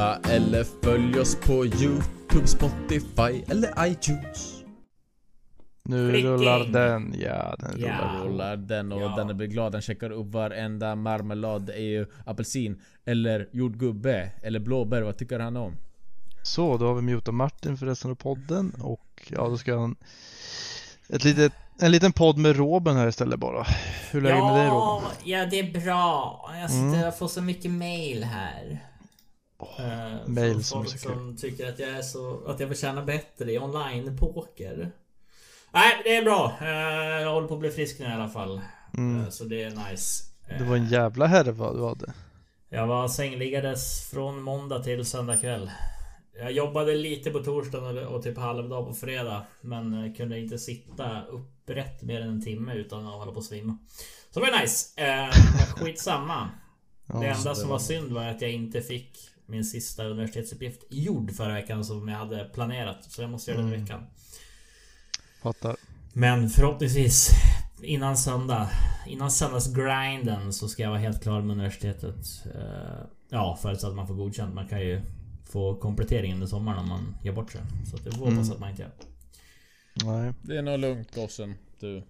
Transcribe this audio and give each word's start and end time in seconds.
Subba 0.00 0.16
eller 0.30 0.64
följ 0.82 1.20
oss 1.20 1.34
på 1.40 1.66
Youtube, 1.66 2.46
Spotify 2.46 3.44
eller 3.52 3.86
iTunes. 3.86 4.62
Nu 5.82 6.10
Klicking. 6.10 6.30
rullar 6.30 6.64
den, 6.64 7.14
ja 7.18 7.56
den 7.58 7.80
Ja. 7.80 7.86
rullar. 7.88 8.24
Rullar 8.24 8.56
den 8.56 8.92
och 8.92 9.00
Ja. 9.02 9.14
den 9.24 9.36
blir 9.36 9.46
glad, 9.46 9.72
den 9.72 9.82
checkar 9.82 10.10
upp 10.10 10.26
varenda 10.26 10.94
marmelad. 10.94 11.62
Det 11.66 11.72
är 11.72 11.82
ju 11.84 12.06
apelsin, 12.26 12.80
eller 13.04 13.48
jordgubbe, 13.52 14.30
eller 14.42 14.60
blåbär. 14.60 15.02
Vad 15.02 15.16
tycker 15.18 15.38
han 15.40 15.56
om? 15.56 15.76
Så, 16.42 16.76
då 16.76 16.86
har 16.86 16.94
vi 16.94 17.02
mutat 17.02 17.34
Martin 17.34 17.76
för 17.76 17.86
resten 17.86 18.10
av 18.10 18.14
podden 18.14 18.72
och 18.80 19.22
ja, 19.28 19.48
då 19.48 19.58
ska 19.58 19.78
han 19.80 19.96
ett 21.08 21.24
litet, 21.24 21.52
en 21.80 21.90
liten 21.92 22.12
podd 22.12 22.38
med 22.38 22.56
Robin 22.56 22.96
här 22.96 23.08
istället 23.08 23.40
bara. 23.40 23.66
Hur 24.10 24.20
läget 24.20 24.44
med 24.44 24.54
dig 24.54 24.66
Robin? 24.68 25.08
ja, 25.24 25.46
det 25.46 25.58
är 25.58 25.80
bra. 25.84 26.50
Jag 26.60 26.70
sitter 26.70 26.84
Mm. 26.88 27.00
jag 27.00 27.18
får 27.18 27.28
så 27.28 27.42
mycket 27.42 27.70
mail 27.70 28.24
här. 28.24 28.78
Eh, 29.78 30.28
mail 30.28 30.64
som 30.64 30.84
folk 30.84 30.98
som 31.00 31.36
tycker 31.36 31.68
att 31.68 31.78
jag 31.78 31.88
är 31.90 32.02
så... 32.02 32.40
Att 32.46 32.60
jag 32.60 32.68
förtjänar 32.68 33.04
bättre 33.04 33.52
i 33.52 33.58
online-poker. 33.58 34.90
Nej, 35.72 36.00
det 36.04 36.16
är 36.16 36.22
bra. 36.22 36.52
Eh, 36.60 36.68
jag 37.22 37.32
håller 37.32 37.48
på 37.48 37.54
att 37.54 37.60
bli 37.60 37.70
frisk 37.70 37.98
nu 37.98 38.04
i 38.06 38.12
alla 38.12 38.28
fall. 38.28 38.60
Mm. 38.98 39.20
Eh, 39.20 39.28
så 39.28 39.44
det 39.44 39.62
är 39.62 39.70
nice. 39.90 40.24
Det 40.58 40.64
var 40.64 40.76
en 40.76 40.86
jävla 40.86 41.26
härva 41.26 41.72
du 41.72 41.84
hade. 41.84 42.12
Jag 42.68 42.86
var 42.86 43.08
sängliggandes 43.08 44.10
från 44.10 44.42
måndag 44.42 44.82
till 44.82 45.04
söndag 45.06 45.36
kväll. 45.36 45.70
Jag 46.38 46.52
jobbade 46.52 46.94
lite 46.94 47.30
på 47.30 47.38
torsdagen 47.38 48.06
och- 48.06 48.22
typ 48.22 48.38
halvdag 48.38 48.86
på 48.86 48.94
fredag. 48.94 49.42
Men 49.60 50.04
eh, 50.04 50.14
kunde 50.14 50.38
inte 50.40 50.58
sitta 50.58 51.22
upprätt 51.22 52.02
mer 52.02 52.20
än 52.20 52.28
en 52.28 52.44
timme 52.44 52.74
utan 52.74 53.06
att 53.06 53.12
hålla 53.14 53.32
på 53.32 53.38
att 53.38 53.44
svimma. 53.44 53.78
Så 54.30 54.40
det 54.40 54.50
var 54.50 54.60
nice. 54.60 55.00
Eh, 55.04 55.28
skitsamma. 55.76 56.48
Det 57.06 57.26
enda 57.26 57.54
som 57.54 57.68
var 57.68 57.78
synd 57.78 58.12
var 58.12 58.24
att 58.24 58.42
jag 58.42 58.50
inte 58.52 58.82
fick 58.82 59.29
min 59.50 59.64
sista 59.64 60.04
universitetsuppgift 60.04 60.80
gjord 60.90 61.32
förra 61.36 61.54
veckan 61.54 61.84
som 61.84 62.08
jag 62.08 62.16
hade 62.18 62.44
planerat. 62.44 63.04
Så 63.04 63.22
jag 63.22 63.30
måste 63.30 63.50
göra 63.50 63.60
det 63.62 63.66
den 63.66 63.74
Mm. 63.74 63.84
veckan. 63.84 64.06
Fattar. 65.42 65.76
Men 66.12 66.48
förhoppningsvis 66.50 67.30
innan 67.82 68.16
söndag, 68.16 68.70
innan 69.06 69.30
söndagsgrinden 69.30 70.52
så 70.52 70.68
ska 70.68 70.82
jag 70.82 70.90
vara 70.90 71.00
helt 71.00 71.22
klar 71.22 71.40
med 71.40 71.54
universitetet. 71.54 72.26
Eh, 72.54 73.06
Ja, 73.32 73.58
förutsatt 73.62 73.90
att 73.90 73.96
man 73.96 74.06
får 74.06 74.14
godkänt. 74.14 74.54
Man 74.54 74.68
kan 74.68 74.80
ju 74.80 75.00
få 75.50 75.74
komplettering 75.74 76.34
under 76.34 76.46
sommaren 76.46 76.78
om 76.78 76.88
man 76.88 77.16
ger 77.22 77.32
bort 77.32 77.52
sig. 77.52 77.60
Så 77.90 77.96
det 77.96 78.10
får 78.10 78.18
hoppas 78.18 78.32
Mm. 78.32 78.52
att 78.52 78.58
man 78.60 78.70
inte 78.70 78.82
gör. 78.82 78.90
Nej. 80.04 80.32
Det 80.42 80.56
är 80.56 80.62
nog 80.62 80.78
lugnt 80.78 81.14
gossen. 81.14 81.54
Du. 81.80 82.02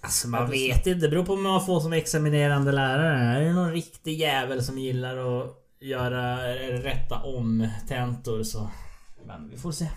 Alltså 0.00 0.28
man 0.28 0.50
vet 0.50 0.86
inte. 0.86 0.94
Det 1.00 1.08
beror 1.08 1.24
på 1.24 1.34
vad 1.34 1.42
man 1.44 1.66
får 1.66 1.80
som 1.80 1.92
examinerande 1.92 2.72
lärare. 2.72 3.36
Är 3.38 3.40
det 3.44 3.52
någon 3.52 3.72
riktig 3.72 4.18
jävel 4.18 4.64
som 4.64 4.78
gillar 4.78 5.16
att 5.16 5.61
göra 5.82 6.54
rätta 6.82 7.22
om 7.22 7.68
tentor 7.88 8.42
så... 8.42 8.70
Men 9.26 9.50
vi 9.50 9.56
får 9.56 9.72
se. 9.72 9.88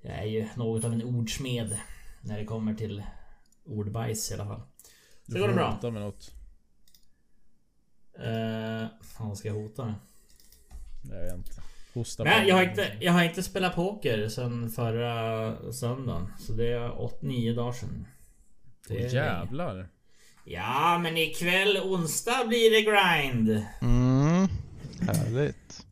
Jag 0.00 0.18
är 0.18 0.24
ju 0.24 0.48
något 0.56 0.84
av 0.84 0.92
en 0.92 1.02
ordsmed. 1.04 1.78
När 2.20 2.38
det 2.38 2.44
kommer 2.44 2.74
till 2.74 3.02
ordbajs 3.64 4.30
i 4.30 4.34
alla 4.34 4.46
fall. 4.46 4.62
Du 5.26 5.32
Så 5.32 5.38
går 5.38 5.48
det 5.48 5.54
bra. 5.54 5.70
hota 5.70 5.90
med 5.90 6.02
något. 6.02 6.30
Eh, 8.18 8.88
fan 9.02 9.28
vad 9.28 9.38
ska 9.38 9.48
jag 9.48 9.54
hota 9.54 9.84
med? 9.84 9.94
Jag 11.10 11.24
vet 11.24 11.34
inte. 11.34 11.50
Hosta 11.94 12.24
Men 12.24 12.42
på- 12.42 12.48
jag 12.48 12.56
har 12.56 12.62
inte, 12.62 12.96
jag 13.00 13.12
har 13.12 13.24
inte 13.24 13.42
spelat 13.42 13.74
poker 13.74 14.28
sen 14.28 14.70
förra 14.70 15.72
söndagen. 15.72 16.32
Så 16.38 16.52
det 16.52 16.72
är 16.72 16.88
8-9 16.90 17.54
dagar 17.54 17.72
sedan. 17.72 18.06
Det 18.88 18.94
Åh, 18.96 19.04
är- 19.04 19.08
jävlar. 19.14 19.88
Ja 20.46 20.98
men 21.02 21.16
ikväll 21.16 21.78
onsdag 21.84 22.44
blir 22.48 22.70
det 22.70 22.80
grind. 22.82 23.64
Mm. 23.82 24.13
Härligt. 25.00 25.86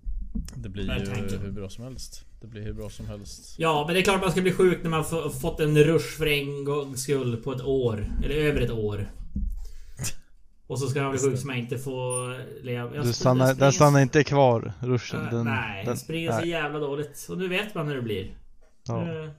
Det 0.55 0.69
blir 0.69 0.99
ju 0.99 1.07
tanken? 1.07 1.39
hur 1.41 1.53
bra 1.53 1.69
som 1.69 1.85
helst. 1.85 2.25
Det 2.41 2.47
blir 2.47 2.63
hur 2.63 2.73
bra 2.73 2.91
som 2.91 3.07
helst. 3.07 3.55
Ja 3.59 3.85
men 3.87 3.95
det 3.95 4.01
är 4.01 4.05
klart 4.05 4.21
man 4.21 4.33
ska 4.33 4.41
bli 4.43 4.53
sjuk 4.53 4.83
när 4.83 4.91
man 4.91 5.05
få- 5.05 5.31
fått 5.31 5.61
en 5.61 5.79
rush 5.79 6.17
för 6.19 6.27
en 6.27 6.65
gångs 6.65 7.03
skull 7.03 7.37
på 7.37 7.53
ett 7.53 7.63
år. 7.63 8.13
Eller 8.25 8.35
över 8.35 8.61
ett 8.61 8.71
år. 8.71 9.11
Och 10.67 10.79
så 10.79 10.87
ska 10.89 11.03
man 11.03 11.11
bli 11.11 11.21
sjuk 11.21 11.39
så 11.39 11.47
man 11.47 11.57
inte 11.57 11.79
får 11.79 12.39
leva. 12.65 12.95
Jag 12.97 13.05
Du 13.05 13.13
stannar, 13.13 13.55
den 13.55 13.73
stannar 13.73 14.01
inte 14.01 14.25
kvar, 14.25 14.73
ruschen. 14.81 15.21
Äh, 15.25 15.31
Den, 15.31 15.45
nej, 15.45 15.85
den, 15.85 15.97
springer 15.97 16.41
så 16.41 16.47
jävla 16.47 16.79
dåligt. 16.79 17.27
Och 17.31 17.39
nu 17.39 17.49
vet 17.49 17.75
man 17.75 17.89
hur 17.89 17.97
det 17.97 18.03
blir. 18.03 18.37
Ja. 18.87 19.03
Eh, 19.03 19.31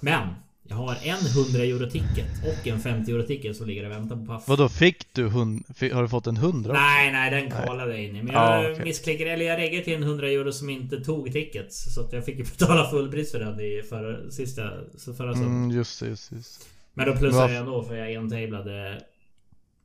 Men 0.00 0.28
jag 0.68 0.76
har 0.76 0.96
en 1.02 1.26
100 1.26 1.64
euro 1.64 1.90
ticket 1.90 2.26
och 2.44 2.66
en 2.66 2.80
50 2.80 3.10
euro 3.12 3.22
ticket 3.22 3.56
som 3.56 3.66
ligger 3.66 3.84
och 3.84 3.90
väntar 3.90 4.16
på 4.16 4.24
Puff. 4.26 4.48
Vadå, 4.48 4.68
fick 4.68 5.14
du 5.14 5.28
hund, 5.28 5.64
har 5.92 6.02
du 6.02 6.08
fått 6.08 6.26
en 6.26 6.36
hundra? 6.36 6.72
Nej, 6.72 7.12
nej 7.12 7.30
den 7.30 7.50
kvalade 7.50 7.92
jag 7.92 8.04
in 8.04 8.16
i. 8.16 8.22
Men 8.22 8.34
Ja, 8.34 8.62
jag 8.62 8.72
okej. 8.72 8.84
missklickade, 8.84 9.30
eller 9.30 9.44
jag 9.44 9.58
reggade 9.58 9.84
till 9.84 9.94
en 9.94 10.02
100 10.02 10.28
euro 10.28 10.52
som 10.52 10.70
inte 10.70 11.00
tog 11.04 11.32
tickets. 11.32 11.94
Så 11.94 12.00
att 12.00 12.12
jag 12.12 12.24
fick 12.24 12.38
ju 12.38 12.44
betala 12.58 12.90
fullpris 12.90 13.32
för 13.32 13.40
den 13.40 13.60
i 13.60 13.82
förra, 13.88 14.30
sista, 14.30 14.70
så 14.98 15.14
förra 15.14 15.32
söndagen. 15.32 15.56
Mm, 15.56 15.70
just 15.76 16.00
det, 16.00 16.06
just. 16.08 16.32
Just. 16.32 16.68
Men 16.94 17.06
då 17.06 17.16
plussade 17.16 17.52
jag 17.52 17.60
ändå 17.60 17.82
för 17.82 17.94
jag 17.96 18.12
entablade 18.12 19.02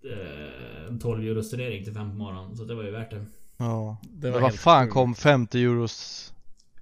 eh, 0.04 0.88
en 0.88 1.00
12 1.00 1.24
euro 1.24 1.44
studering 1.44 1.84
till 1.84 1.94
5 1.94 2.10
på 2.10 2.16
morgonen. 2.16 2.58
Så 2.58 2.64
det 2.64 2.76
var 2.76 2.84
ju 2.84 2.92
värt 2.92 3.10
det. 3.12 3.26
Ja. 3.58 3.98
Det 4.04 4.32
Men 4.32 4.42
vad 4.42 4.56
fan 4.56 4.84
sjukt. 4.86 4.94
kom 4.94 5.16
50 5.16 5.64
euros 5.64 6.34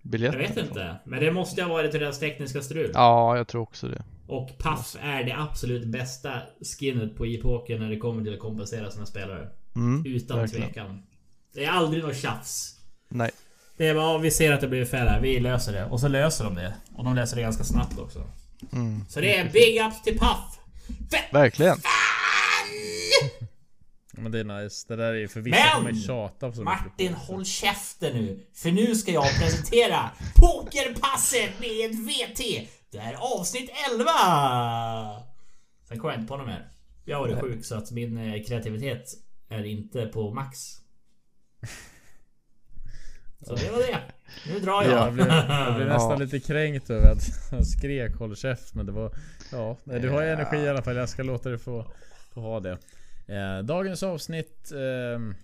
biljett? 0.09 0.33
Jag 0.33 0.39
vet 0.39 0.57
inte. 0.57 0.95
Men 1.05 1.19
det 1.19 1.31
måste 1.31 1.63
ha 1.63 1.69
varit 1.69 1.91
deras 1.91 2.19
tekniska 2.19 2.61
strul. 2.61 2.91
Ja, 2.93 3.37
jag 3.37 3.47
tror 3.47 3.61
också 3.61 3.87
det. 3.87 4.03
Och 4.27 4.49
Puff 4.57 4.95
är 5.01 5.23
det 5.23 5.35
absolut 5.37 5.85
bästa 5.85 6.31
skinnet 6.79 7.15
på 7.15 7.25
e-poker 7.27 7.79
när 7.79 7.89
det 7.89 7.97
kommer 7.97 8.23
till 8.23 8.33
att 8.33 8.39
kompensera 8.39 8.91
sina 8.91 9.05
spelare. 9.05 9.47
Mm, 9.75 10.05
Utan 10.05 10.39
verkligen. 10.39 10.67
tvekan. 10.67 11.03
Det 11.53 11.65
är 11.65 11.71
aldrig 11.71 12.03
något 12.03 12.17
tjafs. 12.17 12.73
Nej. 13.09 13.31
Det 13.77 13.87
är 13.87 13.95
bara, 13.95 14.17
vi 14.17 14.31
ser 14.31 14.53
att 14.53 14.61
det 14.61 14.67
blir 14.67 14.85
fel 14.85 15.07
här, 15.07 15.21
vi 15.21 15.39
löser 15.39 15.73
det. 15.73 15.85
Och 15.85 15.99
så 15.99 16.07
löser 16.07 16.43
de 16.43 16.55
det. 16.55 16.73
Och 16.95 17.03
de 17.03 17.15
löser 17.15 17.35
det 17.35 17.41
ganska 17.41 17.63
snabbt 17.63 17.99
också. 17.99 18.23
Mm. 18.73 19.05
Så 19.09 19.21
det 19.21 19.37
är 19.37 19.51
big 19.51 19.81
ups 19.87 20.01
till 20.03 20.19
Puff! 20.19 20.59
Fett 21.11 21.33
Verkligen. 21.33 21.77
Men 24.17 24.31
det 24.31 24.39
är 24.39 24.43
nice. 24.43 24.85
Det 24.87 24.95
där 24.95 25.13
är 25.13 25.17
ju 25.17 25.27
för 25.27 25.41
vissa 25.41 25.57
Men! 25.57 25.71
kommer 25.85 26.01
tjata 26.01 26.53
så 26.53 26.61
mycket. 26.61 26.63
Martin, 26.83 27.13
håll 27.13 27.45
käften 27.45 28.13
nu! 28.13 28.39
För 28.53 28.71
nu 28.71 28.95
ska 28.95 29.11
jag 29.11 29.39
presentera 29.39 30.09
Pokerpasset 30.35 31.59
med 31.59 31.89
VT! 31.95 32.67
Det 32.91 32.99
här 32.99 33.13
är 33.13 33.39
avsnitt 33.39 33.69
11! 33.91 34.05
Sen 35.87 35.99
kom 35.99 36.09
jag 36.09 36.19
inte 36.19 36.27
på 36.27 36.37
något 36.37 36.47
mer. 36.47 36.69
Jag 37.05 37.19
var 37.19 37.41
sjuk 37.41 37.65
så 37.65 37.75
att 37.75 37.91
min 37.91 38.17
eh, 38.17 38.43
kreativitet 38.43 39.05
är 39.49 39.63
inte 39.63 40.05
på 40.05 40.33
max. 40.33 40.59
Så 43.45 43.55
det 43.55 43.71
var 43.71 43.77
det. 43.77 43.99
Nu 44.47 44.59
drar 44.59 44.83
jag. 44.83 44.91
Jag 44.91 45.13
blev, 45.13 45.27
jag 45.27 45.75
blev 45.75 45.87
nästan 45.93 46.11
Ja. 46.11 46.17
lite 46.17 46.39
kränkt 46.39 46.89
över 46.89 47.11
att 47.11 47.23
han 47.51 47.65
skrek 47.65 48.15
håll 48.15 48.35
käft 48.35 48.73
men 48.73 48.85
det 48.85 48.91
var... 48.91 49.11
Ja, 49.51 49.77
du 49.83 50.09
har 50.09 50.21
ju 50.21 50.29
energi 50.29 50.57
i 50.57 50.69
alla 50.69 50.81
fall. 50.81 50.95
Jag 50.95 51.09
ska 51.09 51.23
låta 51.23 51.49
dig 51.49 51.57
få, 51.57 51.85
få 52.33 52.41
ha 52.41 52.59
det. 52.59 52.77
Eh, 53.27 53.59
dagens 53.59 54.03
avsnitt 54.03 54.71
eh, 54.71 55.35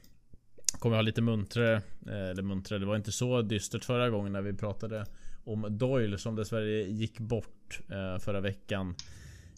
kommer 0.79 0.95
ha 0.95 1.01
lite 1.01 1.21
muntrare. 1.21 1.75
Eh, 2.07 2.29
eller 2.29 2.44
muntrare, 2.44 2.79
det 2.79 2.85
var 2.85 2.95
inte 2.95 3.11
så 3.11 3.41
dystert 3.41 3.83
förra 3.83 4.09
gången 4.09 4.33
när 4.33 4.41
vi 4.41 4.53
pratade 4.53 5.05
om 5.44 5.77
Doyle 5.77 6.17
som 6.17 6.35
dessvärre 6.35 6.81
gick 6.81 7.19
bort 7.19 7.79
eh, 7.89 8.19
förra 8.19 8.39
veckan. 8.39 8.95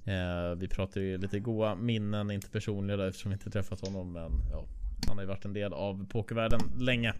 Eh, 0.06 0.56
vi 0.58 0.68
pratade 0.68 1.06
ju 1.06 1.18
lite 1.18 1.40
goa 1.40 1.76
minnen, 1.76 2.32
inte 2.32 2.50
personliga 2.50 2.98
där, 2.98 3.08
eftersom 3.08 3.32
vi 3.32 3.34
inte 3.34 3.50
träffat 3.50 3.82
honom 3.82 4.14
men 4.14 4.32
ja, 4.52 4.66
han 5.08 5.18
har 5.18 5.24
ju 5.24 5.28
varit 5.28 5.46
en 5.46 5.54
del 5.54 5.74
av 5.74 6.08
pokervärlden 6.10 6.60
länge. 6.80 7.14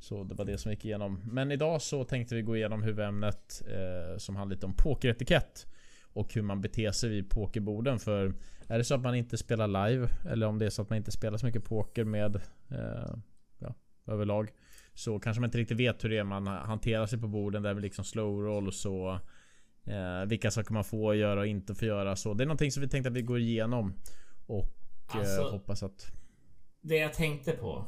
Så 0.00 0.24
det 0.24 0.34
var 0.34 0.44
det 0.44 0.58
som 0.58 0.70
gick 0.70 0.84
igenom. 0.84 1.20
Men 1.24 1.52
idag 1.52 1.82
så 1.82 2.04
tänkte 2.04 2.34
vi 2.34 2.42
gå 2.42 2.56
igenom 2.56 2.82
huvudämnet 2.82 3.62
eh, 3.66 4.18
som 4.18 4.36
handlar 4.36 4.54
lite 4.54 4.66
om 4.66 4.74
pokeretikett. 4.74 5.66
Och 6.16 6.34
hur 6.34 6.42
man 6.42 6.60
beter 6.60 6.92
sig 6.92 7.10
vid 7.10 7.30
pokerborden. 7.30 7.98
För 7.98 8.34
är 8.68 8.78
det 8.78 8.84
så 8.84 8.94
att 8.94 9.00
man 9.00 9.14
inte 9.14 9.36
spelar 9.36 9.88
live 9.88 10.08
eller 10.30 10.46
om 10.46 10.58
det 10.58 10.66
är 10.66 10.70
så 10.70 10.82
att 10.82 10.90
man 10.90 10.96
inte 10.96 11.10
spelar 11.10 11.38
så 11.38 11.46
mycket 11.46 11.64
poker 11.64 12.04
med 12.04 12.36
eh, 12.70 13.14
ja, 13.58 13.74
överlag. 14.06 14.50
Så 14.94 15.18
kanske 15.18 15.40
man 15.40 15.48
inte 15.48 15.58
riktigt 15.58 15.78
vet 15.78 16.04
hur 16.04 16.08
det 16.08 16.18
är 16.18 16.24
man 16.24 16.46
hanterar 16.46 17.06
sig 17.06 17.20
på 17.20 17.28
borden. 17.28 17.62
Det 17.62 17.68
är 17.68 17.74
väl 17.74 17.82
liksom 17.82 18.04
slow 18.04 18.42
roll 18.42 18.66
och 18.66 18.74
så. 18.74 19.20
Eh, 19.84 20.26
vilka 20.26 20.50
saker 20.50 20.72
man 20.72 20.84
får 20.84 21.14
göra 21.14 21.40
och 21.40 21.46
inte 21.46 21.74
får 21.74 21.88
göra. 21.88 22.16
Så 22.16 22.34
det 22.34 22.44
är 22.44 22.46
någonting 22.46 22.70
som 22.70 22.80
vi 22.80 22.88
tänkte 22.88 23.08
att 23.08 23.16
vi 23.16 23.22
går 23.22 23.38
igenom. 23.38 23.94
Och 24.46 24.72
Alltså- 25.08 25.40
eh, 25.40 25.50
hoppas 25.50 25.82
att... 25.82 26.12
Det 26.80 26.96
jag 26.96 27.12
tänkte 27.12 27.52
på. 27.52 27.84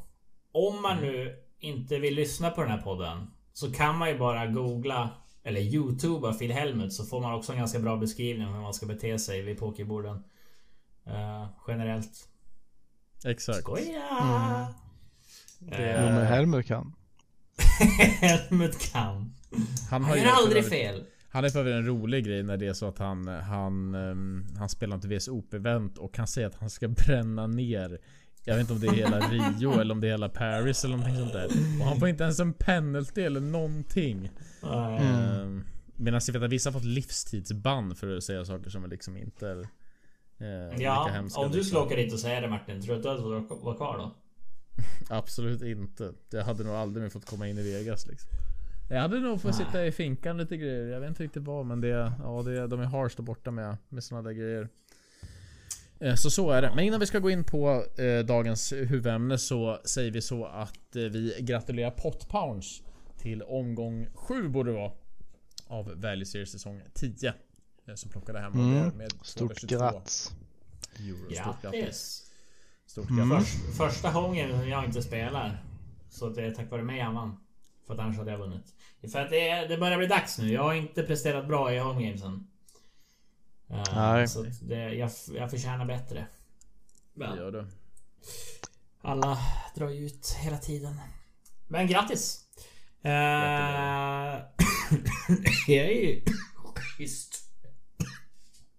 Om 0.52 0.82
man 0.82 1.00
nu 1.00 1.36
inte 1.58 1.98
vill 1.98 2.14
lyssna 2.14 2.50
på 2.50 2.60
den 2.60 2.70
här 2.70 2.80
podden. 2.80 3.30
Så 3.52 3.72
kan 3.72 3.98
man 3.98 4.08
ju 4.08 4.18
bara 4.18 4.46
googla 4.46 5.10
eller 5.42 5.60
youtuba 5.60 6.32
Phil 6.32 6.52
Helmut 6.52 6.92
så 6.92 7.04
får 7.04 7.20
man 7.20 7.34
också 7.34 7.52
en 7.52 7.58
ganska 7.58 7.78
bra 7.78 7.96
beskrivning 7.96 8.46
om 8.46 8.54
hur 8.54 8.60
man 8.60 8.74
ska 8.74 8.86
bete 8.86 9.18
sig 9.18 9.42
vid 9.42 9.58
pokerborden. 9.58 10.24
Eh, 11.06 11.46
generellt. 11.68 12.28
Exakt. 13.24 13.58
Skoja! 13.58 14.02
Jo 14.10 14.78
Eh, 15.60 16.02
men 16.02 16.26
Helmer 16.26 16.62
kan. 16.62 16.94
Helmut 18.20 18.92
kan. 18.92 19.34
Han 19.90 20.04
Han 20.04 20.18
ju 20.18 20.24
gör 20.24 20.32
aldrig 20.32 20.64
fel. 20.64 21.04
Han 21.30 21.44
är 21.44 21.48
för 21.48 21.58
övrigt 21.58 21.74
en 21.74 21.86
rolig 21.86 22.24
grej 22.24 22.42
när 22.42 22.56
det 22.56 22.66
är 22.66 22.72
så 22.72 22.86
att 22.86 22.98
han, 22.98 23.28
han, 23.28 23.94
ehm, 23.94 24.46
han 24.58 24.68
spelar 24.68 24.94
inte 24.94 25.08
VSOP-event 25.08 25.98
och 25.98 26.18
han 26.18 26.26
säger 26.26 26.48
att 26.48 26.54
han 26.54 26.70
ska 26.70 26.88
bränna 26.88 27.46
ner 27.46 27.98
Jag 28.48 28.54
vet 28.54 28.70
inte 28.70 28.72
om 28.72 28.80
det 28.80 28.86
är 28.86 28.92
hela 28.92 29.20
Rio 29.20 29.80
eller 29.80 29.94
om 29.94 30.00
det 30.00 30.06
är 30.06 30.10
hela 30.10 30.28
Paris 30.28 30.84
eller 30.84 30.96
någonting 30.96 31.20
sånt 31.20 31.32
där. 31.32 31.46
Och 31.80 31.86
han 31.86 31.98
får 31.98 32.08
inte 32.08 32.24
ens 32.24 32.40
en 32.40 32.52
penalty 32.52 33.22
eller 33.22 33.40
någonting. 33.40 34.30
Mm. 34.62 35.64
Medan 35.96 36.20
jag 36.26 36.32
vet 36.32 36.42
att 36.42 36.50
vissa 36.50 36.70
har 36.70 36.72
fått 36.72 36.84
livstidsbann 36.84 37.94
för 37.94 38.16
att 38.16 38.24
säga 38.24 38.44
saker 38.44 38.70
som 38.70 38.90
liksom 38.90 39.16
inte 39.16 39.48
är 39.48 39.60
eh, 40.38 40.82
Ja, 40.82 41.20
om 41.20 41.28
du 41.28 41.42
liksom. 41.42 41.64
skulle 41.64 41.80
åka 41.80 41.96
dit 41.96 42.12
och 42.12 42.18
säga 42.18 42.40
det 42.40 42.48
Martin, 42.48 42.82
tror 42.82 42.94
du 42.94 42.98
att 42.98 43.02
du 43.02 43.08
hade 43.08 43.44
vara 43.64 43.76
kvar 43.76 43.98
då? 43.98 44.14
Absolut 45.14 45.62
inte. 45.62 46.12
Jag 46.30 46.44
hade 46.44 46.64
nog 46.64 46.74
aldrig 46.74 47.02
mer 47.02 47.10
fått 47.10 47.26
komma 47.26 47.48
in 47.48 47.58
i 47.58 47.62
Vegas 47.62 48.06
liksom. 48.06 48.30
Jag 48.90 49.00
hade 49.00 49.20
nog 49.20 49.40
fått 49.40 49.54
sitta 49.54 49.86
i 49.86 49.92
finkan 49.92 50.36
lite 50.36 50.56
grejer. 50.56 50.86
Jag 50.86 51.00
vet 51.00 51.08
inte 51.08 51.22
riktigt 51.22 51.42
vad 51.42 51.66
men 51.66 51.80
det, 51.80 52.12
ja, 52.22 52.42
det, 52.42 52.66
de 52.66 52.80
är 52.80 52.84
harsh 52.84 53.16
där 53.16 53.22
borta 53.22 53.50
med, 53.50 53.76
med 53.88 54.04
såna 54.04 54.22
där 54.22 54.32
grejer. 54.32 54.68
Eh, 56.00 56.14
Så 56.14 56.30
så 56.30 56.50
är 56.50 56.62
det. 56.62 56.72
Men 56.74 56.84
innan 56.84 57.00
vi 57.00 57.06
ska 57.06 57.18
gå 57.18 57.30
in 57.30 57.44
på 57.44 57.84
eh, 57.98 58.24
dagens 58.26 58.72
huvudämne 58.72 59.38
så 59.38 59.80
säger 59.84 60.10
vi 60.10 60.22
så 60.22 60.44
att 60.46 60.96
eh, 60.96 61.02
vi 61.02 61.36
gratulerar 61.40 61.90
Pot 61.90 62.28
Pounds 62.28 62.82
till 63.18 63.42
omgång 63.42 64.06
7 64.14 64.48
borde 64.48 64.70
det 64.70 64.76
vara. 64.78 64.92
Av 65.66 65.92
Value 66.00 66.24
Series 66.26 66.50
säsong 66.52 66.82
10. 66.94 67.28
eh, 67.88 67.94
Som 67.94 68.10
plockade 68.10 68.40
hem 68.40 68.52
Mm. 68.52 68.88
med 68.96 69.12
Stort 69.22 69.38
222 69.38 69.76
grattis. 69.78 70.30
euro. 70.98 71.16
Stort 71.16 71.62
grattis. 71.62 71.80
Grattis! 71.80 72.30
Stort 72.86 73.10
Mm. 73.10 73.28
grattis. 73.30 73.52
Först, 73.66 73.76
första 73.76 74.12
gången 74.12 74.50
som 74.60 74.68
jag 74.68 74.84
inte 74.84 75.02
spelar. 75.02 75.64
Så 76.10 76.28
det 76.28 76.42
är 76.44 76.50
tack 76.50 76.70
vare 76.70 76.82
mig 76.82 77.00
han 77.00 77.14
vann. 77.14 77.36
För 77.86 77.94
att 77.94 78.00
annars 78.00 78.16
hade 78.16 78.30
jag 78.30 78.38
vunnit. 78.38 78.74
För 79.12 79.18
att 79.18 79.30
det, 79.30 79.66
det 79.68 79.78
börjar 79.78 79.98
bli 79.98 80.06
dags 80.06 80.38
nu. 80.38 80.52
Jag 80.52 80.62
har 80.62 80.74
inte 80.74 81.02
presterat 81.02 81.46
bra 81.48 81.74
i 81.74 81.78
home 81.78 82.02
gamesen. 82.04 82.46
Eh, 83.70 83.82
Nej. 83.94 84.28
Så 84.28 84.46
det, 84.62 84.94
jag, 84.94 85.10
jag 85.34 85.50
förtjänar 85.50 85.86
bättre. 85.86 86.26
Det 87.14 87.26
Men 87.26 87.36
gör 87.36 87.52
du. 87.52 87.66
alla 89.00 89.38
drar 89.76 89.88
ju 89.88 90.06
ut 90.06 90.36
hela 90.42 90.58
tiden. 90.58 90.94
Men 91.68 91.86
grattis! 91.86 92.44
Uh, 93.04 93.10
jag 95.68 95.86
är 95.86 96.08
ju 96.08 96.22
schysst. 96.96 97.50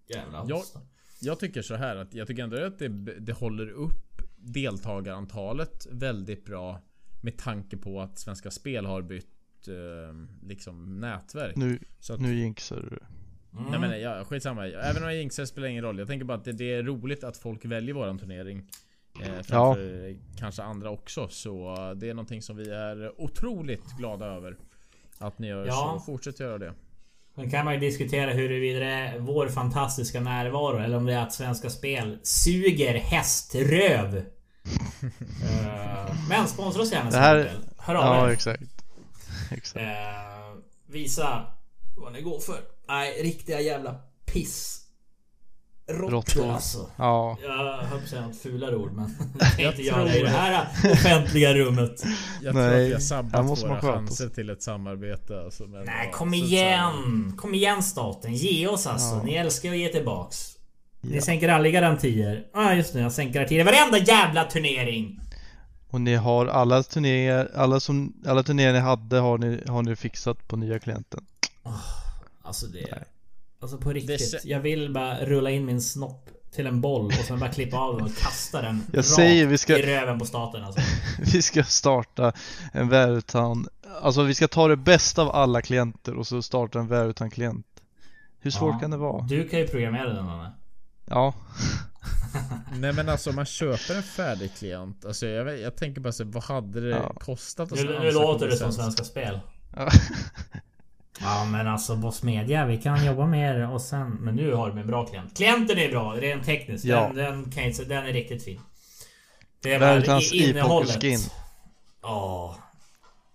Jävla 0.08 0.44
Ja. 0.48 0.56
hosta. 0.56 0.80
Jag 1.20 1.40
tycker 1.40 1.62
så 1.62 1.74
här 1.74 1.96
att 1.96 2.14
jag 2.14 2.26
tycker 2.26 2.42
ändå 2.42 2.64
att 2.66 2.78
det, 2.78 2.88
det 3.20 3.32
håller 3.32 3.70
upp 3.70 4.22
deltagarantalet 4.36 5.86
väldigt 5.90 6.44
bra 6.44 6.80
med 7.22 7.38
tanke 7.38 7.76
på 7.76 8.00
att 8.00 8.18
Svenska 8.18 8.50
Spel 8.50 8.86
har 8.86 9.02
bytt 9.02 9.68
eh, 9.68 10.14
liksom 10.48 11.00
nätverk. 11.00 11.56
Nu, 11.56 11.78
Så 11.98 12.14
att, 12.14 12.20
nu 12.20 12.34
jinxar 12.34 12.76
du. 12.90 12.98
Mm. 13.58 13.70
Nej 13.70 13.80
men 13.80 14.00
ja, 14.00 14.24
skitsamma. 14.24 14.66
Även 14.66 15.02
om 15.02 15.08
jag 15.08 15.16
jinxar 15.18 15.44
spelar 15.44 15.68
ingen 15.68 15.84
roll. 15.84 15.98
Jag 15.98 16.08
tänker 16.08 16.24
bara 16.24 16.38
att 16.38 16.44
det, 16.44 16.52
det 16.52 16.74
är 16.74 16.82
roligt 16.82 17.24
att 17.24 17.36
folk 17.36 17.64
väljer 17.64 17.94
våran 17.94 18.18
turnering. 18.18 18.62
Eh, 19.22 19.42
framför 19.42 20.16
kanske 20.38 20.62
andra 20.62 20.90
också. 20.90 21.28
Så 21.28 21.74
det 21.96 22.08
är 22.10 22.14
någonting 22.14 22.42
som 22.42 22.56
vi 22.56 22.70
är 22.70 23.20
otroligt 23.20 23.84
glada 23.98 24.26
över. 24.26 24.56
Att 25.18 25.38
ni 25.38 25.46
gör 25.48 25.66
Ja. 25.66 25.96
så. 25.98 26.04
Fortsätt 26.12 26.40
göra 26.40 26.58
det. 26.58 26.74
Sen 27.34 27.50
kan 27.50 27.64
man 27.64 27.74
ju 27.74 27.80
diskutera 27.80 28.30
huruvida 28.32 28.78
det 28.80 28.86
är 28.86 29.18
vår 29.18 29.48
fantastiska 29.48 30.20
närvaro 30.20 30.78
eller 30.78 30.96
om 30.96 31.06
det 31.06 31.12
är 31.14 31.22
att 31.22 31.32
Svenska 31.32 31.70
Spel 31.70 32.18
suger 32.22 32.94
häströv. 32.94 34.16
Eh, 35.42 36.14
men 36.28 36.48
sponsra 36.48 36.82
oss 36.82 36.92
gärna 36.92 37.10
Det 37.10 37.16
här- 37.16 37.44
Spel. 37.44 37.56
Hör 37.78 37.94
av 37.94 38.04
Ja, 38.04 38.28
er. 38.28 38.32
exakt. 38.32 38.62
Exakt. 39.52 39.76
Eh, 39.76 40.54
visa 40.86 41.46
vad 41.96 42.12
ni 42.12 42.22
går 42.22 42.40
för. 42.40 42.60
Nej, 42.90 43.22
riktiga 43.22 43.60
jävla 43.60 43.94
piss. 44.32 44.76
Råttor 45.88 46.50
alltså. 46.50 46.90
Ja. 46.96 47.38
Jag 47.42 47.76
höll 47.76 47.98
på 47.98 48.04
att 48.04 48.08
säga 48.08 48.26
något 48.26 48.36
fulare 48.36 48.76
ord 48.76 48.92
men 48.92 49.14
det 49.56 49.62
jag 49.62 49.72
inte 49.72 49.82
göra 49.82 50.14
i 50.14 50.18
det 50.18 50.22
det. 50.22 50.28
här 50.28 50.66
offentliga 50.92 51.54
rummet. 51.54 52.04
Jag 52.42 52.52
tror 52.52 52.62
Nej, 52.62 52.82
att 52.82 52.88
vi 52.88 52.92
har 52.92 53.00
sabbat 53.00 53.62
våra 53.62 53.80
chanser 53.80 54.28
till 54.28 54.50
ett 54.50 54.62
samarbete. 54.62 55.40
Alltså, 55.40 55.62
men, 55.62 55.84
Nej 55.84 56.06
ja, 56.12 56.18
kom 56.18 56.34
igen! 56.34 57.34
Kom 57.36 57.54
igen 57.54 57.82
staten, 57.82 58.34
ge 58.34 58.66
oss 58.66 58.86
alltså. 58.86 59.14
Ja. 59.14 59.22
Ni 59.22 59.34
älskar 59.34 59.70
att 59.70 59.78
ge 59.78 59.88
tillbaks. 59.88 60.56
Ni 61.00 61.16
ja. 61.16 61.22
sänker 61.22 61.48
aldrig 61.48 61.74
garantier. 61.74 62.46
Ja 62.52 62.60
ah, 62.60 62.74
just 62.74 62.92
det, 62.92 63.00
jag 63.00 63.12
sänker 63.12 63.34
garantier. 63.34 63.64
Varenda 63.64 63.98
jävla 63.98 64.44
turnering! 64.44 65.20
Och 65.90 66.00
ni 66.00 66.14
har 66.14 66.46
alla 66.46 66.82
turneringar, 66.82 67.50
alla, 67.54 67.80
som, 67.80 68.22
alla 68.26 68.42
turneringar 68.42 68.72
ni 68.72 68.80
hade 68.80 69.18
har 69.18 69.38
ni, 69.38 69.60
har 69.68 69.82
ni 69.82 69.96
fixat 69.96 70.48
på 70.48 70.56
nya 70.56 70.78
klienten. 70.78 71.24
Alltså 72.42 72.66
det... 72.66 73.04
Alltså 73.62 73.78
på 73.78 73.92
riktigt. 73.92 74.32
Det- 74.32 74.44
Jag 74.48 74.60
vill 74.60 74.92
bara 74.92 75.24
rulla 75.24 75.50
in 75.50 75.64
min 75.66 75.80
snopp 75.82 76.30
till 76.52 76.66
en 76.66 76.80
boll 76.80 77.06
och 77.06 77.12
sen 77.12 77.38
bara 77.40 77.50
klippa 77.52 77.76
av 77.78 77.96
den 77.96 78.06
och 78.06 78.16
kasta 78.16 78.62
den 78.62 78.82
Jag 78.92 79.04
säger, 79.04 79.46
vi 79.46 79.58
ska- 79.58 79.78
i 79.78 79.82
röven 79.82 80.18
på 80.18 80.24
staten 80.26 80.64
alltså. 80.64 80.80
Vi 81.34 81.42
ska 81.42 81.64
starta 81.64 82.32
en 82.72 82.88
Värutan, 82.88 83.68
alltså 84.02 84.22
vi 84.22 84.34
ska 84.34 84.48
ta 84.48 84.68
det 84.68 84.76
bästa 84.76 85.22
av 85.22 85.30
alla 85.30 85.62
klienter 85.62 86.14
och 86.14 86.26
så 86.26 86.42
starta 86.42 86.78
en 86.78 86.86
Värutan 86.88 87.30
klient. 87.30 87.66
Hur 88.40 88.50
svårt 88.50 88.74
Ja. 88.74 88.78
kan 88.78 88.90
det 88.90 88.96
vara? 88.96 89.22
Du 89.22 89.48
kan 89.48 89.58
ju 89.60 89.66
programmera 89.68 90.08
den 90.08 90.28
Anna. 90.28 90.52
Ja, 91.06 91.34
Nej 92.78 92.92
men 92.92 93.08
alltså 93.08 93.32
man 93.32 93.46
köper 93.46 93.94
en 93.96 94.02
färdig 94.02 94.50
klient. 94.58 95.04
Alltså 95.04 95.26
jag, 95.26 95.44
vet, 95.44 95.60
jag 95.60 95.76
tänker 95.76 96.00
bara 96.00 96.12
så 96.12 96.24
vad 96.24 96.42
hade 96.42 96.80
det 96.80 96.88
Ja. 96.88 97.12
kostat 97.20 97.72
att 97.72 97.78
Nu, 97.78 97.98
nu 98.00 98.10
låter 98.12 98.46
det 98.48 98.56
som? 98.56 98.72
Svenska 98.72 99.04
Spel. 99.04 99.40
Ja. 101.20 101.44
Men 101.44 101.66
alltså 101.68 101.96
Boss 101.96 102.22
Media, 102.22 102.66
vi 102.66 102.78
kan 102.78 103.04
jobba 103.06 103.26
med 103.26 103.56
er 103.56 103.70
och 103.70 103.80
sen... 103.82 104.10
Men 104.10 104.34
nu 104.34 104.54
har 104.54 104.68
de 104.68 104.78
en 104.78 104.86
bra 104.86 105.06
klient. 105.06 105.36
Klienten 105.36 105.78
är 105.78 105.90
bra, 105.90 106.12
rent 106.14 106.44
tekniskt. 106.44 106.84
Ja. 106.84 107.00
Den, 107.00 107.16
den, 107.16 107.50
kan 107.50 107.62
jag, 107.62 107.70
inte- 107.72 107.84
den 107.84 108.06
är 108.06 108.12
riktigt 108.12 108.44
fin. 108.44 108.60
Det 109.62 109.74
är 109.74 110.34
i- 110.34 110.48
innehållet. 110.50 111.02
Ja. 112.02 112.56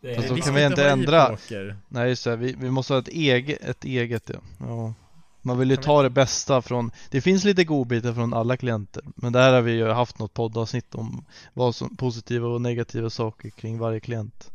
Det 0.02 0.12
är- 0.12 0.16
Fast 0.16 0.28
då 0.30 0.34
Vi 0.36 0.42
kan 0.42 0.54
vi 0.56 0.66
inte 0.66 0.90
ändra. 0.90 1.24
e-poker. 1.28 1.78
Nej 1.88 2.10
just 2.10 2.24
det, 2.24 2.36
vi, 2.36 2.56
vi 2.60 2.70
måste 2.72 2.94
ha 2.94 3.00
ett 3.00 3.08
eget, 3.08 3.62
ett 3.62 3.84
eget 3.84 4.30
ja. 4.34 4.40
ja. 4.60 4.94
Man 5.42 5.60
vill 5.60 5.70
ju 5.70 5.78
ta 5.78 6.04
det 6.04 6.10
bästa 6.10 6.62
från, 6.62 6.92
det 7.10 7.22
finns 7.22 7.44
lite 7.44 7.64
godbitar 7.64 8.14
från 8.14 8.34
alla 8.34 8.58
klienter. 8.58 9.04
Men 9.16 9.34
där 9.34 9.54
har 9.54 9.62
vi 9.62 9.72
ju 9.72 9.90
haft 9.92 10.20
något 10.20 10.34
poddavsnitt 10.34 10.96
om 10.96 11.26
vad 11.54 11.76
som 11.76 11.96
positiva 11.96 12.48
och 12.48 12.62
negativa 12.62 13.10
saker 13.10 13.50
kring 13.50 13.78
varje 13.80 14.00
klient. 14.00 14.52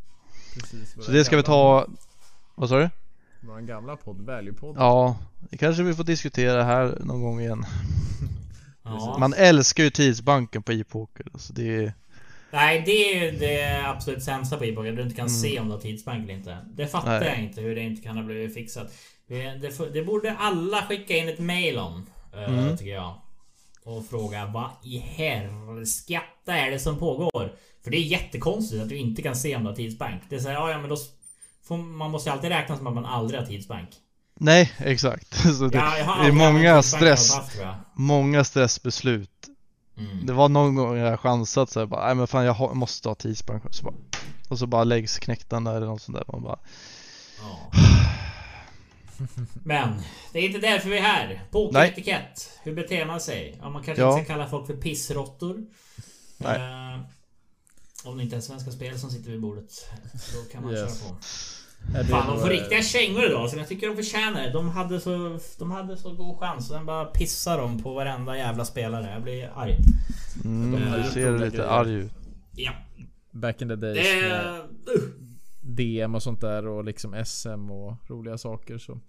Precis, 0.55 1.05
Så 1.05 1.11
det 1.13 1.25
ska 1.25 1.37
vi 1.37 1.43
ta, 1.43 1.87
vad 2.55 2.69
sa 2.69 2.79
du? 2.79 2.91
Vår 3.41 3.61
gamla 3.61 3.97
podd, 3.97 4.21
Value-podd. 4.21 4.77
Ja, 4.79 5.17
det 5.51 5.57
kanske 5.57 5.83
vi 5.83 5.95
får 5.95 6.05
diskutera 6.05 6.63
här 6.65 6.99
någon 7.01 7.23
gång 7.23 7.41
igen. 7.41 7.65
ja. 8.85 9.17
Man 9.21 9.33
älskar 9.35 9.85
ju 9.85 9.91
tidsbanken 9.91 10.63
på 10.63 10.73
e-poker. 10.73 11.27
Alltså 11.33 11.53
det 11.53 11.77
är, 11.85 11.93
Nej, 12.53 12.83
det 12.87 12.91
är 13.15 13.25
ju 13.25 13.39
det 13.39 13.87
absolut 13.87 14.23
sämsta 14.23 14.57
på 14.57 14.65
e-poker. 14.65 14.93
Du 14.93 15.03
inte 15.03 15.17
kan 15.17 15.27
Mm. 15.27 15.39
se 15.41 15.61
om 15.61 15.67
du 15.69 15.73
har 15.75 15.81
tidsbank 15.81 16.25
eller 16.25 16.35
inte. 16.35 16.59
Det 16.75 16.87
fattar 16.87 17.21
Nej. 17.21 17.29
jag 17.29 17.39
inte 17.45 17.61
hur 17.61 17.75
det 17.75 17.81
inte 17.81 18.03
kan 18.03 18.17
ha 18.17 18.25
blivit 18.25 18.55
fixat. 18.55 18.93
Det, 19.27 19.73
det, 19.93 20.03
borde 20.03 20.33
alla 20.37 20.83
skicka 20.83 21.17
in 21.17 21.29
ett 21.29 21.39
mail 21.39 21.79
om. 21.79 22.07
eh, 22.33 22.45
Mm. 22.59 22.77
Tycker 22.77 22.91
jag. 22.95 23.15
Och 23.85 24.07
fråga 24.07 24.47
vad 24.47 24.71
i 24.85 24.99
helskatta 24.99 26.57
är 26.57 26.71
det 26.71 26.79
som 26.79 26.99
pågår? 26.99 27.53
För 27.85 27.91
det 27.91 27.97
är 27.97 28.01
jättekonstigt 28.03 28.83
att 28.83 28.89
du 28.89 28.97
inte 28.97 29.23
kan 29.23 29.37
se 29.37 29.57
om 29.57 29.63
du 29.63 29.69
har 29.69 29.77
tidsbank. 29.77 30.23
Det 30.29 30.37
är 30.37 30.41
såhär, 30.41 30.55
ja, 30.55 30.71
ja 30.71 30.79
men 30.81 30.91
då... 30.91 30.97
man 31.77 32.11
måste 32.11 32.29
ju 32.31 32.35
alltid 32.35 32.51
räkna 32.51 32.77
som 32.77 32.87
att 32.87 32.95
man 32.95 33.05
aldrig 33.07 33.41
har 33.41 33.47
tidsbank. 33.47 33.89
nej 34.35 34.73
exakt. 34.79 35.35
Så 35.59 35.67
det, 35.67 35.79
Ja, 35.79 36.25
är 36.27 36.33
många 36.33 36.83
stress, 36.83 37.35
Haft, 37.35 37.59
många 37.95 38.45
stressbeslut. 38.45 39.31
Mm. 39.97 40.27
Det 40.27 40.33
var 40.33 40.49
någon 40.49 40.75
gång 40.75 40.97
jag 40.97 41.21
chansat 41.21 41.71
så 41.71 41.81
här, 41.81 41.87
bara, 41.87 42.07
nej 42.07 42.15
men 42.15 42.27
fan 42.27 42.45
jag 42.45 42.53
har, 42.53 42.75
måste 42.75 43.09
ha 43.09 43.15
tidsbank. 43.15 43.63
Så 43.71 43.85
bara, 43.85 43.95
och 44.49 44.59
så 44.59 44.67
bara 44.67 44.85
läggs 44.85 45.19
knäcktarna 45.19 45.77
eller 45.77 45.87
något 45.87 46.03
sånt 46.03 46.17
där. 46.19 46.25
Man 46.33 46.43
bara, 46.43 46.59
Ja. 47.41 47.71
Men 49.65 50.03
det 50.33 50.39
är 50.39 50.43
inte 50.47 50.59
därför 50.59 50.89
vi 50.91 50.99
är 50.99 51.03
här. 51.03 51.45
Pokeretikett. 51.51 52.51
Hur 52.63 52.75
beter 52.75 53.07
man 53.07 53.21
sig? 53.21 53.59
Ja, 53.63 53.71
man 53.71 53.83
kanske 53.83 54.03
Ja. 54.03 54.13
inte 54.13 54.25
ska 54.25 54.35
kalla 54.35 54.49
folk 54.49 54.67
för 54.67 54.75
pissråttor. 54.75 55.67
Nej. 56.39 56.57
Eh, 56.57 57.01
om 58.05 58.17
det 58.17 58.23
inte 58.25 58.37
är 58.37 58.41
Svenska 58.41 58.71
Spel 58.71 58.99
som 58.99 59.11
sitter 59.11 59.31
vid 59.31 59.41
bordet. 59.41 59.71
Då 60.35 60.53
kan 60.53 60.63
man 60.63 60.73
Yes. 60.73 61.01
köra 61.01 61.09
på. 61.11 61.17
Fan, 62.11 62.27
de 62.27 62.41
får 62.41 62.49
riktiga 62.49 62.83
kängor 62.83 63.25
idag 63.25 63.51
som 63.51 63.59
jag 63.59 63.69
tycker 63.69 63.87
de 63.89 63.97
förtjänar 63.97 64.43
det. 64.43 64.51
De 64.53 64.69
hade 64.69 65.01
så, 65.01 65.39
de 65.59 65.71
hade 65.71 65.97
så 65.97 66.15
god 66.15 66.39
chans 66.39 66.71
och 66.71 66.77
den 66.77 66.87
bara 66.87 67.05
pissar 67.05 67.59
dem 67.59 67.83
på 67.83 67.95
varenda 67.95 68.37
jävla 68.37 68.65
spelare. 68.65 69.11
Jag 69.13 69.23
blir 69.23 69.51
arg. 69.57 69.77
mm, 70.45 70.73
De 70.73 71.03
du 71.03 71.11
ser 71.11 71.39
lite 71.39 71.57
grejer. 71.57 71.69
arg 71.71 71.95
ut. 71.95 72.13
Ja. 72.57 72.73
Back 73.31 73.63
in 73.63 73.69
the 73.69 73.77
days 73.77 73.97
Det... 73.99 74.63
DM 75.61 76.15
och 76.15 76.23
sånt 76.23 76.41
där 76.41 76.67
och 76.67 76.85
liksom 76.85 77.25
SM 77.27 77.71
och 77.71 77.95
roliga 78.11 78.39
saker 78.39 78.79
så 78.79 79.01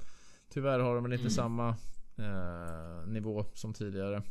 Tyvärr 0.54 0.80
har 0.80 0.96
de 0.96 1.04
väl 1.04 1.14
inte 1.14 1.22
Mm. 1.22 1.32
samma 1.32 1.70
eh, 2.18 3.08
nivå 3.08 3.46
som 3.54 3.74
tidigare. 3.74 4.22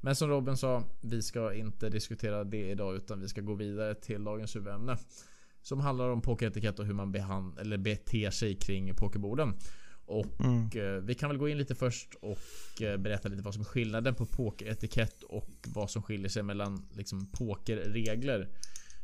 Men 0.00 0.16
som 0.16 0.28
Robin 0.28 0.56
sa, 0.56 0.82
vi 1.00 1.22
ska 1.22 1.54
inte 1.54 1.88
diskutera 1.88 2.44
det 2.44 2.70
idag 2.70 2.96
utan 2.96 3.20
vi 3.20 3.28
ska 3.28 3.40
gå 3.40 3.54
vidare 3.54 3.94
till 3.94 4.24
dagens 4.24 4.56
huvudämne. 4.56 4.96
Som 5.62 5.80
handlar 5.80 6.08
om 6.08 6.22
pokeretikett 6.22 6.78
och 6.78 6.86
hur 6.86 6.94
man 6.94 7.12
behand- 7.12 7.58
eller 7.58 7.78
beter 7.78 8.30
sig 8.30 8.54
kring 8.54 8.94
pokerborden. 8.94 9.54
Och 10.06 10.40
mm. 10.40 10.70
eh, 10.74 11.02
vi 11.02 11.14
kan 11.14 11.28
väl 11.28 11.38
gå 11.38 11.48
in 11.48 11.58
lite 11.58 11.74
först 11.74 12.14
och 12.14 12.82
eh, 12.82 12.96
berätta 12.96 13.28
lite 13.28 13.42
vad 13.42 13.54
som 13.54 13.60
är 13.60 13.64
skillnaden 13.64 14.14
på 14.14 14.26
pokeretikett 14.26 15.22
och 15.22 15.50
vad 15.66 15.90
som 15.90 16.02
skiljer 16.02 16.28
sig 16.28 16.42
mellan 16.42 16.88
liksom 16.92 17.26
pokerregler. 17.32 18.48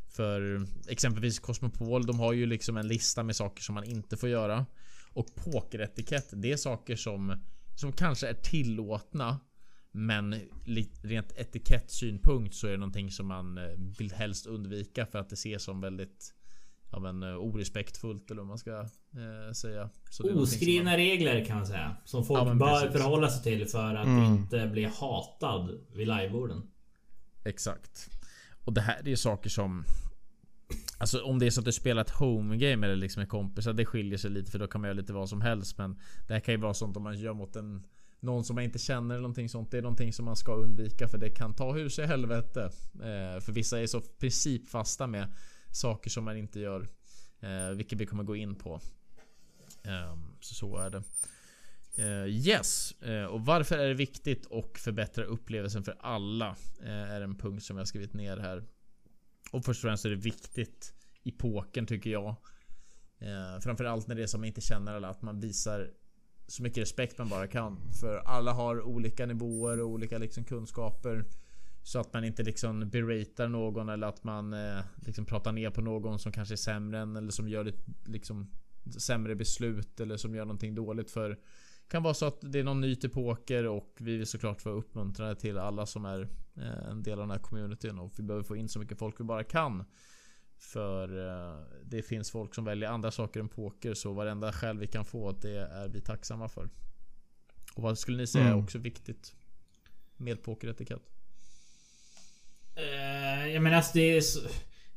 För 0.09 0.67
exempelvis 0.89 1.39
Cosmopol, 1.39 2.05
de 2.05 2.19
har 2.19 2.33
ju 2.33 2.45
liksom 2.45 2.77
en 2.77 2.87
lista 2.87 3.23
med 3.23 3.35
saker 3.35 3.63
som 3.63 3.75
man 3.75 3.83
inte 3.83 4.17
får 4.17 4.29
göra. 4.29 4.65
Och 5.13 5.35
pokeretikett, 5.35 6.29
det 6.31 6.51
är 6.51 6.57
saker 6.57 6.95
som, 6.95 7.43
som 7.75 7.91
kanske 7.91 8.27
är 8.27 8.33
tillåtna. 8.33 9.39
Men 9.91 10.35
rent 11.01 11.31
etikettsynpunkt 11.31 12.55
så 12.55 12.67
är 12.67 12.71
det 12.71 12.77
någonting 12.77 13.11
som 13.11 13.27
man 13.27 13.57
eh, 13.57 13.63
vill 13.99 14.11
helst 14.11 14.45
undvika 14.45 15.05
för 15.05 15.19
att 15.19 15.29
det 15.29 15.33
ses 15.33 15.63
som 15.63 15.81
väldigt 15.81 16.33
ja, 16.91 16.99
men, 16.99 17.23
eh, 17.23 17.35
orespektfullt 17.35 18.31
eller 18.31 18.41
vad 18.41 18.47
man 18.47 18.57
ska 18.57 18.71
eh, 18.71 19.53
säga. 19.53 19.89
Oskrivna 20.35 20.89
man... 20.89 20.97
regler 20.97 21.45
kan 21.45 21.57
man 21.57 21.67
säga. 21.67 21.95
Som 22.05 22.25
folk 22.25 22.47
ja, 22.47 22.53
bör 22.53 22.81
precis. 22.81 23.01
förhålla 23.01 23.29
sig 23.29 23.43
till 23.43 23.67
för 23.67 23.95
att 23.95 24.05
mm. 24.05 24.23
inte 24.23 24.67
bli 24.67 24.85
hatad 24.85 25.79
vid 25.93 26.07
liveborden. 26.07 26.61
Exakt. 27.45 28.09
Och 28.65 28.73
det 28.73 28.81
här 28.81 28.99
är 28.99 29.07
ju 29.07 29.17
saker 29.17 29.49
som 29.49 29.83
Alltså 30.97 31.23
om 31.23 31.39
det 31.39 31.45
är 31.45 31.49
så 31.49 31.61
att 31.61 31.65
du 31.65 31.71
spelar 31.71 32.01
ett 32.01 32.09
home 32.09 32.57
game 32.57 32.87
eller 32.87 32.95
liksom 32.95 33.19
med 33.21 33.29
kompisar 33.29 33.73
Det 33.73 33.85
skiljer 33.85 34.17
sig 34.17 34.31
lite 34.31 34.51
för 34.51 34.59
då 34.59 34.67
kan 34.67 34.81
man 34.81 34.87
göra 34.87 34.97
lite 34.99 35.13
vad 35.13 35.29
som 35.29 35.41
helst 35.41 35.77
Men 35.77 35.99
Det 36.27 36.33
här 36.33 36.39
kan 36.39 36.53
ju 36.53 36.59
vara 36.59 36.73
sånt 36.73 36.97
om 36.97 37.03
man 37.03 37.19
gör 37.19 37.33
mot 37.33 37.55
en 37.55 37.85
Någon 38.19 38.43
som 38.43 38.55
man 38.55 38.63
inte 38.63 38.79
känner 38.79 39.15
eller 39.15 39.21
någonting 39.21 39.49
sånt 39.49 39.71
Det 39.71 39.77
är 39.77 39.81
någonting 39.81 40.13
som 40.13 40.25
man 40.25 40.35
ska 40.35 40.53
undvika 40.53 41.07
för 41.07 41.17
det 41.17 41.29
kan 41.29 41.55
ta 41.55 41.73
hus 41.73 41.99
i 41.99 42.05
helvete 42.05 42.63
eh, 42.93 43.41
För 43.41 43.51
vissa 43.51 43.81
är 43.81 43.87
så 43.87 44.01
principfasta 44.01 45.07
med 45.07 45.33
Saker 45.71 46.09
som 46.09 46.23
man 46.23 46.37
inte 46.37 46.59
gör 46.59 46.87
eh, 47.39 47.69
Vilket 47.69 47.99
vi 47.99 48.05
kommer 48.05 48.23
gå 48.23 48.35
in 48.35 48.55
på 48.55 48.81
ehm, 49.83 50.35
Så 50.39 50.55
så 50.55 50.77
är 50.77 50.89
det 50.89 51.03
Uh, 51.99 52.27
yes, 52.27 52.95
uh, 53.07 53.23
och 53.23 53.45
varför 53.45 53.77
är 53.77 53.87
det 53.87 53.93
viktigt 53.93 54.45
och 54.45 54.79
förbättra 54.79 55.23
upplevelsen 55.23 55.83
för 55.83 55.95
alla? 55.99 56.55
Uh, 56.81 56.89
är 56.89 57.21
en 57.21 57.35
punkt 57.35 57.63
som 57.63 57.77
jag 57.77 57.87
skrivit 57.87 58.13
ner 58.13 58.37
här. 58.37 58.63
Och 59.51 59.65
först 59.65 59.83
och 59.83 59.87
främst 59.87 60.05
är 60.05 60.09
det 60.09 60.15
viktigt 60.15 60.93
i 61.23 61.31
poken 61.31 61.85
tycker 61.85 62.09
jag. 62.09 62.35
Eh, 63.19 63.59
framförallt 63.61 64.07
när 64.07 64.15
det 64.15 64.23
är 64.23 64.27
som 64.27 64.41
man 64.41 64.47
inte 64.47 64.61
känner 64.61 64.93
alla, 64.93 65.09
att 65.09 65.21
man 65.21 65.39
visar 65.39 65.91
så 66.47 66.63
mycket 66.63 66.81
respekt 66.81 67.17
man 67.17 67.29
bara 67.29 67.47
kan. 67.47 67.93
För 67.99 68.17
alla 68.17 68.53
har 68.53 68.81
olika 68.81 69.25
nivåer 69.25 69.79
och 69.79 69.87
olika 69.87 70.17
liksom 70.17 70.43
kunskaper. 70.43 71.25
Så 71.89 71.99
att 71.99 72.13
man 72.13 72.23
inte 72.23 72.43
liksom 72.43 72.89
beratar 72.89 73.47
någon 73.47 73.89
eller 73.89 74.07
att 74.07 74.23
man 74.23 74.53
eh, 74.53 74.79
liksom 74.95 75.25
pratar 75.25 75.51
ner 75.51 75.69
på 75.69 75.81
någon 75.81 76.19
som 76.19 76.31
kanske 76.31 76.53
är 76.53 76.57
sämre 76.57 76.99
än 76.99 77.15
eller 77.15 77.31
som 77.31 77.49
gör 77.49 77.65
ett 77.65 77.85
liksom 78.05 78.51
sämre 78.99 79.35
beslut 79.35 79.99
eller 79.99 80.17
som 80.17 80.35
gör 80.35 80.45
någonting 80.45 80.75
dåligt 80.75 81.11
för 81.11 81.39
kan 81.87 82.03
vara 82.03 82.13
så 82.13 82.25
att 82.25 82.37
det 82.41 82.59
är 82.59 82.63
någon 82.63 82.81
ny 82.81 82.95
till 82.95 83.09
poker 83.09 83.65
och 83.65 83.95
vi 83.99 84.17
vill 84.17 84.27
såklart 84.27 84.65
vara 84.65 84.75
uppmuntrade 84.75 85.35
till 85.35 85.57
alla 85.57 85.85
som 85.85 86.05
är 86.05 86.29
eh, 86.57 86.89
en 86.89 87.03
del 87.03 87.13
av 87.13 87.27
den 87.27 87.31
här 87.31 87.39
communityn 87.39 87.99
och 87.99 88.13
vi 88.17 88.23
behöver 88.23 88.43
få 88.43 88.55
in 88.55 88.69
så 88.69 88.79
mycket 88.79 88.99
folk 88.99 89.19
vi 89.19 89.23
bara 89.23 89.43
kan. 89.43 89.83
För 90.57 91.27
eh, 91.27 91.61
det 91.83 92.01
finns 92.01 92.31
folk 92.31 92.55
som 92.55 92.65
väljer 92.65 92.89
andra 92.89 93.11
saker 93.11 93.39
än 93.39 93.49
poker 93.49 93.93
så 93.93 94.13
varenda 94.13 94.53
skäl 94.53 94.79
vi 94.79 94.87
kan 94.87 95.05
få 95.05 95.31
det 95.31 95.59
är 95.59 95.87
vi 95.89 96.01
tacksamma 96.01 96.49
för. 96.49 96.69
Och 97.75 97.83
vad 97.83 97.99
skulle 97.99 98.17
ni 98.17 98.27
säga 98.27 98.45
är 98.45 98.51
mm. 98.51 98.63
också 98.63 98.77
viktigt 98.77 99.35
med 100.17 100.43
pokeretikett? 100.43 101.18
Uh, 102.79 103.53
jag 103.53 103.63
menar 103.63 103.77
alltså 103.77 103.91
det 103.93 104.17
är 104.17 104.21
så... 104.21 104.39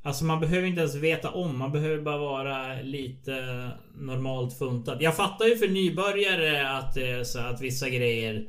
Alltså 0.04 0.24
man 0.24 0.40
behöver 0.40 0.66
inte 0.66 0.80
ens 0.80 0.94
veta 0.94 1.30
om, 1.30 1.58
man 1.58 1.72
behöver 1.72 2.02
bara 2.02 2.18
vara 2.18 2.82
lite 2.82 3.68
normalt 3.98 4.58
funtad. 4.58 5.02
Jag 5.02 5.16
fattar 5.16 5.46
ju 5.46 5.56
för 5.56 5.68
nybörjare 5.68 6.68
att, 6.70 7.26
så 7.26 7.38
att 7.38 7.60
vissa 7.60 7.88
grejer 7.88 8.46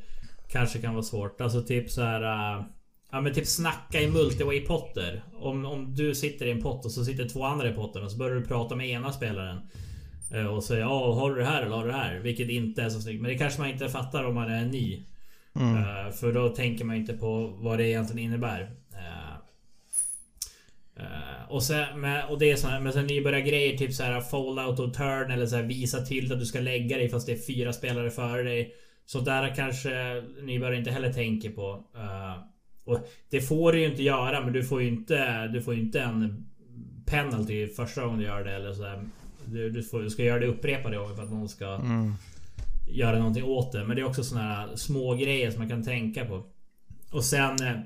kanske 0.54 0.80
kan 0.80 0.94
vara 0.94 1.04
svårt. 1.04 1.42
Alltså 1.42 1.62
typ 1.62 1.90
så 1.90 2.02
här. 2.02 2.22
Äh, 2.22 2.64
ja 3.12 3.22
men 3.22 3.34
typ 3.34 3.48
snacka 3.48 4.02
i 4.02 4.08
multiway-potter. 4.08 5.24
Om, 5.34 5.66
om 5.66 5.96
du 5.96 6.16
sitter 6.16 6.46
i 6.46 6.52
en 6.52 6.62
pott 6.62 6.86
och 6.86 6.92
så 6.92 7.06
sitter 7.06 7.30
två 7.30 7.44
andra 7.44 7.70
i 7.70 7.74
potten 7.74 8.04
och 8.04 8.12
så 8.12 8.18
börjar 8.18 8.36
du 8.36 8.46
prata 8.46 8.76
med 8.76 8.90
ena 8.90 9.12
spelaren. 9.12 9.60
Äh, 10.34 10.46
och 10.46 10.64
säger 10.64 10.82
ja, 10.82 11.14
har 11.14 11.30
du 11.30 11.36
det 11.36 11.46
här 11.46 11.62
eller 11.62 11.76
har 11.76 11.84
du 11.84 11.92
det 11.92 11.98
här? 11.98 12.20
Vilket 12.20 12.50
inte 12.50 12.84
är 12.84 12.90
så 12.90 13.02
snyggt. 13.02 13.22
Men 13.22 13.32
det 13.32 13.38
kanske 13.38 13.62
man 13.62 13.70
inte 13.70 13.90
fattar 13.90 14.24
om 14.24 14.36
man 14.36 14.52
är 14.52 14.66
ny. 14.66 15.04
Mm. 15.56 16.12
För 16.12 16.34
då 16.34 16.50
tänker 16.50 16.86
man 16.86 16.96
inte 16.96 17.14
på 17.14 17.54
vad 17.58 17.78
det 17.78 17.88
egentligen 17.88 18.26
innebär. 18.26 18.72
Uh, 21.00 21.52
och, 21.52 21.64
sen, 21.64 22.00
med, 22.00 22.26
och 22.26 22.40
det 22.40 22.52
är 22.52 22.56
såna 22.56 22.80
med 22.80 23.08
nybörjargrejer, 23.08 23.78
typ 23.78 23.94
så 23.94 24.04
här 24.04 24.22
fallout 24.22 24.80
och 24.80 24.94
turn 24.94 25.32
eller 25.32 25.46
så 25.46 25.56
här, 25.56 25.64
visa 25.64 26.02
till 26.02 26.34
att 26.34 26.40
du 26.40 26.46
ska 26.46 26.60
lägga 26.60 26.98
dig 26.98 27.10
fast 27.10 27.28
det 27.28 27.34
är 27.34 27.48
fyra 27.48 27.74
spelare 27.74 28.12
före 28.12 28.44
dig. 28.44 28.74
Så 29.06 29.20
där 29.20 29.56
kanske 29.56 30.24
nybörjare 30.42 30.78
inte 30.78 30.92
heller 30.92 31.14
tänker 31.14 31.50
på. 31.50 31.86
Uh, 31.96 32.44
och 32.84 33.08
det 33.30 33.42
får 33.42 33.72
du 33.72 33.80
ju 33.80 33.86
inte 33.86 34.04
göra, 34.04 34.42
men 34.42 34.54
du 34.54 34.64
får 34.64 34.82
ju 34.82 34.88
inte, 34.88 35.48
du 35.48 35.62
får 35.62 35.74
inte 35.74 36.02
en 36.02 36.46
penalty 37.06 37.68
första 37.68 38.04
gången 38.04 38.20
du 38.20 38.26
gör 38.26 38.44
det 38.44 38.52
eller 38.52 38.74
så 38.74 38.84
här. 38.84 39.04
Du, 39.46 39.70
du, 39.70 39.84
får, 39.84 40.02
du 40.02 40.10
ska 40.10 40.24
göra 40.24 40.40
det 40.40 40.48
upprepade 40.48 40.98
gånger 40.98 41.16
för 41.16 41.24
att 41.24 41.32
någon 41.32 41.50
ska 41.50 41.76
mm. 41.76 42.14
göra 42.90 43.18
någonting 43.18 43.44
åt 43.44 43.72
det. 43.72 43.84
Men 43.84 43.96
det 43.96 44.02
är 44.02 44.06
också 44.06 44.24
såna 44.24 44.42
här 44.42 44.76
små 44.76 45.16
grejer 45.16 45.52
som 45.52 45.60
man 45.60 45.70
kan 45.70 45.84
tänka 45.84 46.26
på. 46.26 46.44
Och 47.12 47.24
sen... 47.24 47.64
Eh, 47.64 47.80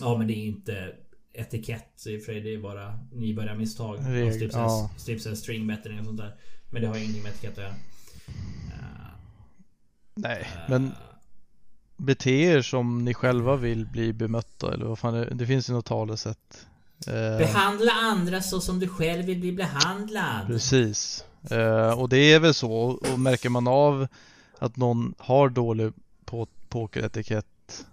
ja 0.00 0.18
men 0.18 0.26
det 0.26 0.34
är 0.34 0.46
inte 0.46 0.92
etikett 1.34 2.06
i 2.06 2.16
och 2.16 2.22
för 2.22 2.32
sig. 2.32 2.40
Det 2.40 2.54
är 2.54 2.58
bara 2.58 2.98
nybörjarmisstag. 3.12 3.98
Typ 4.38 4.52
ja. 4.52 4.90
typ 5.06 5.20
string 5.20 5.66
bettering 5.66 5.98
och 5.98 6.04
sånt 6.04 6.18
där. 6.18 6.34
Men 6.70 6.82
det 6.82 6.88
har 6.88 6.96
ju 6.96 7.00
ingenting 7.00 7.22
med 7.22 7.32
etikett 7.32 7.58
att 7.58 7.64
göra. 7.64 7.70
Uh, 7.70 7.74
Nej, 10.14 10.40
uh, 10.40 10.70
men 10.70 10.92
bete 11.96 12.30
er 12.30 12.62
som 12.62 13.04
ni 13.04 13.14
själva 13.14 13.56
vill 13.56 13.86
bli 13.86 14.12
bemötta 14.12 14.74
eller 14.74 14.86
vad 14.86 14.98
fan 14.98 15.14
det, 15.14 15.34
det 15.34 15.46
finns 15.46 15.70
ju 15.70 15.72
något 15.72 15.86
talesätt. 15.86 16.66
Uh, 17.08 17.38
Behandla 17.38 17.92
andra 17.92 18.42
så 18.42 18.60
som 18.60 18.80
du 18.80 18.88
själv 18.88 19.24
vill 19.24 19.40
bli 19.40 19.52
behandlad. 19.52 20.46
Precis. 20.46 21.24
och 21.96 22.08
det 22.08 22.32
är 22.32 22.40
väl 22.40 22.54
så 22.54 22.72
och 23.12 23.18
märker 23.18 23.48
man 23.48 23.68
av 23.68 24.06
att 24.58 24.76
någon 24.76 25.14
har 25.18 25.48
dålig 25.48 25.92
på 26.24 26.46
pokeretikett 26.68 27.86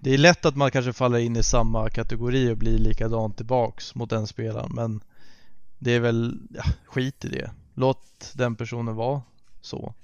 det 0.00 0.14
är 0.14 0.18
lätt 0.18 0.44
att 0.44 0.56
man 0.56 0.70
kanske 0.70 0.92
faller 0.92 1.18
in 1.18 1.36
i 1.36 1.42
samma 1.42 1.90
kategori 1.90 2.50
och 2.50 2.56
blir 2.56 2.78
likadan 2.78 3.32
tillbaks 3.32 3.94
mot 3.94 4.10
den 4.10 4.26
spelaren 4.26 4.70
men 4.74 5.00
det 5.78 5.92
är 5.92 6.00
väl, 6.00 6.38
ja, 6.50 6.62
skit 6.84 7.24
i 7.24 7.28
det. 7.28 7.50
Låt 7.74 8.32
den 8.34 8.56
personen 8.56 8.96
vara 8.96 9.22
så. 9.60 9.94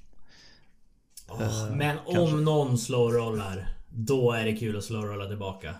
Oh, 1.29 1.43
eh, 1.43 1.77
men 1.77 1.97
kanske. 1.97 2.19
om 2.21 2.45
någon 2.45 2.79
slowrollar, 2.79 3.69
då 3.89 4.33
är 4.33 4.45
det 4.45 4.57
kul 4.57 4.77
att 4.77 4.85
slowrolla 4.85 5.29
tillbaka. 5.29 5.75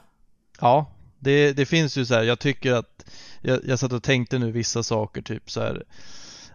Ja, 0.61 0.87
det, 1.19 1.53
det 1.53 1.67
finns 1.67 1.97
ju 1.97 2.07
så 2.07 2.15
här, 2.15 2.23
jag 2.23 2.39
tycker 2.39 2.73
att 2.73 3.05
jag, 3.41 3.61
jag 3.65 3.79
satt 3.79 3.93
och 3.93 4.03
tänkte 4.03 4.39
nu 4.39 4.53
vissa 4.53 4.83
saker 4.83 5.23
typ 5.23 5.51
så 5.51 5.61
här 5.61 5.85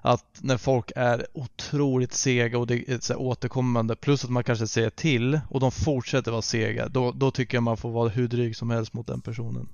att 0.05 0.25
när 0.41 0.57
folk 0.57 0.91
är 0.95 1.27
otroligt 1.33 2.13
sega 2.13 2.57
och 2.57 2.67
det 2.67 2.89
är 2.89 2.99
så 2.99 3.15
återkommande 3.15 3.95
plus 3.95 4.23
att 4.23 4.29
man 4.29 4.43
kanske 4.43 4.67
säger 4.67 4.89
till 4.89 5.39
och 5.49 5.59
de 5.59 5.71
fortsätter 5.71 6.31
vara 6.31 6.41
sega 6.41 6.87
då, 6.87 7.11
då 7.11 7.31
tycker 7.31 7.57
jag 7.57 7.63
man 7.63 7.77
får 7.77 7.91
vara 7.91 8.09
hur 8.09 8.27
dryg 8.27 8.55
som 8.55 8.69
helst 8.69 8.93
mot 8.93 9.07
den 9.07 9.21
personen. 9.21 9.69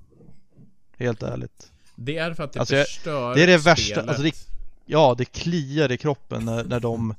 Helt 0.96 1.22
ärligt. 1.22 1.72
Det 1.94 2.18
är 2.18 2.34
för 2.34 2.44
att 2.44 2.52
det 2.52 2.60
alltså, 2.60 2.74
förstör 2.74 3.34
Det 3.34 3.42
är 3.42 3.46
det 3.46 3.58
värsta, 3.58 4.02
alltså 4.02 4.22
det, 4.22 4.48
ja 4.86 5.14
det 5.18 5.24
kliar 5.24 5.92
i 5.92 5.96
kroppen 5.96 6.44
när, 6.44 6.64
när 6.64 6.80
de 6.80 7.14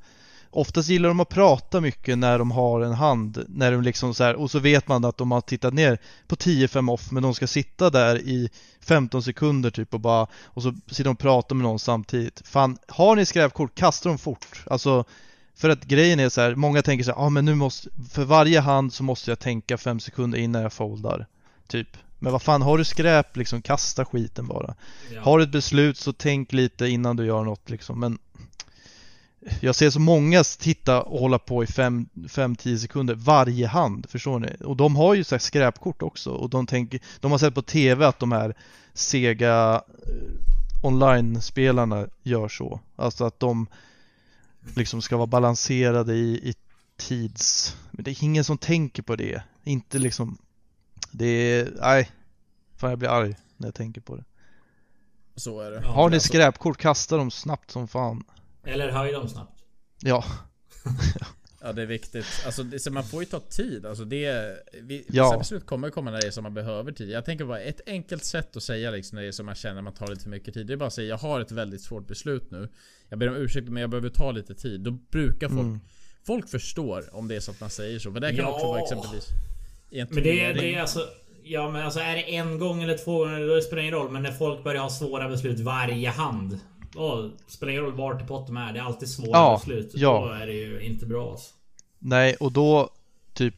Oftast 0.55 0.89
gillar 0.89 1.09
de 1.09 1.19
att 1.19 1.29
prata 1.29 1.81
mycket 1.81 2.17
när 2.17 2.39
de 2.39 2.51
har 2.51 2.81
en 2.81 2.93
hand 2.93 3.45
när 3.47 3.71
de 3.71 3.81
liksom 3.81 4.13
så 4.13 4.23
här, 4.23 4.35
och 4.35 4.51
så 4.51 4.59
vet 4.59 4.87
man 4.87 5.05
att 5.05 5.17
de 5.17 5.31
har 5.31 5.41
tittat 5.41 5.73
ner 5.73 5.97
på 6.27 6.35
10-5 6.35 6.91
off 6.91 7.11
men 7.11 7.23
de 7.23 7.33
ska 7.33 7.47
sitta 7.47 7.89
där 7.89 8.17
i 8.19 8.49
15 8.81 9.23
sekunder 9.23 9.69
typ 9.69 9.93
och 9.93 9.99
bara 9.99 10.27
och 10.43 10.63
så 10.63 10.73
sitter 10.87 11.03
de 11.03 11.09
och 11.09 11.19
pratar 11.19 11.55
med 11.55 11.63
någon 11.63 11.79
samtidigt. 11.79 12.41
Fan, 12.45 12.77
har 12.87 13.15
ni 13.15 13.25
skräpkort, 13.25 13.75
kasta 13.75 14.09
dem 14.09 14.17
fort. 14.17 14.63
Alltså 14.65 15.05
för 15.55 15.69
att 15.69 15.85
grejen 15.85 16.19
är 16.19 16.29
så 16.29 16.41
här, 16.41 16.55
många 16.55 16.81
tänker 16.81 17.03
så 17.03 17.11
här, 17.11 17.25
ah, 17.25 17.29
men 17.29 17.45
nu 17.45 17.55
måste, 17.55 17.89
för 18.11 18.25
varje 18.25 18.59
hand 18.59 18.93
så 18.93 19.03
måste 19.03 19.31
jag 19.31 19.39
tänka 19.39 19.77
5 19.77 19.99
sekunder 19.99 20.37
innan 20.37 20.61
jag 20.61 20.73
foldar. 20.73 21.27
Typ. 21.67 21.97
Men 22.19 22.31
vad 22.31 22.41
fan, 22.41 22.61
har 22.61 22.77
du 22.77 22.83
skräp 22.83 23.37
liksom, 23.37 23.61
kasta 23.61 24.05
skiten 24.05 24.47
bara. 24.47 24.75
Ja. 25.13 25.21
Har 25.21 25.37
du 25.37 25.43
ett 25.43 25.51
beslut 25.51 25.97
så 25.97 26.13
tänk 26.13 26.53
lite 26.53 26.87
innan 26.87 27.15
du 27.15 27.25
gör 27.25 27.43
något 27.43 27.69
liksom. 27.69 27.99
Men 27.99 28.17
jag 29.59 29.75
ser 29.75 29.89
så 29.89 29.99
många 29.99 30.43
titta 30.43 31.01
och 31.01 31.19
hålla 31.19 31.39
på 31.39 31.63
i 31.63 31.65
5-10 31.65 32.77
sekunder 32.77 33.15
varje 33.15 33.67
hand, 33.67 34.09
förstår 34.09 34.39
ni? 34.39 34.55
Och 34.65 34.77
de 34.77 34.95
har 34.95 35.13
ju 35.13 35.23
så 35.23 35.39
skräpkort 35.39 36.01
också 36.01 36.31
och 36.31 36.49
de 36.49 36.67
tänker, 36.67 36.99
de 37.19 37.31
har 37.31 37.37
sett 37.37 37.55
på 37.55 37.61
TV 37.61 38.05
att 38.05 38.19
de 38.19 38.31
här 38.31 38.55
sega 38.93 39.73
eh, 39.73 40.85
online-spelarna 40.85 42.07
gör 42.23 42.47
så. 42.47 42.79
Alltså 42.95 43.25
att 43.25 43.39
de 43.39 43.67
liksom 44.75 45.01
ska 45.01 45.17
vara 45.17 45.27
balanserade 45.27 46.13
i, 46.13 46.49
i 46.49 46.53
tids... 46.97 47.75
Men 47.91 48.03
det 48.03 48.11
är 48.11 48.23
ingen 48.23 48.43
som 48.43 48.57
tänker 48.57 49.03
på 49.03 49.15
det. 49.15 49.43
Inte 49.63 49.99
liksom... 49.99 50.37
Det 51.11 51.25
är... 51.25 51.71
Nej. 51.81 52.11
Fan 52.75 52.89
jag 52.89 52.99
blir 52.99 53.09
arg 53.09 53.35
när 53.57 53.67
jag 53.67 53.75
tänker 53.75 54.01
på 54.01 54.15
det. 54.15 54.23
Så 55.35 55.61
är 55.61 55.71
det. 55.71 55.87
Har 55.87 56.09
ni 56.09 56.19
skräpkort, 56.19 56.77
kasta 56.77 57.17
dem 57.17 57.31
snabbt 57.31 57.71
som 57.71 57.87
fan. 57.87 58.23
Eller 58.63 58.91
höj 58.91 59.11
dem 59.11 59.29
snabbt. 59.29 59.63
Ja, 60.01 60.23
Ja 61.65 61.73
det 61.73 61.81
är 61.81 61.85
viktigt. 61.85 62.25
Alltså 62.45 62.63
det, 62.63 62.79
så 62.79 62.91
man 62.91 63.03
får 63.03 63.23
ju 63.23 63.25
ta 63.25 63.39
tid. 63.39 63.85
Alltså 63.85 64.05
det... 64.05 64.57
Vi, 64.81 65.05
Ja. 65.09 65.23
Vissa 65.23 65.37
beslut 65.37 65.65
kommer 65.65 65.89
komma 65.89 66.11
när 66.11 66.21
det 66.21 66.27
är 66.27 66.31
som 66.31 66.43
man 66.43 66.53
behöver 66.53 66.91
tid. 66.91 67.09
Jag 67.09 67.25
tänker 67.25 67.45
bara 67.45 67.59
ett 67.59 67.81
enkelt 67.85 68.23
sätt 68.25 68.57
att 68.57 68.63
säga 68.63 68.91
liksom 68.91 69.15
när 69.15 69.21
det 69.21 69.27
är 69.27 69.31
som 69.31 69.45
man 69.45 69.55
känner 69.55 69.77
att 69.77 69.83
man 69.83 69.93
tar 69.93 70.07
lite 70.07 70.21
för 70.23 70.29
mycket 70.29 70.53
tid. 70.53 70.67
Det 70.67 70.73
är 70.73 70.77
bara 70.77 70.87
att 70.87 70.93
säga 70.93 71.07
jag 71.07 71.17
har 71.17 71.39
ett 71.41 71.51
väldigt 71.51 71.81
svårt 71.81 72.07
beslut 72.07 72.51
nu. 72.51 72.69
Jag 73.09 73.19
ber 73.19 73.29
om 73.29 73.35
ursäkt 73.35 73.69
men 73.69 73.81
jag 73.81 73.89
behöver 73.89 74.09
ta 74.09 74.31
lite 74.31 74.55
tid. 74.55 74.81
Då 74.81 74.91
brukar 74.91 75.49
folk... 75.49 75.61
Mm. 75.61 75.79
Folk 76.25 76.49
förstår 76.49 77.15
om 77.15 77.27
det 77.27 77.35
är 77.35 77.39
så 77.39 77.51
att 77.51 77.61
man 77.61 77.69
säger 77.69 77.99
så. 77.99 78.11
För 78.13 78.19
det 78.19 78.29
kan 78.35 78.37
Ja. 78.45 78.53
också 78.53 78.67
vara 78.67 78.81
exempelvis... 78.81 79.27
I 79.89 79.99
en 79.99 80.07
Men 80.11 80.23
det, 80.23 80.53
det 80.53 80.75
är 80.75 80.81
alltså... 80.81 81.07
Ja 81.43 81.69
men 81.69 81.81
alltså 81.81 81.99
är 81.99 82.15
det 82.15 82.35
en 82.35 82.59
gång 82.59 82.83
eller 82.83 82.97
två 82.97 83.17
gånger 83.17 83.47
då 83.47 83.61
spelar 83.61 83.75
det 83.75 83.87
ingen 83.87 83.93
roll. 83.99 84.11
Men 84.11 84.23
när 84.23 84.31
folk 84.31 84.63
börjar 84.63 84.81
ha 84.81 84.89
svåra 84.89 85.29
beslut 85.29 85.59
varje 85.59 86.09
hand. 86.09 86.59
Då 86.93 87.31
spelar 87.47 87.71
ingen 87.71 87.83
roll 87.83 87.93
vart 87.93 88.21
i 88.21 88.25
potten 88.25 88.57
är. 88.57 88.73
Det 88.73 88.79
är 88.79 88.83
alltid 88.83 89.09
svåra 89.09 89.29
Ja, 89.31 89.61
beslut. 89.65 89.91
ja. 89.95 90.25
Då 90.27 90.33
är 90.43 90.47
det 90.47 90.53
ju 90.53 90.79
inte 90.81 91.05
bra 91.05 91.31
alltså. 91.31 91.53
nej 91.99 92.35
och 92.35 92.51
då 92.51 92.89
typ 93.33 93.55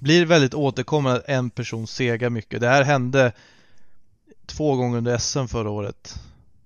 blir 0.00 0.20
det 0.20 0.26
väldigt 0.26 0.54
återkommande 0.54 1.18
att 1.18 1.28
en 1.28 1.50
person 1.50 1.86
segar 1.86 2.30
mycket. 2.30 2.60
Det 2.60 2.68
här 2.68 2.84
hände 2.84 3.32
två 4.46 4.76
gånger 4.76 4.98
under 4.98 5.18
SM 5.18 5.46
förra 5.46 5.70
året. 5.70 6.14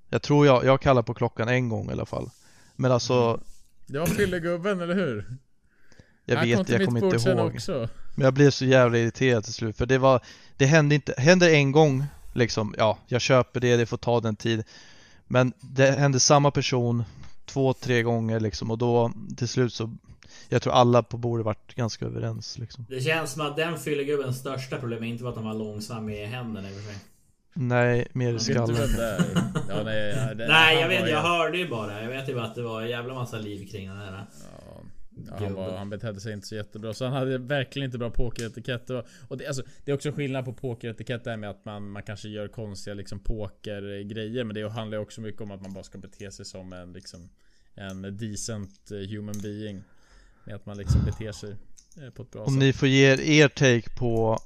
Jag 0.08 0.22
tror 0.22 0.46
jag, 0.46 0.64
jag 0.64 0.80
kallar 0.80 1.02
på 1.02 1.14
klockan 1.14 1.48
en 1.48 1.68
gång 1.68 1.88
i 1.90 1.92
alla 1.92 2.06
fall. 2.06 2.30
Men 2.76 2.92
alltså, 2.92 3.40
Det 3.86 3.98
var 3.98 4.06
fyllegubben, 4.06 4.80
eller 4.80 4.94
hur? 4.94 5.36
jag 6.24 6.36
Han 6.36 6.44
kom 6.48 6.58
vet, 6.58 6.66
till 6.66 6.76
jag 6.76 6.84
kommer 6.86 7.04
inte 7.14 7.30
ihåg. 7.30 7.54
Också. 7.54 7.88
Men 8.14 8.24
jag 8.24 8.34
blev 8.34 8.50
så 8.50 8.64
jävla 8.64 8.98
irriterad 8.98 9.44
till 9.44 9.52
slut 9.54 9.76
för 9.76 9.86
det 9.86 9.98
var 9.98 10.20
Det 10.56 10.66
hände 10.66 10.94
inte, 10.94 11.14
hände 11.18 11.54
en 11.56 11.72
gång 11.72 12.04
liksom, 12.32 12.74
ja 12.78 12.98
jag 13.06 13.20
köper 13.20 13.60
det, 13.60 13.76
det 13.76 13.86
får 13.86 13.96
ta 13.96 14.20
den 14.20 14.36
tid 14.36 14.64
Men 15.26 15.52
det 15.60 15.90
hände 15.90 16.20
samma 16.20 16.50
person 16.50 17.04
två, 17.44 17.72
tre 17.72 18.02
gånger 18.02 18.40
liksom 18.40 18.70
och 18.70 18.78
då 18.78 19.12
till 19.36 19.48
slut 19.48 19.74
så 19.74 19.96
Jag 20.48 20.62
tror 20.62 20.72
alla 20.72 21.02
på 21.02 21.16
bordet 21.16 21.46
vart 21.46 21.74
ganska 21.74 22.04
överens 22.04 22.58
liksom 22.58 22.86
Det 22.88 23.00
känns 23.00 23.32
som 23.32 23.46
att 23.46 23.56
den 23.56 23.78
fyllegubbens 23.78 24.38
största 24.38 24.78
problem 24.78 25.04
inte 25.04 25.24
var 25.24 25.30
att 25.30 25.36
han 25.36 25.44
var 25.44 25.54
långsam 25.54 26.08
i 26.08 26.24
händerna 26.24 26.70
i 26.70 26.72
och 26.72 26.76
för 26.76 26.84
sig. 26.84 26.98
Nej, 27.56 28.08
mer 28.12 28.34
i 28.34 28.38
skallen? 28.38 28.76
Ja, 29.68 29.82
nej, 29.84 30.34
Nej 30.48 30.80
jag 30.80 30.88
vet 30.88 31.10
jag 31.10 31.22
hörde 31.22 31.58
ju 31.58 31.68
bara. 31.68 32.02
Jag 32.02 32.08
vet 32.08 32.28
ju 32.28 32.34
bara 32.34 32.44
att 32.44 32.54
det 32.54 32.62
var 32.62 32.82
en 32.82 32.88
jävla 32.88 33.14
massa 33.14 33.38
liv 33.38 33.68
kring 33.70 33.88
den 33.88 33.98
här. 33.98 34.12
Ja, 34.12 34.63
ja, 35.30 35.36
han, 35.38 35.54
var, 35.54 35.76
han 35.76 35.90
betedde 35.90 36.20
sig 36.20 36.32
inte 36.32 36.46
så 36.46 36.54
jättebra. 36.54 36.94
Så 36.94 37.04
han 37.04 37.12
hade 37.12 37.38
verkligen 37.38 37.86
inte 37.86 37.98
bra 37.98 38.10
pokeretikett. 38.10 38.90
Och, 38.90 39.04
och 39.28 39.38
det, 39.38 39.46
alltså, 39.46 39.62
det 39.84 39.90
är 39.90 39.94
också 39.94 40.12
skillnad 40.12 40.44
på 40.44 40.52
pokeretikett 40.52 41.24
där 41.24 41.36
med 41.36 41.50
att 41.50 41.64
man, 41.64 41.90
man 41.90 42.02
kanske 42.02 42.28
gör 42.28 42.48
konstiga 42.48 42.94
liksom, 42.94 43.18
pokergrejer. 43.18 44.44
Men 44.44 44.54
det 44.54 44.68
handlar 44.68 44.98
också 44.98 45.20
mycket 45.20 45.40
om 45.40 45.50
att 45.50 45.62
man 45.62 45.72
bara 45.72 45.84
ska 45.84 45.98
bete 45.98 46.30
sig 46.30 46.44
som 46.44 46.72
en, 46.72 46.92
liksom, 46.92 47.28
en 47.74 48.16
decent 48.16 48.90
eh, 48.90 48.98
human 48.98 49.40
being. 49.42 49.82
Med 50.44 50.54
att 50.54 50.66
man 50.66 50.76
liksom 50.76 51.04
beter 51.04 51.32
sig 51.32 51.56
eh, 52.02 52.10
på 52.10 52.22
ett 52.22 52.30
bra 52.30 52.42
Om 52.42 52.52
sätt. 52.52 52.58
ni 52.60 52.72
får 52.72 52.88
ge 52.88 53.12
er, 53.12 53.20
er 53.20 53.48
take 53.48 53.90
på 53.98 54.38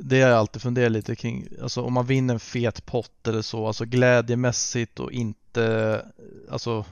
Det 0.00 0.20
har 0.20 0.30
jag 0.30 0.38
alltid 0.38 0.62
funderat 0.62 0.92
lite 0.92 1.16
kring 1.16 1.48
Alltså 1.62 1.82
om 1.82 1.92
man 1.92 2.06
vinner 2.06 2.34
en 2.34 2.40
fet 2.40 2.86
pott 2.86 3.26
eller 3.28 3.42
så 3.42 3.66
Alltså 3.66 3.84
glädjemässigt 3.84 5.00
och 5.00 5.12
inte 5.12 6.04
Alltså 6.50 6.84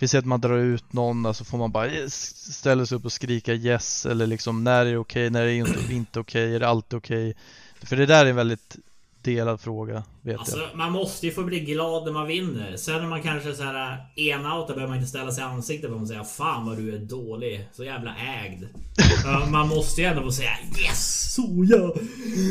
Vi 0.00 0.08
säger 0.08 0.22
att 0.22 0.26
man 0.26 0.40
drar 0.40 0.58
ut 0.58 0.92
någon 0.92 1.26
Alltså 1.26 1.44
får 1.44 1.58
man 1.58 1.72
bara 1.72 1.90
yes, 1.90 2.36
ställa 2.54 2.86
sig 2.86 2.98
upp 2.98 3.04
och 3.04 3.12
skrika 3.12 3.54
yes 3.54 4.06
Eller 4.06 4.26
liksom 4.26 4.64
när 4.64 4.86
är 4.86 4.92
det 4.92 4.98
okej, 4.98 5.30
när 5.30 5.42
är 5.42 5.46
det 5.46 5.54
inte, 5.54 5.92
inte 5.94 6.20
okej, 6.20 6.54
är 6.54 6.60
det 6.60 6.68
alltid 6.68 6.96
okej 6.96 7.34
För 7.82 7.96
det 7.96 8.06
där 8.06 8.26
är 8.26 8.30
en 8.30 8.36
väldigt 8.36 8.76
delad 9.22 9.60
fråga 9.60 10.02
vet 10.22 10.38
Alltså 10.38 10.58
jag 10.58 10.76
man 10.76 10.92
måste 10.92 11.26
ju 11.26 11.32
få 11.32 11.42
bli 11.42 11.60
glad 11.60 12.04
när 12.04 12.12
man 12.12 12.26
vinner. 12.26 12.76
Sen 12.76 13.02
när 13.02 13.08
man 13.08 13.22
kanske 13.22 13.54
så 13.54 13.62
här 13.62 14.06
enoutar 14.16 14.74
behöver 14.74 14.88
man 14.88 14.96
inte 14.96 15.08
ställa 15.08 15.32
sig 15.32 15.44
i 15.44 15.46
ansiktet 15.46 15.90
på 15.90 15.96
och 15.96 16.08
säga 16.08 16.24
Fan 16.24 16.66
vad 16.66 16.76
du 16.76 16.94
är 16.94 16.98
dålig. 16.98 17.68
Så 17.72 17.84
jävla 17.84 18.16
ägd. 18.16 18.64
Man 19.50 19.68
måste 19.68 20.00
ju 20.00 20.06
ändå 20.06 20.22
få 20.22 20.32
säga 20.32 20.50
Yes! 20.78 21.34
Soja! 21.34 21.92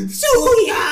Soja! 0.08 0.84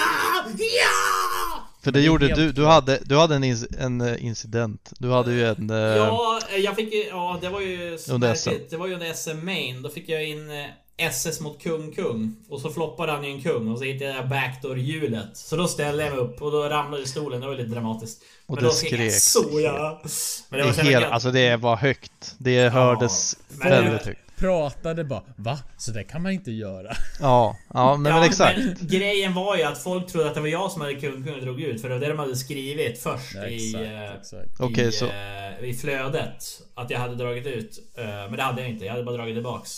Ja! 0.58 1.71
För 1.84 1.90
det 1.92 2.00
gjorde 2.00 2.34
du, 2.34 2.52
du 2.52 2.64
hade, 2.66 2.98
du 3.04 3.16
hade 3.16 3.34
en, 3.34 3.44
inc- 3.44 3.78
en 3.84 4.00
eh, 4.00 4.24
incident 4.24 4.92
Du 4.98 5.10
hade 5.10 5.32
ju 5.32 5.46
en 5.46 5.70
eh, 5.70 5.76
Ja, 5.76 6.40
jag 6.58 6.76
fick 6.76 6.94
ju... 6.94 7.02
Ja, 7.08 7.38
det 7.40 7.48
var 7.48 7.60
ju... 7.60 7.98
Under. 8.10 8.70
Det 8.70 8.76
var 8.76 8.86
ju 8.86 8.94
under 8.94 9.12
SM 9.12 9.44
Main. 9.44 9.82
Då 9.82 9.88
fick 9.88 10.08
jag 10.08 10.28
in 10.28 10.50
eh, 10.50 10.66
SS 10.96 11.40
mot 11.40 11.62
kung 11.62 11.92
kung. 11.92 12.36
Och 12.48 12.60
så 12.60 12.70
floppade 12.70 13.12
han 13.12 13.24
ju 13.24 13.30
en 13.30 13.42
kung 13.42 13.68
och 13.68 13.78
så 13.78 13.84
hittade 13.84 14.10
jag 14.10 14.28
backdoor-hjulet. 14.28 15.36
Så 15.36 15.56
då 15.56 15.68
ställde 15.68 16.04
jag 16.04 16.12
mig 16.12 16.20
upp 16.20 16.42
och 16.42 16.52
då 16.52 16.62
ramlade 16.68 17.06
stolen. 17.06 17.40
Det 17.40 17.46
var 17.46 17.54
lite 17.54 17.68
dramatiskt. 17.70 18.22
Och 18.46 18.54
Men 18.54 18.64
det 18.64 18.68
jag 18.68 18.74
skreks. 18.74 19.32
Soja! 19.32 20.00
Men 20.48 20.60
det 20.60 20.66
var 20.66 20.72
så 20.72 20.80
helt, 20.80 21.06
alltså 21.06 21.30
det 21.30 21.56
var 21.56 21.76
högt 21.76 22.34
Det 22.38 22.68
hördes 22.68 23.36
men- 23.48 23.68
väldigt 23.70 24.06
högt 24.06 24.18
Pratade 24.42 25.04
bara 25.04 25.22
Va? 25.36 25.58
Så 25.76 25.90
det 25.90 26.04
kan 26.04 26.22
man 26.22 26.32
inte 26.32 26.50
göra. 26.50 26.92
Ja, 27.20 27.56
ja 27.74 27.96
men, 27.96 28.14
men 28.14 28.22
exakt 28.22 28.58
Men 28.58 28.76
grejen 28.80 29.34
var 29.34 29.56
ju 29.56 29.62
att 29.62 29.78
folk 29.82 30.06
trodde 30.06 30.28
att 30.28 30.34
det 30.34 30.40
var 30.40 30.48
jag 30.48 30.70
som 30.72 30.80
hade 30.80 31.08
och 31.08 31.40
drog 31.42 31.60
ut. 31.60 31.80
För 31.80 31.88
det 31.88 31.94
var 31.94 32.00
det 32.00 32.08
de 32.08 32.18
hade 32.18 32.36
skrivit 32.36 32.98
först 33.02 33.34
Ja, 33.34 33.46
i, 33.46 33.54
exakt, 33.66 33.84
eh, 33.84 34.12
exakt. 34.14 34.60
Okej, 34.60 34.88
i, 34.88 34.92
så- 34.92 35.06
eh, 35.06 35.64
i 35.70 35.74
flödet. 35.74 36.44
Att 36.74 36.90
jag 36.90 36.98
hade 36.98 37.14
dragit 37.14 37.46
ut. 37.46 37.78
Eh, 37.98 38.04
Men 38.04 38.32
det 38.32 38.42
hade 38.42 38.60
jag 38.60 38.70
inte. 38.70 38.84
Jag 38.84 38.92
hade 38.92 39.04
bara 39.04 39.16
dragit 39.16 39.36
tillbaks. 39.36 39.70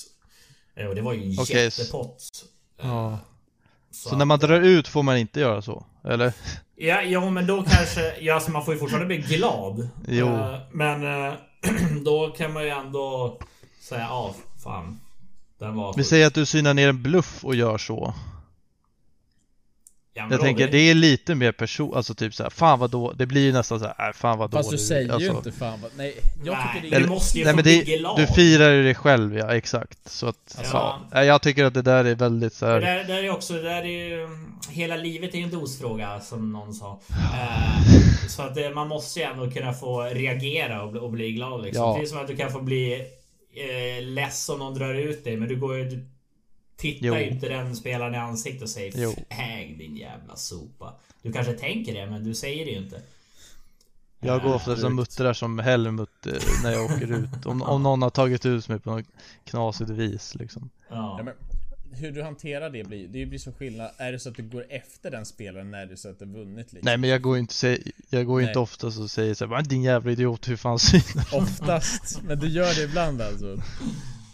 Eh, 0.77 0.87
Och 0.87 0.94
det 0.94 1.03
var 1.03 1.12
ju 1.12 1.22
en 1.22 1.38
Okej, 1.38 1.64
jättepott. 1.64 2.16
Eh, 2.83 2.87
Ja. 2.88 3.18
Så, 3.90 4.09
Så 4.09 4.16
när 4.16 4.24
man 4.24 4.38
drar 4.38 4.61
ut 4.61 4.88
får 4.88 5.03
man 5.03 5.16
inte 5.18 5.40
göra 5.40 5.62
så? 5.62 5.87
Eller? 6.05 6.33
Ja, 6.77 7.03
ja 7.03 7.31
men 7.31 7.46
då 7.46 7.62
kanske... 7.62 8.14
Ja, 8.20 8.35
alltså 8.35 8.50
man 8.50 8.64
får 8.64 8.74
ju 8.74 8.81
fortfarande 8.81 9.07
bli 9.07 9.37
glad. 9.37 9.88
Jo. 10.09 10.27
Eh, 10.27 10.59
Men 10.72 11.27
eh, 11.27 11.35
då 12.05 12.29
kan 12.38 12.53
man 12.53 12.62
ju 12.62 12.68
ändå 12.68 13.38
säga 13.88 14.00
ja, 14.00 14.35
fan. 14.64 15.00
Den 15.59 15.74
var 15.74 15.94
Vi 15.96 16.05
säger 16.05 16.27
att 16.27 16.35
du 16.35 16.46
synar 16.46 16.74
ner 16.74 16.88
en 16.88 17.03
bluff 17.03 17.44
och 17.44 17.55
gör 17.55 17.79
så 17.79 18.14
Ja, 20.16 20.22
Jag 20.31 20.38
då- 20.38 20.42
tänker 20.44 20.68
det 20.68 20.79
är 20.79 20.94
lite 20.94 21.35
mer 21.35 21.53
person, 21.53 21.96
alltså 21.96 22.14
typ 22.14 22.35
såhär, 22.35 22.50
fan 22.50 22.79
vad 22.79 22.90
då, 22.90 23.12
det 23.12 23.27
blir 23.27 23.40
ju 23.44 23.53
nästan 23.53 23.81
såhär, 23.81 24.09
äh, 24.09 24.12
fan 24.12 24.38
vad 24.38 24.50
Fast 24.53 24.70
du 24.70 24.79
säger 24.79 25.12
alltså, 25.12 25.31
ju 25.31 25.37
inte 25.37 25.53
fan 25.53 25.81
vad... 25.83 25.90
Nej, 25.96 26.16
jag 26.44 26.53
Nej, 26.59 26.66
tycker 26.74 26.90
det 26.90 26.96
är... 26.96 27.00
du 27.00 27.07
måste 27.09 27.38
ju 27.38 27.44
nej 27.44 27.55
men 27.55 27.62
bli 27.62 27.83
det, 27.83 27.96
glad. 27.98 28.16
du 28.18 28.27
firar 28.27 28.70
ju 28.70 28.83
dig 28.83 28.94
själv 28.94 29.37
ja, 29.38 29.55
exakt 29.57 29.98
Så 30.11 30.27
att, 30.27 30.59
Ja. 30.72 30.98
ja. 31.12 31.24
Jag 31.24 31.42
tycker 31.42 31.64
att 31.64 31.74
det 31.74 31.83
där 31.83 32.05
är 32.05 32.14
väldigt 32.14 32.53
Det 32.53 32.59
såhär 32.59 32.81
där, 32.81 33.05
där 33.05 33.22
är 33.22 33.31
också, 33.31 33.53
det 33.53 33.62
där 33.62 33.83
är 33.83 34.09
ju... 34.09 34.29
Hela 34.70 34.96
livet 34.96 35.35
är 35.35 35.38
ju 35.38 35.44
en 35.44 35.50
dosfråga 35.50 36.20
som 36.20 36.53
någon 36.53 36.74
sa. 36.74 37.00
Eh, 37.11 38.29
så 38.29 38.42
att 38.42 38.55
det, 38.55 38.74
man 38.74 38.88
måste 38.88 39.20
ju 39.20 39.27
ändå 39.27 39.50
kunna 39.50 39.72
få 39.72 40.03
reagera 40.03 40.83
och, 40.83 40.90
bli- 40.92 41.00
och 41.00 41.11
bli 41.11 41.33
glad 41.33 41.62
liksom. 41.62 41.83
Ja. 41.85 41.96
Det 41.98 42.03
är 42.03 42.07
som 42.07 42.18
att 42.18 42.27
du 42.29 42.37
kan 42.37 42.50
få 42.53 42.61
bli 42.61 43.03
eh, 43.56 44.02
less 44.02 44.48
om 44.48 44.58
någon 44.58 44.74
drar 44.74 44.94
ut 44.94 45.24
dig 45.24 45.36
men 45.36 45.48
du 45.48 45.56
går 45.56 45.76
ju... 45.78 45.84
Du 45.84 46.06
tittar 46.76 47.06
Jo. 47.06 47.14
ju 47.16 47.28
inte 47.28 47.48
den 47.48 47.76
spelaren 47.76 48.14
i 48.14 48.18
ansiktet 48.18 48.62
och 48.62 48.68
säger 48.68 48.92
Jo. 48.96 49.14
Äg 49.28 49.74
din 49.78 49.96
jävla 49.96 50.36
sopa. 50.36 50.94
Du 51.22 51.32
kanske 51.32 51.52
tänker 51.52 51.94
det 51.94 52.06
men 52.10 52.24
du 52.24 52.34
säger 52.34 52.64
det 52.64 52.70
ju 52.70 52.78
inte. 52.78 53.02
Jag 54.20 54.42
går 54.42 54.48
Eh, 54.50 54.56
ofta 54.56 54.76
som 54.76 54.92
ut. 54.92 54.96
muttrar 54.96 55.32
som 55.32 55.58
Helmut 55.58 56.26
eh, 56.26 56.32
när 56.62 56.72
jag 56.72 56.84
åker 56.84 57.12
ut 57.12 57.46
om, 57.46 57.62
om 57.62 57.82
någon 57.82 58.02
har 58.02 58.10
tagit 58.10 58.46
ut 58.46 58.68
mig 58.68 58.78
på 58.80 58.90
något 58.90 59.06
knasigt 59.44 59.90
vis 59.90 60.34
liksom 60.34 60.70
Ja. 60.88 61.14
Ja, 61.18 61.24
men 61.24 61.34
hur 61.96 62.12
du 62.12 62.22
hanterar 62.22 62.70
det 62.70 62.85
blir, 62.85 63.09
det 63.09 63.26
blir 63.26 63.38
så 63.38 63.52
skillnad. 63.52 63.90
Är 63.96 64.12
det 64.12 64.18
så 64.18 64.28
att 64.28 64.37
du 64.37 64.42
går 64.42 64.64
efter 64.68 65.11
den 65.11 65.26
spelaren 65.26 65.70
när 65.70 65.87
du 65.87 65.96
så 65.96 66.09
att 66.09 66.18
du 66.18 66.24
vunnit 66.24 66.72
liksom? 66.72 66.80
Nej 66.83 66.96
men 66.96 67.11
jag 67.11 67.22
går 67.22 67.38
inte, 67.38 67.78
jag 68.11 68.26
går 68.26 68.40
ju 68.40 68.46
inte 68.46 68.59
Nej. 68.59 68.62
ofta 68.62 68.90
så 68.90 69.09
säger 69.09 69.35
såhär, 69.35 69.62
din 69.62 69.83
jävla 69.83 70.12
idiot 70.12 70.48
hur 70.48 70.57
fan 70.57 70.78
synar 70.78 71.35
Oftast, 71.42 72.22
men 72.22 72.38
du 72.38 72.48
gör 72.48 72.74
det 72.74 72.83
ibland 72.83 73.22
alltså. 73.22 73.57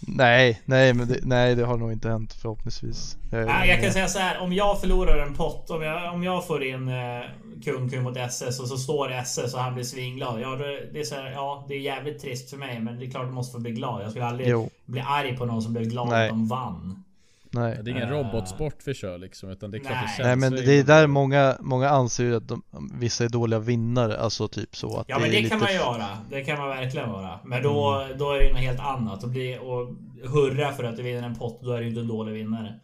Nej, 0.01 0.62
nej 0.64 0.94
men 0.94 1.09
det, 1.09 1.18
nej 1.23 1.55
det 1.55 1.64
har 1.64 1.77
nog 1.77 1.92
inte 1.92 2.09
hänt 2.09 2.33
förhoppningsvis 2.33 3.16
jag, 3.31 3.46
Nej, 3.46 3.68
jag 3.68 3.83
kan 3.83 3.92
säga 3.92 4.09
så 4.09 4.18
här. 4.18 4.38
Om 4.38 4.53
jag 4.53 4.81
förlorar 4.81 5.27
en 5.27 5.35
pott. 5.35 5.70
Om 5.70 5.83
jag, 5.83 6.14
om 6.14 6.23
jag 6.23 6.46
får 6.46 6.64
in 6.64 6.88
eh, 6.88 7.23
kung 7.64 7.90
kung 7.90 8.03
mot 8.03 8.16
SS 8.16 8.61
och 8.61 8.68
så 8.68 8.77
står 8.77 9.12
SS 9.12 9.55
och 9.55 9.61
han 9.61 9.75
blir 9.75 9.85
svinglad. 9.85 10.40
Ja, 10.40 10.49
då, 10.51 10.64
det 10.92 11.01
är 11.01 11.05
så 11.05 11.14
här, 11.14 11.31
ja, 11.31 11.64
det 11.68 11.75
är 11.75 11.81
jävligt 11.81 12.20
trist 12.20 12.51
för 12.51 12.57
mig. 12.57 12.81
Men 12.81 12.99
det 12.99 13.07
är 13.07 13.11
klart 13.11 13.25
jag 13.25 13.35
måste 13.35 13.53
få 13.53 13.59
bli 13.59 13.70
glad. 13.70 14.03
Jag 14.03 14.11
skulle 14.11 14.27
aldrig 14.27 14.49
Jo. 14.49 14.70
bli 14.87 15.01
arg 15.01 15.37
på 15.37 15.44
någon 15.44 15.62
som 15.62 15.73
blev 15.73 15.85
glad 15.85 16.09
Nej. 16.09 16.25
att 16.25 16.31
de 16.31 16.49
vann. 16.49 17.05
Nej 17.52 17.78
Det 17.82 17.90
är 17.90 17.92
ingen 17.92 18.02
Eh. 18.02 18.10
robotsport 18.10 18.74
vi 18.84 18.94
kör 18.94 19.18
liksom, 19.18 19.50
utan 19.50 19.70
det 19.70 19.76
är 19.76 19.80
klart 19.80 19.92
Nej. 19.92 20.02
det 20.02 20.08
känns 20.16 20.26
Nej 20.26 20.36
men 20.36 20.52
det 20.66 20.72
är 20.78 20.82
där 20.84 21.06
många, 21.06 21.56
många 21.60 21.88
anser 21.88 22.24
ju 22.24 22.36
att 22.36 22.48
de, 22.48 22.62
vissa 22.94 23.24
är 23.24 23.28
dåliga 23.28 23.58
vinnare, 23.58 24.18
alltså 24.18 24.48
typ 24.48 24.76
så 24.76 24.96
att 24.98 25.08
Ja 25.08 25.18
men 25.18 25.28
är 25.28 25.32
det 25.32 25.36
lite 25.36 25.48
kan 25.50 25.58
man 25.58 25.68
Mm. 25.68 25.80
göra. 25.80 26.06
Det 26.30 26.44
kan 26.44 26.58
man 26.58 26.68
verkligen 26.68 27.10
vara. 27.12 27.40
Men 27.44 27.62
då, 27.62 28.06
då 28.18 28.30
är 28.32 28.38
det 28.40 28.52
något 28.52 28.60
helt 28.60 28.80
annat. 28.80 29.22
Och, 29.24 29.28
bli, 29.30 29.58
och 29.62 29.88
hurra 30.30 30.72
för 30.72 30.84
att 30.84 30.96
du 30.96 31.02
vinner 31.02 31.22
en 31.22 31.34
pott. 31.34 31.60
Då 31.62 31.72
är 31.72 31.80
du 31.80 31.88
inte 31.88 32.00
en 32.00 32.08
dålig 32.08 32.32
vinnare. 32.32 32.74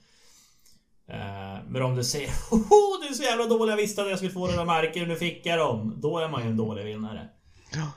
Eh, 1.08 1.62
men 1.68 1.82
om 1.82 1.96
du 1.96 2.04
säger 2.04 2.28
Hoho, 2.50 3.02
du 3.02 3.08
är 3.08 3.12
så 3.14 3.22
jävla 3.22 3.44
dålig. 3.46 3.72
Jag 3.72 3.76
visste 3.76 4.02
att 4.02 4.08
jag 4.08 4.18
skulle 4.18 4.32
få 4.32 4.46
den 4.46 4.56
där 4.56 4.64
marken. 4.64 5.08
Nu 5.08 5.16
fick 5.16 5.46
jag 5.46 5.58
dem. 5.58 5.94
Då 6.02 6.18
är 6.18 6.28
man 6.28 6.42
ju 6.42 6.48
en 6.50 6.56
dålig 6.56 6.84
vinnare. 6.84 7.28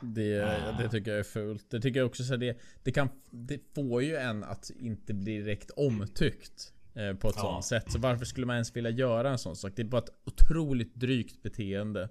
Det, 0.01 0.41
Ah. 0.43 0.81
det 0.81 0.89
tycker 0.89 1.11
jag 1.11 1.19
är 1.19 1.23
fult. 1.23 1.65
Det 1.71 1.81
tycker 1.81 1.99
jag 1.99 2.07
också 2.07 2.23
så 2.23 2.35
det, 2.35 2.57
det 2.83 2.91
kan... 2.91 3.09
Det 3.31 3.59
får 3.75 4.03
ju 4.03 4.15
en 4.15 4.43
att 4.43 4.69
inte 4.79 5.13
bli 5.13 5.37
direkt 5.37 5.71
omtyckt. 5.71 6.73
eh, 6.95 7.13
På 7.13 7.29
ett 7.29 7.35
Ja. 7.37 7.41
sånt 7.41 7.65
sätt. 7.65 7.91
Så 7.91 7.99
varför 7.99 8.25
skulle 8.25 8.45
man 8.45 8.55
ens 8.55 8.75
vilja 8.75 8.89
göra 8.91 9.29
en 9.29 9.37
sån 9.37 9.55
sak? 9.55 9.71
Det 9.75 9.81
är 9.81 9.85
bara 9.85 10.01
ett 10.01 10.09
otroligt 10.25 10.95
drygt 10.95 11.41
beteende. 11.43 12.03
Eh, 12.03 12.09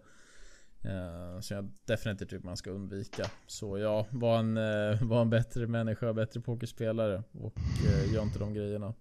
Eh, 0.85 1.41
som 1.41 1.55
jag 1.57 1.71
definitivt 1.87 2.31
tycker 2.31 2.45
man 2.47 2.57
ska 2.57 2.71
undvika. 2.71 3.31
Så 3.47 3.79
ja, 3.79 4.07
var 4.11 4.39
en, 4.39 4.57
eh, 4.57 5.03
var 5.03 5.21
en 5.23 5.31
bättre 5.31 5.67
människa, 5.67 6.13
bättre 6.13 6.41
pokerspelare 6.41 7.23
och 7.33 7.55
eh, 7.87 8.15
gör 8.15 8.23
inte 8.23 8.39
de 8.39 8.55
grejerna. 8.55 8.95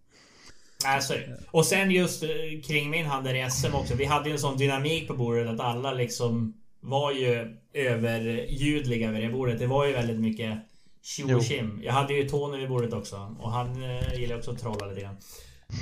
Alltså, 0.86 1.13
och 1.51 1.65
sen 1.65 1.91
just 1.91 2.23
eh, 2.23 2.30
kring 2.67 2.89
min 2.89 3.06
handel 3.06 3.36
i 3.36 3.49
SM 3.51 3.73
också. 3.75 3.95
Vi 3.95 4.06
hade 4.06 4.30
ju 4.30 4.34
en 4.34 4.39
sån 4.39 4.58
dynamik 4.58 5.08
på 5.08 5.13
bordet 5.13 5.47
att 5.47 5.60
alla 5.60 5.93
liksom 5.93 6.53
var 6.79 7.11
ju 7.11 7.57
överljudliga 7.73 9.11
vid 9.11 9.23
det 9.23 9.29
bordet. 9.29 9.59
Det 9.59 9.67
var 9.67 9.85
ju 9.85 9.93
väldigt 9.93 10.19
mycket 10.19 10.59
tjo 11.01 11.35
och. 11.35 11.43
Jag 11.83 11.93
hade 11.93 12.13
ju 12.13 12.29
Tony 12.29 12.57
vid 12.57 12.69
bordet 12.69 12.93
också 12.93 13.35
och 13.39 13.51
han 13.51 13.83
eh, 13.83 14.19
gillar 14.19 14.37
också 14.37 14.51
att 14.51 14.59
trolla 14.59 14.85
lite 14.85 15.01
grann. 15.01 15.17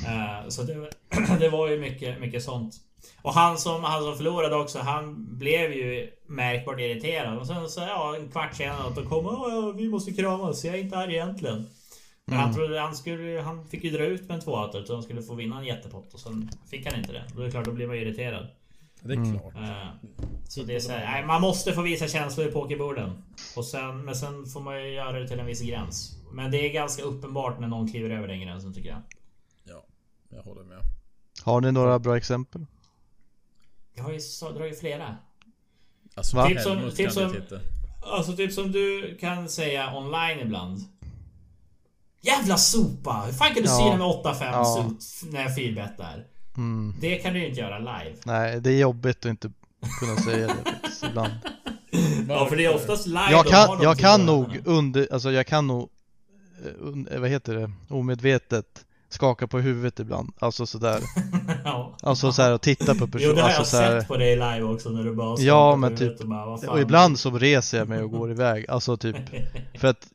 Eh, 0.06 0.50
så 0.50 0.64
det, 0.64 0.90
det 1.40 1.50
var 1.50 1.70
ju 1.70 1.80
mycket, 1.80 2.20
mycket 2.20 2.44
sånt. 2.44 2.76
Och 3.22 3.34
han 3.34 3.58
som, 3.58 3.84
han 3.84 4.04
som 4.04 4.18
förlorade 4.18 4.56
också, 4.56 4.80
han 4.80 5.38
blev 5.38 5.74
ju 5.74 6.10
märkbart 6.28 6.80
irriterad. 6.80 7.38
Och 7.38 7.48
sen 7.48 7.70
så, 7.70 7.82
ja, 7.82 8.16
en 8.16 8.30
kvart 8.30 8.56
senare, 8.56 8.94
då 8.96 9.06
kom 9.06 9.26
ja, 9.26 9.74
vi 9.78 9.88
måste 9.88 10.14
kramas. 10.14 10.66
Jag 10.66 10.76
är 10.76 10.80
inte 10.80 10.98
här 10.98 11.10
egentligen. 11.10 11.66
Men 12.26 12.40
han 12.40 12.54
trodde 12.54 12.80
han 12.80 12.96
skulle, 12.96 13.42
han 13.42 13.68
fick 13.68 13.84
ju 13.84 13.90
dra 13.90 14.06
ut 14.06 14.28
med 14.28 14.36
en 14.36 14.42
tvååtter 14.42 14.84
så 14.84 14.94
han 14.94 15.04
skulle 15.04 15.22
få 15.22 15.36
vinna 15.36 15.60
en 15.60 15.66
jättepott 15.66 16.14
och 16.14 16.20
sen 16.20 16.50
fick 16.70 16.86
han 16.86 17.00
inte 17.00 17.14
det. 17.14 17.24
Då 17.36 17.42
är 17.42 17.46
det 17.46 17.52
klart, 17.52 17.66
då 17.66 17.72
blir 17.72 17.88
man 17.88 17.96
irriterad. 17.96 18.48
Det 19.02 19.14
är 19.14 19.32
klart. 19.40 19.56
Eh, 19.56 19.88
Så 20.48 20.64
det 20.64 20.76
är 20.76 20.80
så 20.80 20.92
här, 20.92 21.06
nej, 21.12 21.26
man 21.26 21.42
måste 21.42 21.74
få 21.74 21.82
visa 21.82 22.08
känslor 22.08 22.48
i 22.48 22.52
pokerborden. 22.52 23.24
Och 23.56 23.66
sen, 23.66 24.06
men 24.06 24.16
sen 24.16 24.46
får 24.46 24.62
man 24.62 24.82
ju 24.84 24.90
göra 24.94 25.20
det 25.20 25.28
till 25.28 25.40
en 25.40 25.46
viss 25.46 25.62
gräns. 25.62 26.12
Men 26.32 26.52
det 26.52 26.58
är 26.70 26.74
ganska 26.74 27.04
uppenbart 27.04 27.60
när 27.60 27.68
någon 27.68 27.88
kliver 27.92 28.10
över 28.10 28.28
den 28.28 28.40
gränsen 28.42 28.74
tycker 28.74 28.90
jag. 28.90 29.02
Ja, 29.64 29.84
jag 30.30 30.42
håller 30.44 30.64
med. 30.64 30.78
Har 31.44 31.62
ni 31.62 31.72
några 31.72 32.00
bra 32.00 32.18
exempel? 32.18 32.66
Jag 33.96 34.04
har 34.04 34.12
ju 34.12 34.20
så, 34.20 34.52
dragit 34.52 34.80
flera. 34.80 35.18
Alltså, 36.16 36.38
Va? 36.38 36.48
Typ 36.48 36.62
som- 36.62 36.92
typ 36.92 37.12
som-. 37.12 37.34
Alltså 38.04 38.36
typ 38.36 38.54
som 38.54 38.72
du 38.72 39.18
kan 39.22 39.50
säga 39.50 39.96
online 39.98 40.40
ibland. 40.40 40.80
Jävla 42.22 42.58
sopa! 42.58 43.24
Hur 43.26 43.34
fan 43.34 43.54
kan 43.54 43.64
du 43.64 43.70
Ja. 43.70 43.78
syna 43.78 43.98
med 43.98 44.08
8-5 44.08 44.52
Ja. 44.52 44.92
när 45.32 45.42
jag 45.42 45.56
fyrbettar? 45.56 46.28
Mm. 46.58 46.94
Det 47.02 47.16
kan 47.16 47.34
du 47.34 47.40
ju 47.40 47.48
inte 47.50 47.60
göra 47.62 47.80
live. 47.80 48.16
Nej, 48.26 48.62
det 48.62 48.70
är 48.72 48.78
jobbigt 48.80 49.18
att 49.18 49.26
inte 49.26 49.52
kunna 50.00 50.16
säga 50.16 50.48
det 50.48 51.08
ibland. 51.10 51.34
Ja 52.30 52.46
för 52.46 52.56
det 52.56 52.66
är 52.66 52.76
oftast 52.76 53.08
live 53.08 53.32
Jag 53.32 53.46
kan, 53.48 53.82
jag 53.82 53.98
kan 53.98 54.26
nog 54.26 54.62
under, 54.66 55.08
alltså 55.14 55.32
jag 55.32 55.48
kan 55.48 55.68
nog, 55.68 55.90
eh, 56.66 56.72
un, 56.88 57.08
eh, 57.12 57.20
vad 57.20 57.30
heter 57.30 57.56
det, 57.56 57.72
omedvetet 57.90 58.86
skaka 59.10 59.48
på 59.48 59.60
huvudet 59.60 60.00
ibland. 60.00 60.34
Alltså 60.40 60.66
sådär. 60.66 61.00
ja. 61.64 61.98
Alltså 62.02 62.32
såhär 62.32 62.54
och 62.54 62.62
titta 62.62 62.96
på 62.96 63.06
Jo 63.06 63.08
personen. 63.08 63.36
det 63.36 63.42
har 63.42 63.50
Alltså 63.50 63.60
jag 63.62 63.68
såhär. 63.86 64.00
sett 64.00 64.08
på 64.08 64.18
dig 64.18 64.36
live 64.36 64.62
också 64.62 64.90
när 64.90 65.04
du 65.04 65.16
bara 65.16 65.40
Ja, 65.40 65.76
men 65.76 65.96
typ- 65.96 66.20
och, 66.22 66.28
bara, 66.28 66.46
vad 66.46 66.62
fan. 66.62 66.70
Och 66.70 66.80
ibland 66.82 67.20
så 67.20 67.32
reser 67.38 67.78
jag 67.78 67.88
mig 67.90 68.04
och 68.04 68.12
går 68.12 68.32
iväg. 68.32 68.66
Alltså 68.70 68.98
typ, 68.98 69.16
för 69.80 69.88
att 69.88 70.08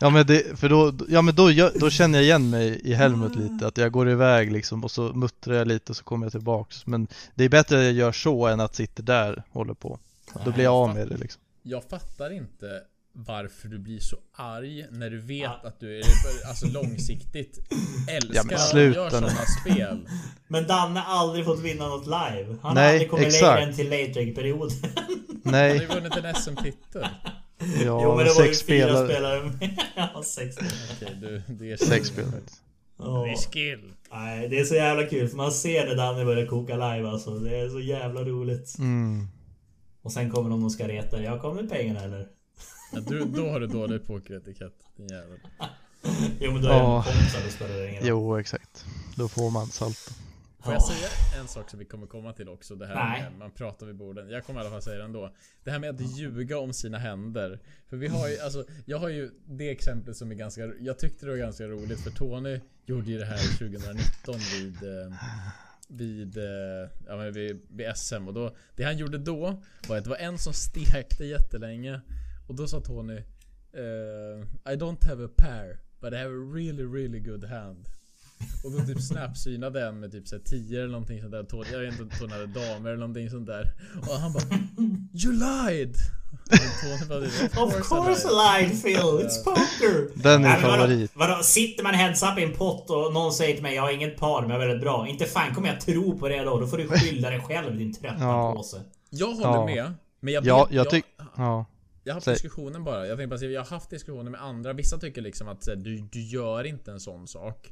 Ja 0.00 0.10
men 0.10 0.26
det, 0.26 0.58
för 0.58 0.68
då, 0.68 0.92
ja 1.08 1.22
men 1.22 1.34
då, 1.34 1.50
då 1.74 1.90
känner 1.90 2.18
jag 2.18 2.24
igen 2.24 2.50
mig 2.50 2.80
i 2.84 2.94
Helmut 2.94 3.36
lite, 3.36 3.66
att 3.66 3.76
jag 3.78 3.92
går 3.92 4.10
iväg 4.10 4.52
liksom 4.52 4.84
och 4.84 4.90
så 4.90 5.02
muttrar 5.02 5.54
jag 5.54 5.68
lite 5.68 5.92
och 5.92 5.96
så 5.96 6.04
kommer 6.04 6.26
jag 6.26 6.32
tillbaks 6.32 6.86
Men 6.86 7.06
det 7.34 7.44
är 7.44 7.48
bättre 7.48 7.78
att 7.78 7.84
jag 7.84 7.92
gör 7.92 8.12
så 8.12 8.46
än 8.46 8.60
att 8.60 8.74
sitta 8.74 9.02
där 9.02 9.42
och 9.48 9.54
håller 9.54 9.74
på 9.74 9.98
Då 10.44 10.50
blir 10.52 10.64
jag 10.64 10.74
av 10.74 10.94
med 10.94 11.08
det 11.08 11.16
liksom 11.16 11.40
Jag 11.62 11.84
fattar 11.84 12.30
inte 12.32 12.66
varför 13.18 13.68
du 13.68 13.78
blir 13.78 14.00
så 14.00 14.16
arg 14.34 14.86
när 14.90 15.10
du 15.10 15.20
vet 15.20 15.38
Ja. 15.62 15.68
att 15.68 15.80
du 15.80 15.98
är, 15.98 16.04
alltså 16.48 16.66
långsiktigt 16.66 17.58
älskar 18.10 18.34
Ja, 18.34 18.42
men 18.44 18.54
att 18.54 18.68
sluta 18.68 19.10
sådana 19.10 19.30
spel. 19.62 20.08
Men 20.48 20.66
Danne 20.66 21.00
har 21.00 21.20
aldrig 21.20 21.44
fått 21.44 21.60
vinna 21.60 21.88
något 21.88 22.06
live. 22.06 22.46
Han 22.46 22.58
har 22.62 22.74
Nej, 22.74 22.92
aldrig 22.92 23.10
kommit 23.10 23.26
exakt. 23.26 23.42
längre 23.42 23.70
än 23.70 23.76
till 23.76 23.90
late 23.90 24.32
period 24.40 24.72
Han 25.44 25.54
har 25.54 25.62
ju 25.68 25.78
Nej, 25.78 25.86
vunnit 25.86 26.16
en 26.16 26.34
SM-titel. 26.34 27.06
Ja, 27.58 28.00
Jo 28.02 28.16
men 28.16 28.24
det 28.26 28.32
var 28.32 28.42
ju 28.42 28.48
sex 28.48 28.62
fyra 28.62 28.86
spelare, 28.86 29.06
spelare 29.08 29.44
med. 29.44 29.78
ja, 29.96 30.22
sex 30.22 30.54
spelare. 30.54 30.74
Okej, 30.96 31.16
du, 31.20 31.42
det 31.54 31.72
är 31.72 31.76
sex 31.76 32.08
spelare 32.08 32.40
Ja. 32.98 33.04
Det 33.24 33.30
är 33.32 33.36
skill. 33.36 33.92
Nej, 34.12 34.48
det 34.48 34.58
är 34.60 34.64
så 34.64 34.74
jävla 34.74 35.06
kul 35.06 35.28
för 35.28 35.36
man 35.36 35.52
ser 35.52 35.86
när 35.86 35.94
Danne 35.96 36.24
börjar 36.24 36.46
koka 36.46 36.74
live 36.74 37.08
alltså. 37.08 37.30
Det 37.38 37.56
är 37.56 37.68
så 37.68 37.80
jävla 37.80 38.20
roligt. 38.24 38.78
mm. 38.78 39.28
Och 40.02 40.12
sen 40.12 40.30
kommer 40.30 40.50
de 40.50 40.64
och 40.64 40.72
ska 40.72 40.88
reta 40.88 41.22
Jag 41.22 41.40
kommer 41.40 41.62
med 41.62 41.70
pengarna 41.70 42.00
eller? 42.00 42.28
Ja, 42.92 43.00
du, 43.00 43.24
då 43.24 43.48
har 43.48 43.60
du 43.60 43.66
dålig 43.66 44.06
pokeretikett, 44.06 44.72
din 44.96 45.08
jävel. 45.08 45.38
Jo 46.40 46.52
men 46.52 46.62
då 46.62 46.68
är 46.68 46.72
Ja. 46.78 47.02
kompisar, 47.06 47.40
då 47.44 47.50
spelar 47.50 47.74
det 47.76 47.90
ingen. 47.90 48.06
Jo 48.06 48.38
exakt, 48.38 48.84
då 49.16 49.28
får 49.28 49.50
man 49.50 49.66
salt 49.66 50.10
Får 50.58 50.72
jag 50.72 50.82
säga 50.82 51.08
en 51.40 51.48
sak 51.48 51.70
som 51.70 51.78
vi 51.78 51.84
kommer 51.84 52.06
komma 52.06 52.32
till 52.32 52.48
också? 52.48 52.74
Det 52.74 52.86
här 52.86 52.94
Nej. 52.94 53.22
med 53.22 53.38
man 53.38 53.50
pratar 53.50 53.86
vid 53.86 53.96
borden. 53.96 54.30
Jag 54.30 54.44
kommer 54.44 54.60
i 54.60 54.62
alla 54.62 54.70
fall 54.70 54.82
säga 54.82 54.98
det 54.98 55.04
ändå. 55.04 55.34
Det 55.64 55.70
här 55.70 55.78
med 55.78 55.90
att 55.90 56.18
ljuga 56.18 56.58
om 56.58 56.72
sina 56.72 56.98
händer. 56.98 57.58
För 57.88 57.96
vi 57.96 58.08
har 58.08 58.28
ju, 58.28 58.38
alltså, 58.38 58.64
jag 58.84 58.98
har 58.98 59.08
ju 59.08 59.30
det 59.46 59.70
exemplet 59.70 60.16
som 60.16 60.30
är 60.30 60.34
ganska, 60.34 60.72
jag 60.80 60.98
tyckte 60.98 61.26
det 61.26 61.30
var 61.30 61.38
ganska 61.38 61.66
roligt 61.66 62.00
för 62.00 62.10
Tony 62.10 62.60
gjorde 62.86 63.10
ju 63.10 63.18
det 63.18 63.24
här 63.24 63.58
2019 63.58 64.34
vid 64.54 64.82
eh, 64.82 65.12
vid, 65.88 66.38
eh, 66.38 66.90
ja, 67.06 67.16
men 67.16 67.32
vid, 67.32 67.60
vid 67.68 67.96
SM 67.96 68.28
och 68.28 68.34
då 68.34 68.56
Det 68.76 68.84
han 68.84 68.98
gjorde 68.98 69.18
då 69.18 69.62
var 69.88 69.96
att 69.96 70.04
det 70.04 70.10
var 70.10 70.16
en 70.16 70.38
som 70.38 70.52
stekte 70.52 71.24
jättelänge 71.24 72.00
Och 72.48 72.54
då 72.54 72.68
sa 72.68 72.80
Tony 72.80 73.16
eh, 73.72 74.72
I 74.72 74.76
don't 74.76 75.08
have 75.08 75.24
a 75.24 75.28
pair 75.36 75.78
But 76.00 76.12
I 76.12 76.16
have 76.16 76.30
a 76.30 76.52
really 76.54 76.84
really 76.84 77.20
good 77.20 77.44
hand 77.44 77.88
och 78.64 78.72
då 78.72 78.78
typ 78.86 79.02
snapsynade 79.02 79.86
en 79.86 80.00
med 80.00 80.12
typ 80.12 80.28
såhär 80.28 80.42
10 80.42 80.78
eller 80.80 80.92
någonting 80.92 81.20
sånt 81.20 81.32
där. 81.32 81.46
Jag 81.72 81.80
vet 81.80 81.90
inte 81.92 82.02
om 82.02 82.10
Tony 82.20 82.32
hade 82.32 82.46
damer 82.46 82.88
eller 82.90 82.96
någonting 83.00 83.30
sånt 83.30 83.46
där. 83.46 83.72
Och 84.08 84.14
han 84.16 84.32
bara 84.32 84.42
You 85.24 85.32
lied! 85.32 85.94
Bara, 87.08 87.64
Of 87.66 87.88
course 87.88 88.28
I 88.28 88.62
lied 88.64 88.82
Phil, 88.82 88.96
it's 88.96 89.44
poker! 89.44 90.22
Den 90.22 90.32
är 90.44 90.48
Nej, 90.48 90.60
men 90.60 90.70
vadå, 90.70 90.82
favorit 90.82 91.10
vadå, 91.14 91.42
sitter 91.42 91.82
man 91.82 91.94
heads 91.94 92.22
up 92.22 92.38
i 92.38 92.42
en 92.44 92.52
pott 92.52 92.90
och 92.90 93.12
någon 93.12 93.32
säger 93.32 93.54
till 93.54 93.62
mig 93.62 93.74
jag 93.74 93.82
har 93.82 93.90
inget 93.92 94.16
par 94.16 94.40
men 94.42 94.50
jag 94.50 94.62
är 94.62 94.66
väldigt 94.66 94.82
bra. 94.84 95.08
Inte 95.08 95.24
fan 95.24 95.54
kommer 95.54 95.68
jag 95.68 95.80
tro 95.80 96.18
på 96.18 96.28
det 96.28 96.42
då. 96.42 96.60
Då 96.60 96.66
får 96.66 96.78
du 96.78 96.88
skylla 96.88 97.30
dig 97.30 97.40
själv 97.40 97.78
din 97.78 97.94
trötta 97.94 98.16
Ja. 98.20 98.52
påse. 98.56 98.80
Jag 99.10 99.26
håller 99.26 99.42
Ja. 99.50 99.64
med. 99.66 99.92
Men 100.20 100.34
jag, 100.34 100.46
Ja, 100.46 100.68
jag 100.70 100.90
tycker, 100.90 101.10
ja 101.36 101.66
Jag 102.04 102.12
har 102.12 102.14
haft 102.16 102.26
diskussionen 102.26 102.84
bara. 102.84 103.06
Jag 103.06 103.18
tänkte 103.18 103.26
bara 103.30 103.38
säga, 103.38 103.50
jag 103.50 103.60
har 103.64 103.70
haft 103.70 103.90
diskussioner 103.90 104.30
med 104.30 104.42
andra. 104.42 104.72
Vissa 104.72 104.98
tycker 104.98 105.22
liksom 105.22 105.48
att 105.48 105.62
du, 105.76 105.96
du 106.12 106.20
gör 106.22 106.64
inte 106.64 106.90
en 106.92 107.00
sån 107.00 107.28
sak. 107.28 107.70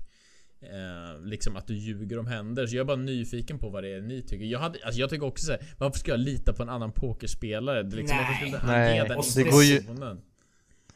Eh, 0.71 1.25
liksom 1.25 1.57
att 1.57 1.67
du 1.67 1.75
ljuger 1.77 2.19
om 2.19 2.27
händer. 2.27 2.67
Så 2.67 2.77
jag 2.77 2.81
är 2.81 2.85
bara 2.85 2.97
nyfiken 2.97 3.59
på 3.59 3.69
vad 3.69 3.83
det 3.85 3.95
är 3.95 4.01
ni 4.01 4.23
tycker. 4.23 4.45
Jag, 4.45 4.59
hade, 4.59 4.79
alltså 4.85 5.01
jag 5.01 5.11
tycker 5.11 5.27
också 5.27 5.47
såhär, 5.47 5.61
varför 5.79 5.99
ska 5.99 6.11
jag 6.11 6.21
lita 6.21 6.53
på 6.53 6.63
en 6.63 6.69
annan 6.69 6.93
pokerspelare? 6.93 7.83
Det 7.83 7.97
liksom, 7.97 8.19
Nej. 8.19 8.37
skulle 8.41 8.59
han 8.59 8.71
Nej, 8.71 9.09
den 9.09 9.19
och 9.19 9.25
det 9.37 9.43
går 9.43 9.63
ju-? 9.63 9.83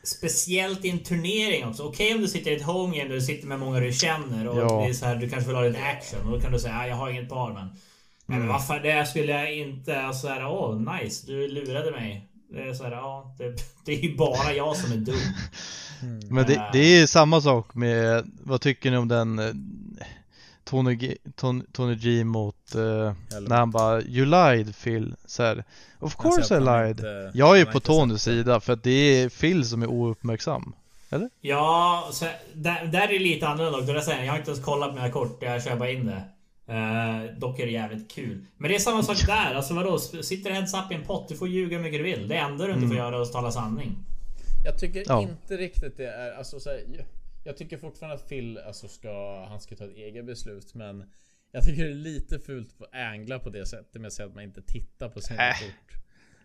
Speciellt 0.03 0.85
i 0.85 0.91
en 0.91 0.99
turnering 0.99 1.65
också. 1.67 1.83
Okej 1.83 2.15
om 2.15 2.21
du 2.21 2.29
sitter 2.29 2.51
i 2.51 2.55
ett 2.57 2.63
homegame 2.63 3.09
där 3.09 3.15
du 3.15 3.21
sitter 3.21 3.47
med 3.47 3.59
många 3.59 3.81
du 3.81 3.93
känner 3.93 4.49
och 4.49 4.59
Ja. 4.59 4.81
det 4.85 4.89
är 4.91 4.93
så 4.95 5.07
här, 5.07 5.17
du 5.17 5.29
kanske 5.31 5.47
vill 5.49 5.57
ha 5.57 5.63
lite 5.65 5.83
action 5.85 6.21
och 6.27 6.31
då 6.33 6.41
kan 6.41 6.53
du 6.53 6.59
säga 6.59 6.75
ah, 6.75 6.87
jag 6.87 6.97
har 6.97 7.11
inget 7.11 7.29
par 7.29 7.53
men... 7.53 7.67
Nej 7.67 8.37
Mm. 8.37 8.41
men 8.41 8.49
varför 8.49 8.81
det 8.81 9.07
skulle 9.07 9.33
jag 9.33 9.55
inte 9.57 10.13
så 10.13 10.29
här, 10.29 10.47
åh 10.47 10.95
nice 11.01 11.27
du 11.27 11.49
lurade 11.49 11.91
mig. 11.91 12.29
Det 12.51 12.63
är 12.63 12.75
så 12.75 12.85
här, 12.85 12.93
ja 12.93 13.35
det, 13.39 13.45
det 13.85 13.93
är 13.93 14.03
ju 14.03 14.17
bara 14.17 14.53
jag 14.53 14.77
som 14.77 14.93
är 14.93 14.97
dum. 14.97 15.15
Men 16.31 16.47
det, 16.47 16.69
det 16.73 16.79
är 17.01 17.07
samma 17.07 17.41
sak 17.41 17.75
med, 17.75 18.31
vad 18.43 18.61
tycker 18.61 18.91
ni 18.91 18.97
om 18.97 19.09
den 19.09 19.39
eh, 19.39 19.53
Tony 20.65 20.95
G, 20.95 21.17
Tony, 21.37 21.63
Tony 21.73 21.95
G 21.95 22.25
mot, 22.25 22.75
Eller- 22.75 23.49
när 23.49 23.57
han 23.57 23.71
bara 23.71 24.03
You 24.03 24.27
lied 24.27 24.75
Phil, 24.77 25.15
så 25.27 25.43
här, 25.43 25.65
Of 26.01 26.17
course 26.17 26.57
I 26.57 26.61
lied 26.61 26.91
inte- 26.91 27.31
Jag 27.35 27.55
är 27.55 27.59
ju 27.59 27.67
på 27.67 27.81
Tonys 27.81 28.15
det. 28.25 28.31
sida 28.31 28.61
för 28.61 28.73
att 28.73 28.83
det 28.83 28.91
är 29.23 29.29
Phil 29.29 29.65
som 29.69 29.83
är 29.83 29.87
ouppmärksam 29.87 30.73
Ja, 31.41 32.09
så 32.13 32.25
där, 32.55 32.85
där 32.87 33.01
är 33.01 33.09
det 33.09 33.19
lite 33.19 33.49
annorlunda 33.49 33.79
också. 33.79 33.93
Där 33.93 34.01
säger 34.01 34.19
jag, 34.19 34.27
jag 34.27 34.33
har 34.33 34.39
inte 34.39 34.51
ens 34.51 34.65
kollat 34.65 34.95
mina 34.95 35.11
kort, 35.11 35.39
jag 35.43 35.63
kör 35.65 35.77
bara 35.77 35.91
in 35.91 36.07
det. 36.07 36.23
Uh, 36.73 37.39
dock 37.39 37.59
är 37.59 37.67
det 37.67 37.73
jävligt 37.73 38.11
kul. 38.11 38.45
Men 38.57 38.69
det 38.71 38.75
är 38.75 38.79
samma 38.79 39.03
sak 39.03 39.17
där. 39.27 39.55
Alltså 39.55 39.75
vadå? 39.75 39.99
Sitter 39.99 40.51
heads 40.51 40.75
up 40.75 40.93
i 40.93 40.95
en 40.95 41.05
pott, 41.05 41.29
du 41.29 41.37
får 41.37 41.49
ljuga 41.49 41.77
hur 41.77 41.85
mycket 41.85 41.99
du 41.99 42.05
vill. 42.05 42.29
Det 42.29 42.37
enda 42.37 42.67
du 42.67 42.73
inte 42.73 42.87
får 42.89 42.97
göra 42.97 43.17
är 43.17 43.21
att 43.23 43.33
tala 43.33 43.51
sanning. 43.53 43.97
Jag 44.69 44.79
tycker 44.79 45.05
Ja. 45.07 45.23
inte 45.23 45.57
riktigt 45.57 45.97
det 45.97 46.07
är, 46.09 46.33
alltså 46.33 46.61
så 46.61 46.71
här, 46.71 47.07
jag, 47.45 47.57
tycker 47.57 47.77
fortfarande 47.79 48.17
att 48.17 48.29
Phil 48.29 48.59
alltså 48.59 48.89
ska, 48.89 49.45
han 49.49 49.61
ska 49.61 49.77
ta 49.77 49.85
ett 49.85 49.97
eget 49.97 50.25
beslut 50.27 50.75
men 50.75 51.05
Jag 51.53 51.65
tycker 51.65 51.85
det 51.85 51.91
är 51.91 51.95
lite 51.95 52.39
fult 52.39 52.75
att 52.83 52.95
ängla 52.95 53.39
på 53.39 53.51
det 53.51 53.67
sättet 53.67 54.01
med 54.01 54.07
att 54.07 54.13
säga 54.13 54.27
att 54.29 54.35
man 54.35 54.45
inte 54.45 54.63
tittar 54.63 55.09
på 55.09 55.21
sina 55.21 55.49
Äh. 55.49 55.55
kort. 55.55 55.95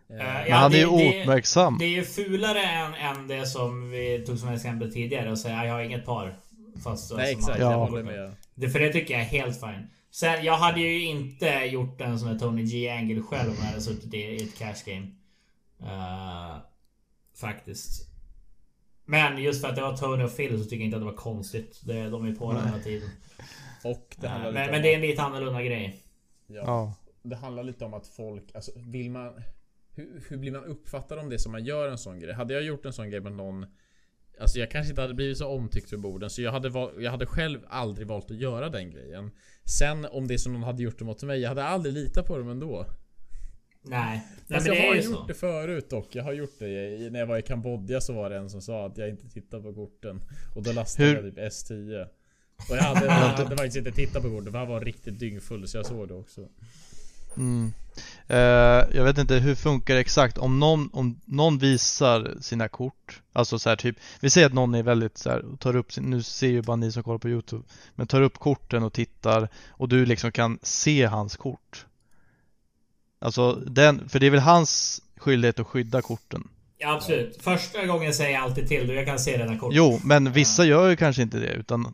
Eh, 0.10 0.16
Men 0.16 0.48
ja, 0.50 0.56
han 0.56 0.74
är 0.74 0.78
ju 0.78 0.86
det- 0.86 1.26
det- 1.26 1.78
Det 1.80 1.86
är 1.86 1.90
ju 1.90 2.04
fulare 2.04 2.60
än, 2.64 2.94
än 2.94 3.28
det 3.28 3.46
som 3.46 3.90
vi 3.92 4.24
tog 4.26 4.40
som 4.40 4.50
exempel 4.50 4.94
tidigare 4.94 5.32
och 5.32 5.40
säga 5.40 5.66
jag 5.66 5.74
har 5.74 5.82
inget 5.82 6.06
par. 6.06 6.36
Fast 6.84 7.14
Nej 7.16 7.32
exakt, 7.32 7.48
man- 7.60 7.60
Ja. 7.60 7.72
jag 7.72 7.80
håller 7.80 8.04
med. 8.04 8.32
Det, 8.56 8.70
för 8.70 8.80
det 8.80 8.94
tycker 8.94 9.14
jag 9.14 9.22
är 9.22 9.26
helt 9.26 9.60
fine. 9.60 9.88
Sen, 10.12 10.44
jag 10.46 10.58
hade 10.58 10.80
ju 10.80 11.06
inte 11.06 11.48
gjort 11.50 12.02
en 12.02 12.20
sån 12.20 12.28
här 12.28 12.40
Tony 12.40 12.64
G 12.64 12.90
Angle 12.90 13.22
själv 13.22 13.50
om 13.50 13.56
jag 13.60 13.64
hade 13.66 13.82
suttit 13.82 14.14
i, 14.14 14.18
i 14.18 14.44
ett 14.44 14.58
cash 14.58 14.84
game. 14.86 15.08
Eh, 15.82 16.58
faktiskt. 17.42 18.10
Men 19.06 19.44
just 19.44 19.62
för 19.62 19.70
att 19.70 19.76
det 19.76 19.82
var 19.82 19.98
Tony 19.98 20.24
och 20.24 20.38
Phil 20.38 20.58
så 20.58 20.64
tycker 20.64 20.76
jag 20.76 20.86
inte 20.86 20.98
att 20.98 21.02
det 21.02 21.06
var 21.06 21.18
konstigt. 21.18 21.82
Det, 21.84 22.10
de 22.10 22.26
är 22.26 22.36
på 22.36 22.54
den 22.54 22.66
hela 22.66 22.80
tiden. 22.80 23.10
Och 23.84 24.16
det 24.18 24.28
handlar 24.28 24.52
men, 24.52 24.72
men 24.72 24.82
det 24.82 24.92
är 24.92 24.96
en 24.96 25.02
lite 25.02 25.22
annorlunda 25.22 25.62
grej. 25.62 26.02
ja, 26.48 26.64
Ja, 26.66 26.96
Det 27.24 27.36
handlar 27.36 27.64
lite 27.64 27.86
om 27.86 27.94
att 27.94 28.08
folk, 28.08 28.56
alltså 28.56 28.72
vill 28.76 29.12
man 29.12 29.42
hur, 29.96 30.24
hur 30.30 30.38
blir 30.38 30.52
man 30.52 30.64
uppfattad 30.64 31.20
om 31.20 31.30
det 31.30 31.40
som 31.40 31.52
man 31.52 31.66
gör 31.66 31.90
en 31.90 31.98
sån 31.98 32.20
grej? 32.20 32.34
Hade 32.34 32.54
jag 32.54 32.64
gjort 32.64 32.86
en 32.86 32.94
sån 32.94 33.10
grej 33.10 33.22
med 33.22 33.32
någon 33.32 33.66
Alltså 34.40 34.60
jag 34.60 34.72
kanske 34.72 34.90
inte 34.90 35.02
hade 35.02 35.14
blivit 35.14 35.38
så 35.38 35.48
omtyckt 35.48 35.90
för 35.90 35.98
borden 35.98 36.30
så 36.30 36.42
jag 36.42 36.52
hade, 36.52 36.70
val, 36.70 37.04
jag 37.04 37.12
hade 37.12 37.26
själv 37.26 37.60
aldrig 37.68 38.08
valt 38.08 38.32
att 38.32 38.38
göra 38.38 38.70
den 38.70 38.92
grejen. 38.92 39.32
Sen 39.80 40.06
om 40.06 40.28
det 40.28 40.38
som 40.38 40.54
någon 40.54 40.64
hade 40.64 40.84
gjort 40.84 41.00
det 41.00 41.06
mot 41.06 41.24
mig, 41.24 41.40
jag 41.40 41.50
hade 41.50 41.64
aldrig 41.64 41.94
litat 41.94 42.28
på 42.28 42.38
dem 42.38 42.50
ändå. 42.50 42.86
Nej. 43.84 44.22
Nej 44.48 44.62
men 44.62 44.66
jag 44.66 44.76
det 44.78 44.88
har 44.88 44.96
gjort 44.96 45.06
så. 45.16 45.26
det 45.28 45.34
förut 45.34 45.90
dock. 45.90 46.08
Jag 46.16 46.24
har 46.24 46.34
gjort 46.34 46.56
det. 46.60 46.68
I- 46.68 47.10
När 47.12 47.20
jag 47.20 47.28
var 47.28 47.38
i 47.38 47.42
Kambodja 47.42 48.02
så 48.02 48.14
var 48.14 48.30
det 48.30 48.38
en 48.38 48.50
som 48.50 48.62
sa 48.62 48.86
att 48.86 48.98
jag 48.98 49.10
inte 49.10 49.30
tittar 49.30 49.60
på 49.60 49.74
korten. 49.74 50.22
Och 50.56 50.64
då 50.64 50.72
lastade 50.72 51.10
Hur- 51.10 51.16
jag 51.16 51.24
typ 51.36 51.38
S10. 51.54 52.08
Och 52.70 52.78
jag 52.78 52.84
hade, 52.84 53.06
jag 53.06 53.12
hade 53.12 53.50
faktiskt 53.58 53.78
inte 53.78 53.92
tittat 53.92 54.24
på 54.24 54.30
korten 54.30 54.52
för 54.52 54.60
han 54.60 54.68
var 54.68 54.82
riktigt 54.82 55.20
dyngfull 55.20 55.68
så 55.68 55.78
jag 55.78 55.86
såg 55.86 56.08
det 56.08 56.14
också. 56.14 56.42
Mm. 57.38 57.72
Eh, 58.28 58.38
jag 58.98 59.04
vet 59.04 59.18
inte 59.18 59.36
hur 59.36 59.56
funkar 59.56 59.94
det 59.94 60.00
exakt 60.00 60.38
om 60.38 60.60
någon, 60.60 60.90
om 60.94 61.20
någon 61.26 61.58
visar 61.58 62.38
sina 62.42 62.68
kort 62.68 63.22
Alltså 63.34 63.60
så 63.60 63.70
här 63.70 63.76
typ 63.76 63.96
Vi 64.20 64.30
säger 64.30 64.48
att 64.48 64.54
någon 64.54 64.76
är 64.76 64.84
väldigt 64.84 65.18
så 65.18 65.30
här, 65.30 65.44
tar 65.60 65.76
upp 65.76 65.92
sin, 65.94 66.04
Nu 66.10 66.24
ser 66.24 66.48
ju 66.48 66.62
bara 66.62 66.76
ni 66.76 66.92
som 66.92 67.04
kollar 67.04 67.18
på 67.18 67.30
Youtube 67.30 67.64
Men 67.96 68.08
tar 68.08 68.22
upp 68.22 68.38
korten 68.38 68.84
och 68.84 68.94
tittar 68.94 69.48
Och 69.72 69.90
du 69.90 70.06
liksom 70.06 70.32
kan 70.32 70.60
se 70.62 71.06
hans 71.06 71.38
kort 71.38 71.86
Alltså 73.24 73.52
den, 73.54 74.10
för 74.10 74.20
det 74.20 74.26
är 74.26 74.32
väl 74.32 74.40
hans 74.40 75.02
skyldighet 75.18 75.60
att 75.60 75.68
skydda 75.68 76.02
korten 76.02 76.48
Ja, 76.78 76.94
absolut. 76.96 77.38
Första 77.42 77.86
gången 77.86 78.14
säger 78.14 78.32
jag 78.32 78.44
alltid 78.44 78.68
till. 78.68 78.88
Du, 78.88 78.94
jag 78.94 79.06
kan 79.06 79.20
se 79.20 79.38
dina 79.38 79.58
kort. 79.58 79.74
Jo, 79.74 80.00
men 80.04 80.32
vissa 80.32 80.66
gör 80.66 80.90
ju 80.90 80.96
kanske 80.96 81.22
inte 81.22 81.38
det 81.38 81.48
utan 81.52 81.94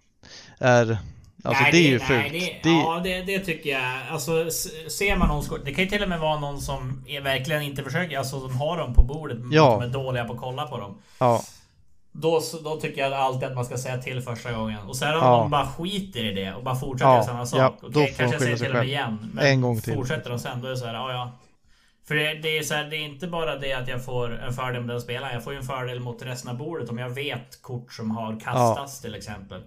är 0.58 0.98
Alltså 1.44 1.64
Nej, 1.64 1.72
det 1.72 1.78
är 1.78 1.90
ju 1.90 1.98
nej, 1.98 2.08
fult 2.08 2.32
Det, 2.64 2.70
det, 2.70 2.76
Ja, 2.76 3.02
det, 3.04 3.22
det 3.22 3.40
tycker 3.40 3.70
jag. 3.70 3.94
Alltså, 4.12 4.50
ser 4.90 5.16
man 5.16 5.28
någons 5.28 5.48
kort. 5.48 5.62
Det 5.66 5.74
kan 5.74 5.84
ju 5.84 5.90
till 5.90 6.04
och 6.04 6.10
med 6.10 6.20
vara 6.20 6.40
någon 6.40 6.62
som 6.62 7.04
är 7.08 7.22
verkligen 7.22 7.62
inte 7.62 7.84
försöker. 7.84 8.18
Alltså, 8.18 8.40
som 8.40 8.58
har 8.58 8.78
dem 8.78 8.94
på 8.94 9.04
bordet. 9.04 9.38
Men 9.40 9.52
Ja. 9.52 9.78
de 9.82 9.90
är 9.90 9.94
dåliga 9.94 10.26
på 10.26 10.34
att 10.34 10.40
kolla 10.40 10.68
på 10.68 10.78
dem. 10.78 10.98
Ja, 11.20 11.44
Då, 12.12 12.42
då 12.64 12.76
tycker 12.80 13.02
jag 13.02 13.14
alltid 13.14 13.44
att 13.50 13.56
man 13.56 13.66
ska 13.66 13.78
säga 13.78 13.98
till 13.98 14.22
första 14.22 14.52
gången. 14.54 14.80
Och 14.88 14.96
sen 14.98 15.10
om 15.14 15.20
Ja. 15.22 15.38
de 15.38 15.50
bara 15.50 15.68
skiter 15.68 16.24
i 16.26 16.34
det 16.34 16.54
och 16.54 16.64
bara 16.64 16.76
fortsätter 16.76 17.12
Ja, 17.12 17.24
samma 17.24 17.46
sak. 17.46 17.60
ja, 17.60 17.76
då 17.82 17.88
de 17.90 18.08
kanske 18.08 18.24
jag 18.24 18.42
säger 18.42 18.58
till 18.58 18.74
dem 18.74 18.84
igen. 18.84 19.32
Men 19.34 19.46
En 19.46 19.62
gång 19.62 19.82
till. 19.82 19.94
Fortsätter 19.94 20.30
de 20.30 20.40
sen, 20.40 20.62
då 20.62 20.68
är 20.68 20.72
det 20.72 20.78
så 20.78 20.86
här, 20.86 20.94
ja 20.94 21.12
ja. 21.12 21.32
För 22.08 22.16
det, 22.16 22.34
det 22.34 22.58
är 22.58 22.64
så 22.64 22.74
här, 22.74 22.84
det 22.84 22.96
är 22.96 23.06
inte 23.06 23.28
bara 23.28 23.56
det 23.56 23.74
att 23.74 23.88
jag 23.88 24.06
får 24.06 24.40
en 24.40 24.54
fördel 24.54 24.82
med 24.82 24.90
den 24.96 25.02
spelaren. 25.02 25.34
Jag 25.34 25.44
får 25.44 25.54
ju 25.54 25.60
en 25.60 25.66
fördel 25.66 26.00
mot 26.00 26.22
resten 26.22 26.52
av 26.52 26.58
bordet 26.58 26.90
om 26.90 26.98
jag 26.98 27.10
vet 27.10 27.62
kort 27.62 27.94
som 27.94 28.12
har 28.12 28.40
kastats 28.40 29.02
till 29.02 29.16
exempel. 29.16 29.62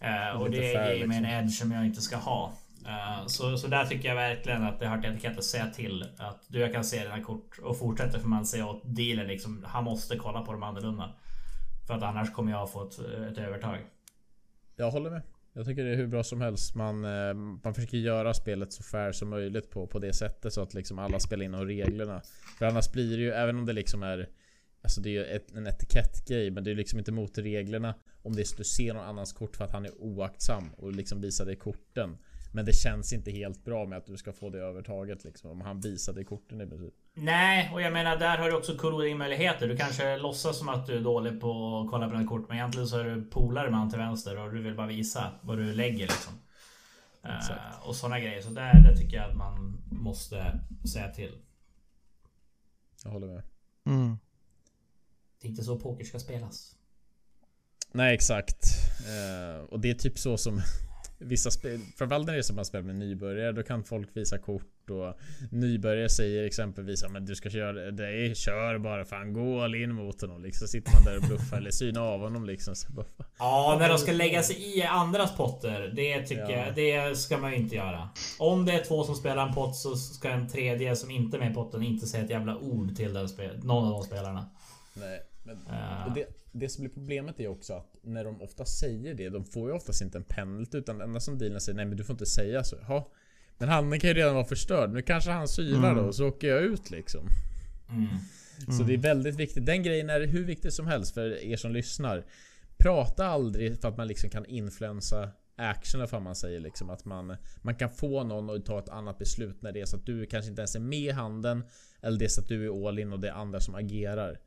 Eh, 0.00 0.40
och 0.40 0.50
det 0.50 0.56
ger 0.56 1.06
mig 1.06 1.16
en 1.16 1.22
liksom. 1.22 1.24
edge 1.24 1.52
som 1.52 1.72
jag 1.72 1.86
inte 1.86 2.00
ska 2.00 2.16
ha. 2.16 2.52
Eh, 2.86 3.26
så, 3.26 3.56
så 3.58 3.66
där 3.66 3.84
tycker 3.86 4.08
jag 4.08 4.14
verkligen 4.16 4.64
att 4.64 4.80
det 4.80 4.86
har 4.86 4.98
etikett 4.98 5.38
att 5.38 5.44
säga 5.44 5.66
till. 5.66 6.04
Att 6.18 6.42
du, 6.48 6.58
jag 6.60 6.72
kan 6.72 6.84
se 6.84 7.02
dina 7.02 7.22
kort. 7.22 7.58
Och 7.62 7.78
fortsätter 7.78 8.18
för 8.18 8.28
man 8.28 8.46
säga 8.46 8.66
åt 8.66 8.82
dealen 8.84 9.26
liksom. 9.26 9.64
Han 9.68 9.84
måste 9.84 10.16
kolla 10.16 10.40
på 10.40 10.52
dem 10.52 10.62
annorlunda. 10.62 11.10
För 11.86 11.94
att 11.94 12.02
annars 12.02 12.32
kommer 12.32 12.52
jag 12.52 12.72
få 12.72 12.88
ett, 12.88 12.98
eh, 12.98 13.26
ett 13.26 13.38
övertag. 13.38 13.78
Jag 14.76 14.90
håller 14.90 15.10
med. 15.10 15.22
Jag 15.52 15.66
tycker 15.66 15.84
det 15.84 15.90
är 15.90 15.96
hur 15.96 16.06
bra 16.06 16.22
som 16.22 16.40
helst. 16.40 16.74
Man, 16.74 17.04
eh, 17.04 17.34
man 17.34 17.74
försöker 17.74 17.98
göra 17.98 18.34
spelet 18.34 18.72
så 18.72 18.82
fair 18.82 19.12
som 19.12 19.30
möjligt 19.30 19.70
på, 19.70 19.86
på 19.86 19.98
det 19.98 20.12
sättet 20.12 20.52
så 20.52 20.62
att 20.62 20.74
liksom 20.74 20.98
alla 20.98 21.20
spelar 21.20 21.44
inom 21.44 21.66
reglerna. 21.66 22.22
För 22.58 22.66
annars 22.66 22.92
blir 22.92 23.16
det 23.16 23.22
ju, 23.22 23.30
även 23.30 23.58
om 23.58 23.66
det 23.66 23.72
liksom 23.72 24.02
är 24.02 24.28
Alltså 24.84 25.00
det 25.00 25.08
är 25.08 25.12
ju 25.12 25.24
ett, 25.24 25.52
en 25.52 25.66
etikettgrej 25.66 26.50
men 26.50 26.64
det 26.64 26.70
är 26.70 26.74
liksom 26.74 26.98
inte 26.98 27.12
mot 27.12 27.38
reglerna 27.38 27.94
Om 28.22 28.32
det 28.36 28.42
är 28.42 28.44
så 28.44 28.54
att 28.54 28.58
du 28.58 28.64
ser 28.64 28.94
någon 28.94 29.04
annans 29.04 29.32
kort 29.32 29.56
för 29.56 29.64
att 29.64 29.72
han 29.72 29.84
är 29.84 30.02
oaktsam 30.02 30.74
och 30.76 30.92
liksom 30.92 31.20
visar 31.20 31.46
dig 31.46 31.56
korten 31.56 32.18
men 32.54 32.64
det 32.64 32.72
känns 32.72 33.12
inte 33.12 33.30
helt 33.30 33.64
bra 33.64 33.86
med 33.86 33.98
att 33.98 34.06
du 34.06 34.16
ska 34.16 34.32
få 34.32 34.50
det 34.50 34.58
övertaget 34.58 35.24
liksom 35.24 35.50
om 35.50 35.60
han 35.60 35.80
visar 35.80 36.12
dig 36.12 36.24
korten 36.24 36.60
i 36.60 36.66
princip 36.66 36.94
Nej, 37.14 37.70
och 37.72 37.82
jag 37.82 37.92
menar 37.92 38.16
där 38.16 38.38
har 38.38 38.50
du 38.50 38.56
också 38.56 38.76
coding-möjligheter. 38.76 39.68
Du 39.68 39.76
kanske 39.76 40.16
låtsas 40.16 40.58
som 40.58 40.68
att 40.68 40.86
du 40.86 40.96
är 40.96 41.00
dålig 41.00 41.40
på 41.40 41.80
att 41.80 41.90
kolla 41.90 42.08
på 42.08 42.12
dina 42.12 42.28
kort. 42.28 42.48
Men 42.48 42.56
egentligen 42.56 42.88
så 42.88 42.98
är 42.98 43.04
du 43.04 43.24
polare 43.24 43.70
med 43.70 43.78
han 43.78 43.90
till 43.90 43.98
vänster 43.98 44.38
och 44.38 44.52
du 44.52 44.62
vill 44.62 44.76
bara 44.76 44.86
visa 44.86 45.32
vad 45.42 45.58
du 45.58 45.72
lägger 45.72 46.06
liksom. 46.06 46.32
Exakt. 47.22 47.86
och 47.86 47.96
sådana 47.96 48.20
grejer. 48.20 48.42
Så 48.42 48.50
där, 48.50 48.82
där 48.82 48.96
tycker 48.96 49.16
jag 49.16 49.30
att 49.30 49.36
man 49.36 49.82
måste 49.90 50.60
säga 50.92 51.08
till. 51.08 51.38
Jag 53.04 53.10
håller 53.10 53.26
med 53.26 53.42
mm. 53.86 54.18
Det 55.40 55.46
är 55.46 55.50
inte 55.50 55.64
så 55.64 55.78
poker 55.78 56.04
ska 56.04 56.18
spelas. 56.18 56.76
Nej 57.92 58.14
exakt. 58.14 58.64
Eh, 58.98 59.64
och 59.64 59.80
det 59.80 59.90
är 59.90 59.94
typ 59.94 60.18
så 60.18 60.36
som 60.36 60.62
Vissa 61.24 61.50
spel, 61.50 61.80
framförallt 61.98 62.26
när 62.26 62.32
det 62.32 62.40
är 62.40 62.42
som 62.42 62.56
man 62.56 62.64
spelar 62.64 62.82
med 62.84 62.96
nybörjare, 62.96 63.52
då 63.52 63.62
kan 63.62 63.84
folk 63.84 64.08
visa 64.16 64.38
kort 64.38 64.90
och 64.90 65.18
Nybörjare 65.50 66.08
säger 66.08 66.44
exempelvis 66.44 67.04
men 67.10 67.26
du 67.26 67.34
ska 67.34 67.50
köra, 67.50 67.90
det 67.90 68.36
kör 68.36 68.78
bara 68.78 69.04
fan 69.04 69.32
gå 69.32 69.60
all 69.62 69.74
in 69.74 69.94
mot 69.94 70.20
honom 70.20 70.42
liksom. 70.42 70.68
Sitter 70.68 70.92
man 70.92 71.04
där 71.04 71.16
och 71.16 71.22
bluffar 71.22 71.56
eller 71.56 71.70
synar 71.70 72.00
av 72.02 72.20
honom 72.20 72.44
liksom. 72.44 72.74
Så 72.74 72.92
bara. 72.92 73.06
Ja, 73.38 73.76
när 73.80 73.88
de 73.88 73.98
ska 73.98 74.12
lägga 74.12 74.42
sig 74.42 74.78
i 74.78 74.82
andras 74.82 75.36
potter. 75.36 75.92
Det 75.96 76.22
tycker 76.22 76.50
Ja. 76.50 76.66
jag, 76.66 76.74
det 76.74 77.18
ska 77.18 77.38
man 77.38 77.50
ju 77.50 77.56
inte 77.56 77.74
göra. 77.76 78.08
Om 78.38 78.64
det 78.66 78.72
är 78.72 78.84
två 78.84 79.04
som 79.04 79.14
spelar 79.14 79.46
en 79.48 79.54
pott 79.54 79.76
så 79.76 79.96
ska 79.96 80.28
en 80.28 80.48
tredje 80.48 80.96
som 80.96 81.10
inte 81.10 81.36
är 81.36 81.38
med 81.38 81.50
i 81.50 81.54
potten 81.54 81.82
inte 81.82 82.06
säga 82.06 82.24
ett 82.24 82.30
jävla 82.30 82.56
ord 82.58 82.96
till 82.96 83.14
den 83.14 83.28
någon 83.62 83.84
av 83.84 83.90
de 83.90 84.02
spelarna. 84.02 84.50
Nej, 84.94 85.20
men, 85.44 85.56
och 86.06 86.14
det, 86.14 86.26
det 86.54 86.68
som 86.68 86.82
blir 86.82 86.94
problemet 86.94 87.40
är 87.40 87.48
också 87.48 87.72
att 87.72 87.96
när 88.02 88.24
de 88.24 88.42
ofta 88.42 88.64
säger 88.64 89.14
det, 89.14 89.28
de 89.28 89.44
får 89.44 89.68
ju 89.68 89.74
oftast 89.76 90.02
inte 90.02 90.18
en 90.18 90.24
penalty 90.24 90.78
utan 90.78 90.98
det 90.98 91.04
enda 91.04 91.20
som 91.20 91.38
dealen 91.38 91.60
säger 91.60 91.76
nej 91.76 91.86
men 91.86 91.96
du 91.96 92.04
får 92.04 92.14
inte 92.14 92.26
säga 92.26 92.64
så. 92.64 92.76
Jaha. 92.88 93.04
Men 93.58 93.68
handen 93.68 94.00
kan 94.00 94.08
ju 94.08 94.14
redan 94.14 94.34
vara 94.34 94.44
förstörd. 94.44 94.90
Nu 94.92 95.02
kanske 95.02 95.30
han 95.30 95.48
sylar 95.48 95.90
Mm. 95.90 95.96
då 95.96 96.08
och 96.08 96.14
så 96.14 96.28
åker 96.28 96.48
jag 96.48 96.62
ut 96.62 96.90
liksom. 96.90 97.28
Mm. 97.88 98.08
Så 98.78 98.82
det 98.82 98.94
är 98.94 98.98
väldigt 98.98 99.34
viktigt. 99.36 99.66
Den 99.66 99.82
grejen 99.82 100.10
är 100.10 100.20
hur 100.26 100.44
viktig 100.44 100.72
som 100.72 100.86
helst 100.86 101.14
för 101.14 101.44
er 101.44 101.56
som 101.56 101.72
lyssnar. 101.72 102.24
Prata 102.76 103.26
aldrig 103.26 103.80
för 103.80 103.88
att 103.88 103.96
man 103.96 104.08
liksom 104.08 104.30
kan 104.30 104.46
influensa 104.46 105.30
action 105.56 106.00
eller 106.00 106.12
vad 106.12 106.22
man 106.22 106.34
säger 106.36 106.60
liksom. 106.60 106.90
Att 106.90 107.04
man, 107.04 107.36
man 107.62 107.74
kan 107.74 107.90
få 107.90 108.24
någon 108.24 108.50
att 108.50 108.66
ta 108.66 108.78
ett 108.78 108.88
annat 108.88 109.18
beslut 109.18 109.62
när 109.62 109.72
det 109.72 109.80
är 109.80 109.86
så 109.86 109.96
att 109.96 110.06
du 110.06 110.26
kanske 110.26 110.50
inte 110.50 110.60
ens 110.60 110.74
är 110.74 110.80
med 110.80 110.98
i 110.98 111.10
handen. 111.10 111.64
Eller 112.00 112.18
det 112.18 112.24
är 112.24 112.28
så 112.28 112.40
att 112.40 112.48
du 112.48 112.66
är 112.66 112.88
all 112.88 112.98
in 112.98 113.12
och 113.12 113.20
det 113.20 113.28
är 113.28 113.32
andra 113.32 113.60
som 113.60 113.74
agerar. 113.74 114.38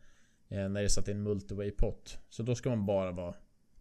Eh, 0.50 0.58
när 0.58 0.70
det 0.80 0.82
är 0.82 0.88
så 0.88 1.00
att 1.00 1.06
det 1.06 1.12
är 1.12 1.16
en 1.16 1.24
multiway 1.24 1.72
pot. 1.72 2.18
Så 2.30 2.44
då 2.44 2.56
ska 2.56 2.70
man 2.70 2.86
bara 2.86 3.12
vara... 3.12 3.34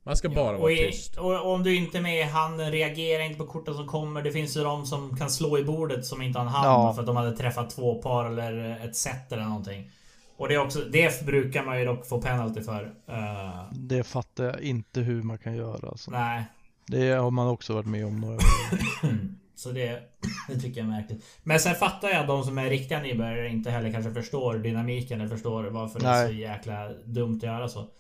Man 0.03 0.17
ska 0.17 0.29
bara 0.29 0.55
och, 0.55 0.61
vara 0.61 0.73
i, 0.73 0.77
tyst. 0.77 1.17
och 1.19 1.53
om 1.53 1.63
du 1.63 1.77
inte 1.77 1.99
är 1.99 2.03
med 2.03 2.19
i 2.21 2.23
handen, 2.23 2.73
reagera 2.73 3.25
inte 3.25 3.39
på 3.39 3.47
korten 3.47 3.75
som 3.75 3.87
kommer. 3.87 4.23
Det 4.23 4.33
finns 4.33 4.57
ju 4.57 4.61
de 4.65 4.87
som 4.87 5.17
kan 5.17 5.31
slå 5.31 5.59
i 5.59 5.65
bordet 5.65 6.05
som 6.07 6.23
inte 6.23 6.39
har 6.39 6.47
en 6.47 6.53
hand 6.53 6.67
Ja. 6.67 6.93
för 6.95 7.01
att 7.01 7.07
de 7.07 7.17
hade 7.17 7.37
träffat 7.37 7.71
två 7.71 8.03
par 8.03 8.25
eller 8.27 8.85
ett 8.89 8.97
set 8.97 9.33
eller 9.33 9.45
någonting. 9.45 9.91
Och 10.37 10.49
det, 10.49 10.55
är 10.55 10.59
också, 10.65 10.81
det 10.81 11.27
brukar 11.27 11.65
man 11.65 11.79
ju 11.79 11.85
dock 11.85 12.07
få 12.07 12.23
penalty 12.23 12.61
för. 12.63 12.95
Eh, 13.09 13.73
Det 13.73 14.03
fattar 14.05 14.45
jag 14.45 14.61
inte 14.61 15.01
hur 15.01 15.23
man 15.23 15.39
kan 15.39 15.57
göra 15.57 15.89
alltså. 15.89 16.11
nej. 16.11 16.45
Det 16.89 17.11
har 17.11 17.31
man 17.31 17.49
också 17.49 17.75
varit 17.75 17.87
med 17.87 18.07
om 18.07 18.21
några 18.21 18.33
gånger. 18.37 19.19
Så 19.57 19.73
det, 19.73 20.03
det 20.49 20.61
tycker 20.61 20.81
jag 20.81 20.87
är 20.89 20.91
märkligt. 20.91 21.25
Men 21.43 21.61
sen 21.61 21.75
fattar 21.75 22.09
jag 22.09 22.21
att 22.21 22.27
de 22.29 22.45
som 22.45 22.59
är 22.59 22.71
riktiga 22.71 23.01
nybörjare 23.03 23.49
inte 23.49 23.71
heller 23.71 23.93
kanske 23.93 24.13
förstår 24.15 24.59
dynamiken 24.59 25.21
eller 25.21 25.31
förstår 25.31 25.65
varför 25.65 26.01
det 26.01 26.07
är 26.07 26.11
Nej. 26.13 26.27
så 26.29 26.33
jäkla 26.35 26.93
dumt 26.93 27.37
att 27.37 27.43
göra 27.43 27.69
så. 27.69 27.91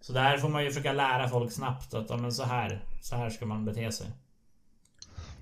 Så 0.00 0.12
där 0.12 0.38
får 0.38 0.48
man 0.48 0.64
ju 0.64 0.68
försöka 0.70 0.92
lära 0.92 1.28
folk 1.28 1.52
snabbt 1.52 1.94
att 1.94 2.10
ja, 2.10 2.16
men 2.16 2.32
så 2.32 2.42
här, 2.42 2.84
så 3.02 3.16
här 3.16 3.30
ska 3.30 3.46
man 3.46 3.64
bete 3.64 3.92
sig. 3.92 4.06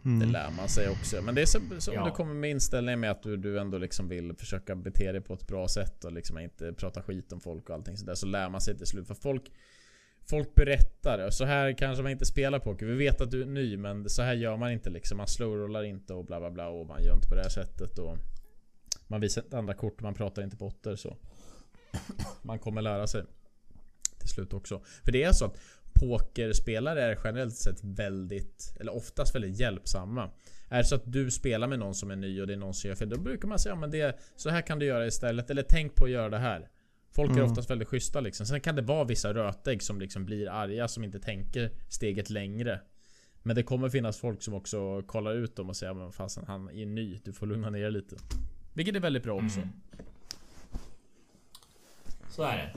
Det 0.02 0.08
Mm. 0.08 0.30
lär 0.30 0.50
man 0.50 0.68
sig 0.68 0.88
också. 0.88 1.22
Men 1.22 1.34
det 1.34 1.42
är 1.42 1.46
så, 1.46 1.60
så 1.78 1.92
Ja. 1.94 2.00
om 2.02 2.08
du 2.08 2.14
kommer 2.14 2.34
med 2.34 2.50
inställningen 2.50 3.00
med 3.00 3.10
att 3.10 3.22
du, 3.22 3.36
du 3.36 3.60
ändå 3.60 3.78
liksom 3.78 4.08
vill 4.08 4.34
försöka 4.38 4.76
bete 4.76 5.12
dig 5.12 5.20
på 5.20 5.34
ett 5.34 5.46
bra 5.46 5.68
sätt 5.68 6.04
och 6.04 6.12
liksom 6.12 6.38
inte 6.38 6.72
prata 6.72 7.02
skit 7.02 7.32
om 7.32 7.40
folk 7.40 7.68
och 7.68 7.74
allting 7.74 7.96
sådär. 7.96 8.14
Så 8.14 8.26
lär 8.26 8.48
man 8.48 8.60
sig 8.60 8.76
till 8.78 8.86
slut. 8.86 9.06
För 9.06 9.14
folk 9.14 9.42
Folk 10.30 10.54
berättar 10.54 11.26
och 11.26 11.34
så 11.34 11.44
här 11.44 11.72
kanske 11.72 12.02
man 12.02 12.12
inte 12.12 12.24
spelar 12.24 12.58
poker. 12.58 12.86
Vi 12.86 12.94
vet 12.94 13.20
att 13.20 13.30
du 13.30 13.42
är 13.42 13.46
ny 13.46 13.76
men 13.76 14.08
så 14.08 14.22
här 14.22 14.34
gör 14.34 14.56
man 14.56 14.70
inte 14.72 14.90
liksom. 14.90 15.16
Man 15.16 15.26
slowrollar 15.26 15.82
inte 15.82 16.14
och 16.14 16.24
bla 16.24 16.40
bla 16.40 16.50
bla 16.50 16.68
och 16.68 16.86
man 16.86 17.04
gör 17.04 17.14
inte 17.14 17.28
på 17.28 17.34
det 17.34 17.42
här 17.42 17.48
sättet. 17.48 17.98
Och 17.98 18.18
man 19.06 19.20
visar 19.20 19.42
inte 19.42 19.58
andra 19.58 19.74
kort 19.74 19.96
och 19.96 20.02
man 20.02 20.14
pratar 20.14 20.42
inte 20.42 20.56
potter 20.56 20.96
så. 20.96 21.16
Man 22.42 22.58
kommer 22.58 22.82
lära 22.82 23.06
sig. 23.06 23.24
Till 24.18 24.28
slut 24.28 24.52
också. 24.52 24.82
För 25.04 25.12
det 25.12 25.22
är 25.22 25.32
så 25.32 25.44
att 25.44 25.58
pokerspelare 25.92 27.02
är 27.02 27.18
generellt 27.24 27.56
sett 27.56 27.84
väldigt, 27.84 28.76
eller 28.80 28.94
oftast 28.96 29.34
väldigt 29.34 29.60
hjälpsamma. 29.60 30.30
Är 30.68 30.78
det 30.78 30.84
så 30.84 30.94
att 30.94 31.12
du 31.12 31.30
spelar 31.30 31.66
med 31.66 31.78
någon 31.78 31.94
som 31.94 32.10
är 32.10 32.16
ny 32.16 32.40
och 32.40 32.46
det 32.46 32.52
är 32.52 32.56
någon 32.56 32.74
som 32.74 32.88
gör 32.88 32.94
fel, 32.94 33.08
då 33.08 33.20
brukar 33.20 33.48
man 33.48 33.58
säga 33.58 33.74
men 33.74 33.90
det, 33.90 34.18
så 34.36 34.50
här 34.50 34.62
kan 34.62 34.78
du 34.78 34.86
göra 34.86 35.06
istället. 35.06 35.50
Eller 35.50 35.64
tänk 35.68 35.94
på 35.94 36.04
att 36.04 36.10
göra 36.10 36.28
det 36.28 36.38
här. 36.38 36.68
Folk 37.12 37.30
är 37.30 37.36
Mm. 37.36 37.50
oftast 37.50 37.70
väldigt 37.70 37.88
schyssta 37.88 38.20
liksom. 38.20 38.46
Sen 38.46 38.60
kan 38.60 38.76
det 38.76 38.82
vara 38.82 39.04
vissa 39.04 39.34
rötägg 39.34 39.82
som 39.82 40.00
liksom 40.00 40.24
blir 40.24 40.48
arga 40.48 40.88
som 40.88 41.04
inte 41.04 41.20
tänker 41.20 41.70
steget 41.88 42.30
längre. 42.30 42.80
Men 43.42 43.56
det 43.56 43.62
kommer 43.62 43.88
finnas 43.88 44.18
folk 44.18 44.42
som 44.42 44.54
också 44.54 45.02
kollar 45.02 45.34
ut 45.34 45.56
dem 45.56 45.68
och 45.68 45.76
säger 45.76 45.94
men 45.94 46.12
fasen 46.12 46.44
han 46.46 46.68
är 46.70 46.86
ny, 46.86 47.20
du 47.24 47.32
får 47.32 47.46
lugna 47.46 47.70
ner 47.70 47.82
dig 47.82 47.92
lite. 47.92 48.16
Vilket 48.74 48.96
är 48.96 49.00
väldigt 49.00 49.22
bra 49.22 49.34
också. 49.34 49.60
Mm. 49.60 49.68
Så 52.30 52.42
är 52.42 52.56
det. 52.56 52.72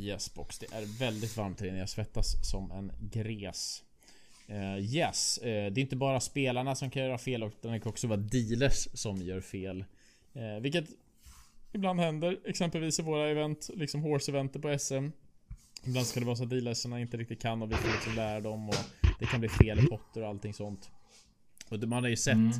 Yes 0.00 0.34
box, 0.34 0.58
det 0.58 0.66
är 0.72 0.98
väldigt 0.98 1.36
varmt 1.36 1.60
här 1.60 1.68
inne. 1.68 1.78
Jag 1.78 1.88
svettas 1.88 2.50
som 2.50 2.70
en 2.70 2.92
gres. 3.00 3.82
Eh, 4.46 4.78
yes, 4.78 5.38
eh, 5.38 5.72
det 5.72 5.80
är 5.80 5.82
inte 5.82 5.96
bara 5.96 6.20
spelarna 6.20 6.74
som 6.74 6.90
kan 6.90 7.02
göra 7.02 7.18
fel 7.18 7.42
utan 7.42 7.72
det 7.72 7.80
kan 7.80 7.90
också 7.90 8.06
vara 8.06 8.20
dealers 8.20 8.88
som 8.94 9.16
gör 9.16 9.40
fel. 9.40 9.84
Eh, 10.32 10.60
vilket 10.60 10.84
ibland 11.74 12.00
händer, 12.00 12.40
exempelvis 12.44 12.98
i 12.98 13.02
våra 13.02 13.28
event, 13.28 13.70
liksom 13.74 14.02
horse-eventer 14.02 14.60
på 14.60 14.78
SM. 14.78 15.08
Ibland 15.86 16.06
ska 16.06 16.20
det 16.20 16.26
vara 16.26 16.36
så 16.36 16.42
att 16.42 16.50
dealersarna 16.50 17.00
inte 17.00 17.16
riktigt 17.16 17.42
kan 17.42 17.62
och 17.62 17.70
vi 17.70 17.74
får 17.74 17.92
liksom 17.92 18.14
lära 18.14 18.40
dem 18.40 18.68
och 18.68 18.74
det 19.18 19.26
kan 19.26 19.40
bli 19.40 19.48
fel 19.48 19.78
i 19.78 19.86
potter 19.86 20.22
och 20.22 20.28
allting 20.28 20.54
sånt. 20.54 20.90
Och 21.70 21.88
man 21.88 22.02
har 22.02 22.10
ju 22.10 22.16
sett 22.16 22.34
mm. 22.34 22.52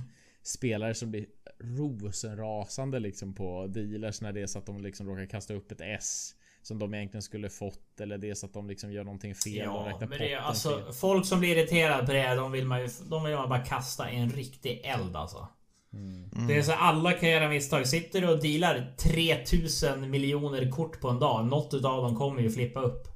spelare 0.43 0.95
som 0.95 1.11
blir 1.11 1.27
rosenrasande 1.59 2.99
liksom 2.99 3.35
på 3.35 3.67
dealers 3.67 4.21
när 4.21 4.33
det 4.33 4.43
är 4.43 4.47
så 4.47 4.59
att 4.59 4.67
de 4.67 4.83
liksom 4.83 5.09
råkar 5.09 5.27
kasta 5.27 5.55
upp 5.55 5.73
ett 5.73 5.81
S 5.81 6.35
som 6.63 6.79
de 6.79 6.95
egentligen 6.95 7.23
skulle 7.23 7.51
fått 7.51 8.01
eller 8.01 8.19
det 8.19 8.31
är 8.31 8.35
så 8.35 8.47
att 8.47 8.53
de 8.53 8.69
liksom 8.69 8.93
gör 8.93 9.05
någonting 9.05 9.35
fel 9.35 9.55
ja, 9.55 9.97
men 10.01 10.11
det, 10.11 10.35
alltså, 10.35 10.69
fel. 10.69 10.93
Folk 10.93 11.27
som 11.27 11.41
blir 11.41 11.57
irriterade 11.57 12.07
på 12.07 12.13
det, 12.13 12.35
de 12.35 12.53
vill 12.53 12.67
man 12.67 12.81
ju 12.81 12.89
de 13.11 13.25
vill 13.25 13.35
man 13.35 13.49
bara 13.49 13.65
kasta 13.65 14.13
i 14.13 14.17
en 14.17 14.31
riktig 14.31 14.81
eld 14.85 15.17
alltså. 15.17 15.49
Mm. 15.97 16.49
Det 16.49 16.59
är 16.59 16.63
så 16.63 16.73
alla 16.73 17.13
kan 17.13 17.29
göra 17.29 17.49
misstag. 17.49 17.87
Sitter 17.87 18.21
du 18.21 18.29
och 18.29 18.43
dealar 18.43 18.95
3000 18.99 20.11
miljoner 20.11 20.71
kort 20.71 21.01
på 21.01 21.09
en 21.09 21.19
dag. 21.19 21.47
Något 21.47 21.75
utav 21.75 22.03
dem 22.03 22.17
kommer 22.17 22.43
ju 22.43 22.51
flippa 22.51 22.81
upp. 22.81 23.09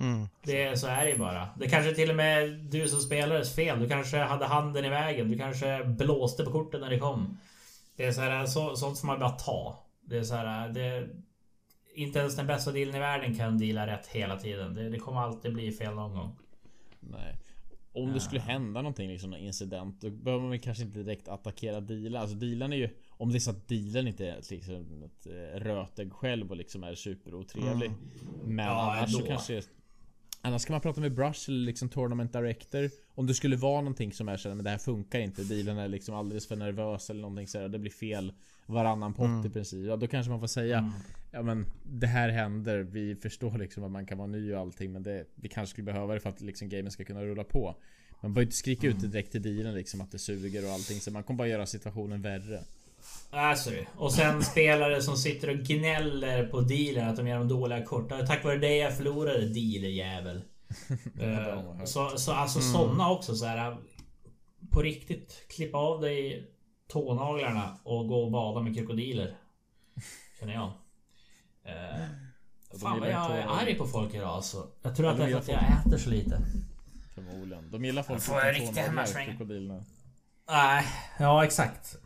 Mm. 0.00 0.28
Det, 0.42 0.80
så 0.80 0.86
är 0.86 1.04
det 1.04 1.10
ju 1.10 1.18
bara. 1.18 1.48
Det 1.58 1.68
kanske 1.68 1.94
till 1.94 2.10
och 2.10 2.16
med 2.16 2.50
du 2.50 2.88
som 2.88 3.00
spelares 3.00 3.54
fel. 3.54 3.80
Du 3.80 3.88
kanske 3.88 4.18
hade 4.18 4.44
handen 4.46 4.84
i 4.84 4.88
vägen. 4.88 5.30
Du 5.30 5.38
kanske 5.38 5.84
blåste 5.84 6.44
på 6.44 6.50
korten 6.50 6.80
när 6.80 6.90
det 6.90 6.98
kom. 6.98 7.38
Det 7.96 8.04
är 8.04 8.12
så 8.12 8.20
här, 8.20 8.46
så, 8.46 8.76
sånt 8.76 8.98
får 8.98 9.06
man 9.06 9.18
bara 9.18 9.30
ta. 9.30 9.84
Det 10.00 10.18
är 10.18 10.22
så 10.22 10.34
här, 10.34 10.68
det, 10.68 11.08
inte 11.94 12.18
ens 12.18 12.36
den 12.36 12.46
bästa 12.46 12.72
dealen 12.72 12.94
i 12.94 12.98
världen 12.98 13.36
kan 13.36 13.58
deala 13.58 13.86
rätt 13.86 14.06
hela 14.06 14.36
tiden. 14.36 14.74
Det, 14.74 14.88
det 14.88 14.98
kommer 14.98 15.20
alltid 15.20 15.54
bli 15.54 15.72
fel 15.72 15.94
någon 15.94 16.14
gång. 16.14 16.36
Nej. 17.00 17.36
Om 18.02 18.12
det 18.12 18.20
skulle 18.20 18.40
hända 18.40 18.82
någonting, 18.82 19.08
liksom 19.10 19.32
en 19.32 19.40
incident, 19.40 20.00
då 20.00 20.10
behöver 20.10 20.48
man 20.48 20.58
kanske 20.58 20.84
inte 20.84 20.98
direkt 20.98 21.28
attackera 21.28 21.80
dealen. 21.80 22.16
Alltså 22.22 22.36
dealen 22.36 22.72
är 22.72 22.76
ju... 22.76 22.88
Om 23.10 23.32
det 23.32 23.38
är 23.38 23.40
så 23.40 23.50
att 23.50 23.68
dealen 23.68 24.08
inte 24.08 24.26
är 24.26 24.36
liksom 24.50 25.02
ett 25.02 25.26
eh, 25.26 25.60
rötägg 25.60 26.12
själv 26.12 26.50
och 26.50 26.56
liksom 26.56 26.84
är 26.84 26.94
superotrevlig. 26.94 27.86
Mm. 27.86 27.98
Men 28.44 28.66
ja, 28.66 28.96
annars 28.96 29.12
så 29.12 29.22
kanske... 29.22 29.62
Annars 30.42 30.64
kan 30.64 30.74
man 30.74 30.80
prata 30.80 31.00
med 31.00 31.14
Brush 31.14 31.50
eller 31.50 31.66
liksom 31.66 31.88
Tournament 31.88 32.32
Director. 32.32 32.90
Om 33.14 33.26
det 33.26 33.34
skulle 33.34 33.56
vara 33.56 33.80
någonting 33.80 34.12
som 34.12 34.28
är 34.28 34.36
så 34.36 34.48
men 34.48 34.64
det 34.64 34.70
här 34.70 34.78
funkar 34.78 35.18
inte. 35.18 35.42
Dealen 35.42 35.78
är 35.78 35.88
liksom 35.88 36.14
alldeles 36.14 36.48
för 36.48 36.56
nervös 36.56 37.10
eller 37.10 37.20
någonting 37.20 37.48
så 37.48 37.68
Det 37.68 37.78
blir 37.78 37.90
fel 37.90 38.32
varannan 38.68 39.14
pott 39.14 39.26
mm. 39.26 39.46
i 39.46 39.50
princip. 39.50 39.86
Ja, 39.86 39.96
då 39.96 40.06
kanske 40.06 40.30
man 40.30 40.40
får 40.40 40.46
säga 40.46 40.78
mm. 40.78 40.90
Ja 41.30 41.42
men 41.42 41.66
det 41.82 42.06
här 42.06 42.28
händer. 42.28 42.78
Vi 42.78 43.16
förstår 43.16 43.58
liksom 43.58 43.84
att 43.84 43.90
man 43.90 44.06
kan 44.06 44.18
vara 44.18 44.28
ny 44.28 44.52
och 44.52 44.60
allting. 44.60 44.92
Men 44.92 45.02
det, 45.02 45.24
vi 45.34 45.48
kanske 45.48 45.70
skulle 45.72 45.84
behöva 45.84 46.14
det 46.14 46.20
för 46.20 46.30
att 46.30 46.40
liksom 46.40 46.68
gamen 46.68 46.90
ska 46.90 47.04
kunna 47.04 47.22
rulla 47.22 47.44
på. 47.44 47.76
Man 48.20 48.34
behöver 48.34 48.46
inte 48.46 48.56
skrika 48.56 48.86
mm. 48.86 48.96
ut 48.96 49.02
det 49.02 49.08
direkt 49.08 49.32
till 49.32 49.42
dealen 49.42 49.74
liksom 49.74 50.00
att 50.00 50.12
det 50.12 50.18
suger 50.18 50.64
och 50.64 50.70
allting. 50.70 51.00
Så 51.00 51.10
man 51.10 51.22
kommer 51.22 51.38
bara 51.38 51.48
göra 51.48 51.66
situationen 51.66 52.22
värre. 52.22 52.60
Alltså. 53.30 53.70
Och 53.96 54.12
sen 54.12 54.42
spelare 54.42 55.02
som 55.02 55.16
sitter 55.16 55.50
och 55.50 55.56
gnäller 55.56 56.46
på 56.46 56.60
dealen 56.60 57.08
att 57.08 57.16
de 57.16 57.26
gör 57.26 57.38
de 57.38 57.48
dåliga 57.48 57.84
kort. 57.84 58.08
Tack 58.08 58.44
vare 58.44 58.58
dig 58.58 58.78
jag 58.78 58.96
förlorade 58.96 59.48
dealerjävel. 59.48 60.36
uh, 61.22 61.84
så, 61.84 62.08
så 62.16 62.32
alltså 62.32 62.58
mm. 62.58 62.72
sådana 62.72 63.10
också 63.10 63.34
så 63.34 63.46
här. 63.46 63.76
På 64.70 64.82
riktigt 64.82 65.44
klippa 65.48 65.78
av 65.78 66.00
dig 66.00 66.48
tånaglarna 66.88 67.78
och 67.82 68.08
gå 68.08 68.24
och 68.24 68.30
bada 68.30 68.60
med 68.60 68.74
krokodiler. 68.76 69.36
Känner 70.40 70.54
jag. 70.54 70.72
Uh, 71.66 72.06
fan 72.80 73.00
vad 73.00 73.08
jag 73.08 73.38
är 73.38 73.46
arg 73.46 73.74
på 73.74 73.86
folk 73.86 74.14
idag 74.14 74.28
alltså. 74.28 74.68
Jag 74.82 74.96
tror 74.96 75.10
att 75.10 75.16
det 75.16 75.24
är 75.24 75.30
för 75.30 75.38
att 75.38 75.48
jag 75.48 75.62
äter 75.86 75.98
så 75.98 76.10
lite. 76.10 76.42
Förmodligen. 77.14 77.70
De 77.70 77.84
gillar 77.84 78.02
folk 78.02 78.22
som 78.22 78.34
får 78.34 78.52
riktiga 78.52 79.06
krokodilerna. 79.24 79.84
Nej, 80.48 80.86
ja 81.18 81.44
exakt. 81.44 81.96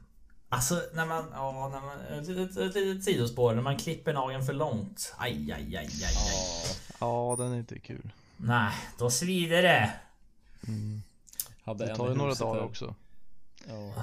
Alltså 0.48 0.82
när 0.94 1.06
man... 1.06 1.24
Ja, 1.32 1.68
när 1.68 1.80
man... 1.80 2.00
Ett 2.68 2.74
litet 2.74 3.04
sidospår. 3.04 3.54
När 3.54 3.62
man 3.62 3.76
klipper 3.76 4.12
nageln 4.12 4.44
för 4.44 4.52
långt. 4.52 5.14
Aj, 5.18 5.52
aj, 5.52 5.76
aj, 5.76 5.76
aj, 5.76 6.04
aj. 6.04 6.76
Ja, 7.00 7.34
den 7.38 7.52
är 7.52 7.56
inte 7.56 7.78
kul. 7.78 8.12
Nej, 8.36 8.72
då 8.98 9.10
svider 9.10 9.62
det. 9.62 9.92
Mm. 10.68 11.02
Hade 11.64 11.86
det 11.86 11.96
tar 11.96 12.08
ju 12.08 12.14
några 12.14 12.34
dagar 12.34 12.62
också. 12.62 12.94
Ja. 13.68 13.94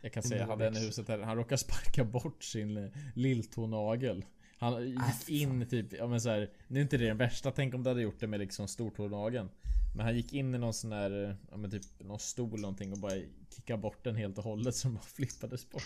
Jag 0.00 0.12
kan 0.12 0.22
säga, 0.22 0.46
hade 0.46 0.66
en 0.66 0.76
i 0.76 0.80
huset 0.80 1.08
här. 1.08 1.18
Han 1.18 1.36
råkade 1.36 1.58
sparka 1.58 2.04
bort 2.04 2.44
sin 2.44 2.92
lilltånagel. 3.14 4.24
Han 4.58 4.90
gick 4.90 5.28
in 5.28 5.68
typ, 5.68 5.92
ja 5.92 6.06
men 6.06 6.20
så 6.20 6.28
här, 6.28 6.50
Nu 6.68 6.78
är 6.78 6.82
inte 6.82 6.96
det 6.96 7.06
den 7.06 7.16
värsta, 7.16 7.50
tänk 7.50 7.74
om 7.74 7.82
du 7.82 7.90
hade 7.90 8.02
gjort 8.02 8.20
det 8.20 8.26
med 8.26 8.40
liksom 8.40 8.68
stortånageln. 8.68 9.50
Men 9.96 10.06
han 10.06 10.16
gick 10.16 10.32
in 10.32 10.54
i 10.54 10.58
någon 10.58 10.74
sån 10.74 10.90
där, 10.90 11.36
ja 11.50 11.56
men 11.56 11.70
typ 11.70 11.82
någon 11.98 12.18
stol 12.18 12.60
någonting 12.60 12.92
och 12.92 12.98
bara 12.98 13.12
kickade 13.54 13.82
bort 13.82 14.04
den 14.04 14.16
helt 14.16 14.38
och 14.38 14.44
hållet 14.44 14.74
som 14.74 14.94
bara 14.94 15.04
flippades 15.04 15.70
bort. 15.70 15.82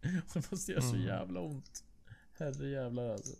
Det 0.34 0.50
måste 0.50 0.72
göra 0.72 0.82
så 0.82 0.94
mm. 0.94 1.06
jävla 1.06 1.40
ont. 1.40 1.84
Herre 2.38 2.68
jävlar 2.68 3.10
alltså. 3.10 3.34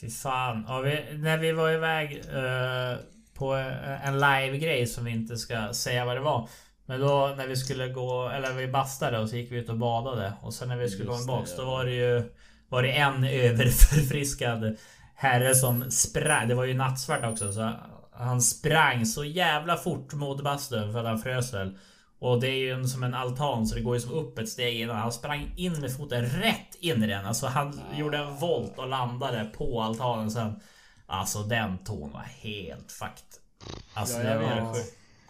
Fy 0.00 0.10
fan. 0.10 0.64
Ja, 0.68 0.80
vi, 0.80 1.18
när 1.18 1.38
vi 1.38 1.52
var 1.52 1.72
iväg 1.72 2.16
uh, 2.16 2.98
på 3.34 3.56
eh, 3.56 4.08
en 4.08 4.14
live-grej 4.14 4.86
som 4.86 5.04
vi 5.04 5.10
inte 5.10 5.36
ska 5.36 5.72
säga 5.72 6.04
vad 6.04 6.16
det 6.16 6.20
var. 6.20 6.48
Men 6.86 7.00
då 7.00 7.34
när 7.36 7.46
vi 7.46 7.56
skulle 7.56 7.88
gå, 7.88 8.28
eller 8.28 8.52
vi 8.52 8.68
bastade 8.68 9.18
och 9.18 9.28
så 9.28 9.36
gick 9.36 9.52
vi 9.52 9.56
ut 9.56 9.68
och 9.68 9.78
badade. 9.78 10.32
Och 10.42 10.54
sen 10.54 10.68
när 10.68 10.76
vi 10.76 10.88
skulle 10.88 11.04
Just 11.04 11.18
gå 11.18 11.18
tillbaks 11.18 11.56
då 11.56 11.64
var 11.64 11.84
det 11.84 11.92
ju 11.92 12.32
var 12.68 12.82
det 12.82 12.92
en 12.92 13.24
överförfriskad 13.24 14.76
herre 15.14 15.54
som 15.54 15.90
sprang. 15.90 16.48
Det 16.48 16.54
var 16.54 16.64
ju 16.64 16.74
nattsvart 16.74 17.24
också 17.24 17.52
så 17.52 17.72
han 18.12 18.40
sprang 18.40 19.06
så 19.06 19.24
jävla 19.24 19.76
fort 19.76 20.14
mot 20.14 20.44
bastun 20.44 20.92
för 20.92 20.98
att 20.98 21.06
han 21.06 21.18
frös 21.18 21.54
väl. 21.54 21.78
Och 22.18 22.40
det 22.40 22.48
är 22.48 22.76
ju 22.76 22.84
som 22.84 23.02
en 23.02 23.14
altan 23.14 23.66
så 23.66 23.74
det 23.74 23.80
går 23.80 23.94
ju 23.94 24.00
som 24.00 24.12
upp 24.12 24.38
ett 24.38 24.48
steg 24.48 24.80
innan. 24.80 24.96
Han 24.96 25.12
sprang 25.12 25.52
in 25.56 25.80
med 25.80 25.96
foten 25.96 26.26
rätt 26.26 26.74
in 26.80 27.02
i 27.02 27.06
den. 27.06 27.26
Alltså 27.26 27.46
han 27.46 27.80
gjorde 27.94 28.18
en 28.18 28.36
volt 28.36 28.78
och 28.78 28.88
landade 28.88 29.44
på 29.44 29.82
altanen 29.82 30.30
sen. 30.30 30.60
Alltså 31.06 31.42
den 31.42 31.78
tån 31.78 32.12
var 32.12 32.26
helt 32.40 32.92
fucked. 32.92 33.24
Alltså 33.94 34.18
ja, 34.18 34.24
det 34.24 34.38
var... 34.38 34.76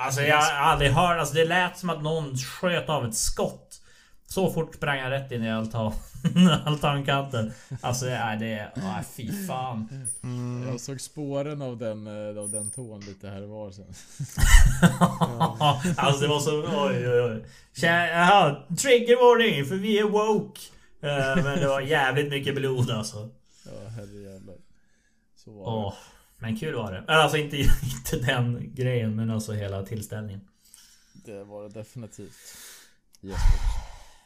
Alltså 0.04 0.22
jag 0.22 0.36
har 0.36 0.70
aldrig 0.70 0.90
hört... 0.90 1.18
Alltså 1.18 1.34
det 1.34 1.44
lät 1.44 1.78
som 1.78 1.90
att 1.90 2.02
någon 2.02 2.36
sköt 2.36 2.88
av 2.88 3.06
ett 3.06 3.14
skott. 3.14 3.80
Så 4.26 4.52
fort 4.52 4.74
sprang 4.74 5.00
han 5.00 5.10
rätt 5.10 5.32
in 5.32 5.44
i 5.44 5.50
altan. 5.50 5.92
altankanten. 6.64 7.52
Alltså 7.80 8.06
är 8.06 8.36
det... 8.36 8.72
Åh, 8.76 9.00
fy 9.16 9.46
fan. 9.46 10.06
Mm. 10.22 10.68
Jag 10.68 10.80
såg 10.80 11.00
spåren 11.00 11.62
av 11.62 11.78
den, 11.78 12.06
eh, 12.06 12.38
av 12.42 12.50
den 12.50 12.70
tån 12.70 13.00
lite 13.00 13.28
här 13.28 13.42
och 13.42 13.48
var 13.48 13.70
sen. 13.70 13.84
alltså 15.96 16.20
det 16.20 16.28
var 16.28 16.40
så... 16.40 16.62
Oj 16.62 17.08
oj 17.08 17.20
oj. 17.20 17.44
Jaha, 17.82 18.56
trigger 18.78 19.16
warning 19.16 19.64
för 19.64 19.74
vi 19.74 19.98
är 19.98 20.04
woke. 20.04 20.60
Uh, 21.04 21.44
men 21.44 21.60
det 21.60 21.68
var 21.68 21.80
jävligt 21.80 22.30
mycket 22.30 22.54
blod 22.54 22.90
alltså. 22.90 23.28
Ja 23.64 23.88
herrejävlar. 23.88 24.56
Så 25.36 25.50
var 25.50 25.64
det. 25.64 25.86
Oh, 25.86 25.94
men 26.44 26.56
kul 26.56 26.74
var 26.74 26.92
det. 26.92 27.04
Alltså 27.06 27.36
inte, 27.36 27.56
inte 27.56 28.26
den 28.26 28.74
grejen 28.74 29.16
men 29.16 29.30
alltså 29.30 29.52
hela 29.52 29.82
tillställningen. 29.82 30.40
Det 31.12 31.44
var 31.44 31.62
det 31.62 31.68
definitivt. 31.68 32.56
Yes, 33.22 33.40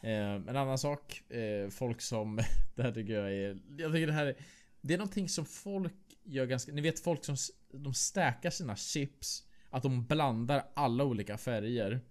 Eh, 0.01 0.33
en 0.33 0.55
annan 0.55 0.77
sak. 0.77 1.31
Eh, 1.31 1.69
folk 1.69 2.01
som... 2.01 2.35
det 2.75 2.83
här 2.83 2.91
tycker 2.91 3.13
jag 3.13 3.33
är... 3.33 3.59
Jag 3.77 3.91
tycker 3.91 4.07
det 4.07 4.13
här 4.13 4.25
är... 4.25 4.35
Det 4.81 4.93
är 4.93 4.97
någonting 4.97 5.29
som 5.29 5.45
folk 5.45 5.93
gör 6.23 6.45
ganska... 6.45 6.71
Ni 6.71 6.81
vet 6.81 6.99
folk 6.99 7.25
som... 7.25 7.35
De 7.71 7.93
stäkar 7.93 8.49
sina 8.49 8.75
chips. 8.75 9.43
Att 9.69 9.83
de 9.83 10.05
blandar 10.05 10.65
alla 10.73 11.03
olika 11.03 11.37
färger. 11.37 12.01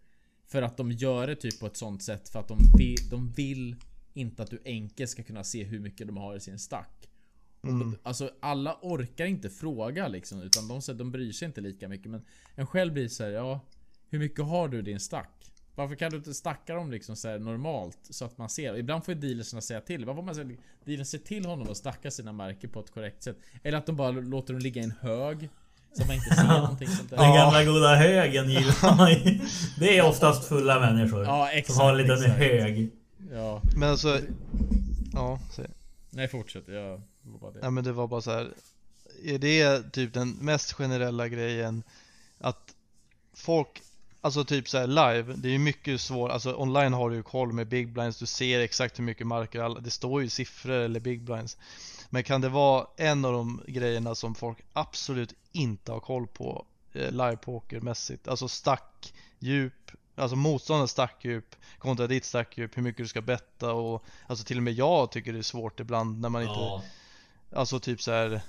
För 0.47 0.63
att 0.63 0.77
de 0.77 0.93
gör 0.93 1.27
det 1.27 1.37
typ 1.37 1.61
på 1.61 1.67
ett 1.67 1.77
sånt 1.77 2.03
sätt 2.03 2.29
för 2.29 2.41
att 2.41 2.49
de 2.49 2.59
vill, 2.79 3.09
de 3.11 3.33
vill 3.33 3.77
inte 4.15 4.43
att 4.43 4.51
du 4.51 4.63
enkelt 4.65 5.11
ska 5.11 5.23
kunna 5.23 5.45
se 5.45 5.65
hur 5.65 5.81
mycket 5.81 6.07
de 6.07 6.17
har 6.17 6.37
i 6.37 6.41
sin 6.41 6.59
stack. 6.59 7.08
Mm. 7.63 7.97
Alltså 8.03 8.31
alla 8.41 8.79
orkar 8.83 9.27
inte 9.27 9.51
fråga 9.51 10.09
liksom 10.09 10.43
utan 10.43 10.69
de, 10.69 10.81
de 10.97 11.11
bryr 11.11 11.33
sig 11.33 11.47
inte 11.47 11.61
lika 11.61 11.89
mycket 11.89 12.11
men 12.11 12.25
en 12.55 12.67
själv 12.67 12.93
blir 12.93 13.09
så 13.09 13.25
här, 13.25 13.31
ja 13.31 13.61
Hur 14.11 14.19
mycket 14.19 14.45
har 14.45 14.69
du 14.69 14.83
din 14.83 15.01
stack? 15.01 15.39
Varför 15.79 15.95
kan 15.95 16.11
du 16.11 16.17
inte 16.17 16.35
stacka 16.35 16.75
dem 16.75 16.91
liksom 16.91 17.17
så 17.17 17.39
normalt 17.39 17.99
så 18.11 18.25
att 18.25 18.39
man 18.39 18.49
ser? 18.49 18.77
Ibland 18.77 19.05
får 19.05 19.15
ju 19.15 19.21
dealersarna 19.21 19.61
säga 19.61 19.81
till. 19.81 20.05
Varför 20.05 20.23
man 20.23 20.57
dealern 20.85 21.05
ser 21.05 21.19
till 21.19 21.47
honom 21.47 21.71
att 21.71 21.77
stacka 21.77 22.11
sina 22.11 22.33
märken 22.33 22.71
på 22.71 22.81
ett 22.81 22.91
korrekt 22.91 23.23
sätt? 23.23 23.37
Eller 23.63 23.79
att 23.79 23.87
de 23.87 23.97
bara 23.97 24.11
låter 24.11 24.53
dem 24.53 24.63
ligga 24.63 24.81
i 24.81 24.85
en 24.85 24.95
hög. 25.01 25.49
Så 25.93 26.07
man 26.07 26.15
inte 26.15 26.35
ser 26.37 26.49
någonting 26.61 26.89
sånt 26.89 27.11
där. 27.11 27.17
Den 27.17 27.35
gamla 27.35 27.65
goda 27.65 27.95
högen 27.95 28.51
gillar 28.51 28.97
man 28.97 29.11
ju. 29.11 29.41
Det 29.79 29.99
är 29.99 30.07
oftast 30.07 30.49
fulla 30.49 30.81
människor. 30.81 31.25
Ja, 31.25 31.51
exakt. 31.51 31.77
Som 31.77 31.85
har 31.85 31.93
en 31.93 31.99
liten 31.99 32.17
exakt. 32.17 32.39
hög. 32.39 32.91
Ja. 33.33 33.63
Men 33.77 33.89
alltså... 33.89 34.21
Ja, 35.13 35.41
se. 35.51 35.63
Nej 36.11 36.29
fortsätt. 36.29 36.69
Jag 36.69 37.03
bara 37.29 37.51
det. 37.51 37.59
Ja 37.63 37.71
men 37.71 37.85
det 37.85 37.93
var 37.93 38.07
bara 38.07 38.21
så 38.21 38.31
här. 38.31 38.55
Är 39.25 39.39
det 39.39 39.93
typ 39.93 40.15
den 40.15 40.31
mest 40.31 40.73
generella 40.73 41.29
grejen? 41.29 41.83
Att 42.39 42.75
folk 43.35 43.83
Alltså 44.21 44.45
typ 44.45 44.69
såhär 44.69 44.87
live, 44.87 45.35
det 45.37 45.49
är 45.49 45.53
ju 45.53 45.59
mycket 45.59 46.01
svårt, 46.01 46.31
alltså 46.31 46.57
online 46.57 46.93
har 46.93 47.11
du 47.11 47.17
ju 47.17 47.23
koll 47.23 47.53
med 47.53 47.69
big 47.69 47.93
blinds, 47.93 48.19
du 48.19 48.27
ser 48.27 48.61
exakt 48.61 48.99
hur 48.99 49.05
mycket 49.05 49.27
marker, 49.27 49.81
det 49.81 49.91
står 49.91 50.23
ju 50.23 50.29
siffror 50.29 50.73
eller 50.73 51.01
big 51.01 51.23
blinds. 51.23 51.57
Men 52.11 52.25
kan 52.25 52.41
det 52.41 52.49
vara 52.49 52.87
en 52.97 53.25
av 53.25 53.33
de 53.33 53.63
grejerna 53.67 54.15
som 54.15 54.35
folk 54.35 54.59
absolut 54.73 55.35
inte 55.53 55.93
har 55.93 56.01
koll 56.01 56.27
på 56.27 56.67
eh, 56.93 57.11
live 57.11 57.37
pokermässigt? 57.37 58.29
Alltså 58.29 58.49
stack, 58.49 59.15
djup, 59.39 59.91
Alltså 60.15 60.37
motståndarens 60.37 60.91
stackdjup 60.91 61.57
kontra 61.79 62.07
ditt 62.07 62.25
stackdjup, 62.25 62.77
hur 62.77 62.83
mycket 62.83 63.05
du 63.05 63.09
ska 63.09 63.21
betta 63.21 63.73
och 63.73 64.05
Alltså 64.27 64.45
till 64.45 64.57
och 64.57 64.63
med 64.63 64.73
jag 64.73 65.11
tycker 65.11 65.33
det 65.33 65.39
är 65.39 65.43
svårt 65.43 65.81
ibland 65.81 66.21
när 66.21 66.29
man 66.29 66.43
inte 66.43 66.55
Ja. 66.55 66.83
Alltså 67.53 67.81
typ 67.81 68.03
så 68.03 68.13
här, 68.13 68.41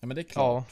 Ja 0.00 0.06
men 0.06 0.14
det 0.14 0.20
är 0.20 0.24
klart. 0.24 0.64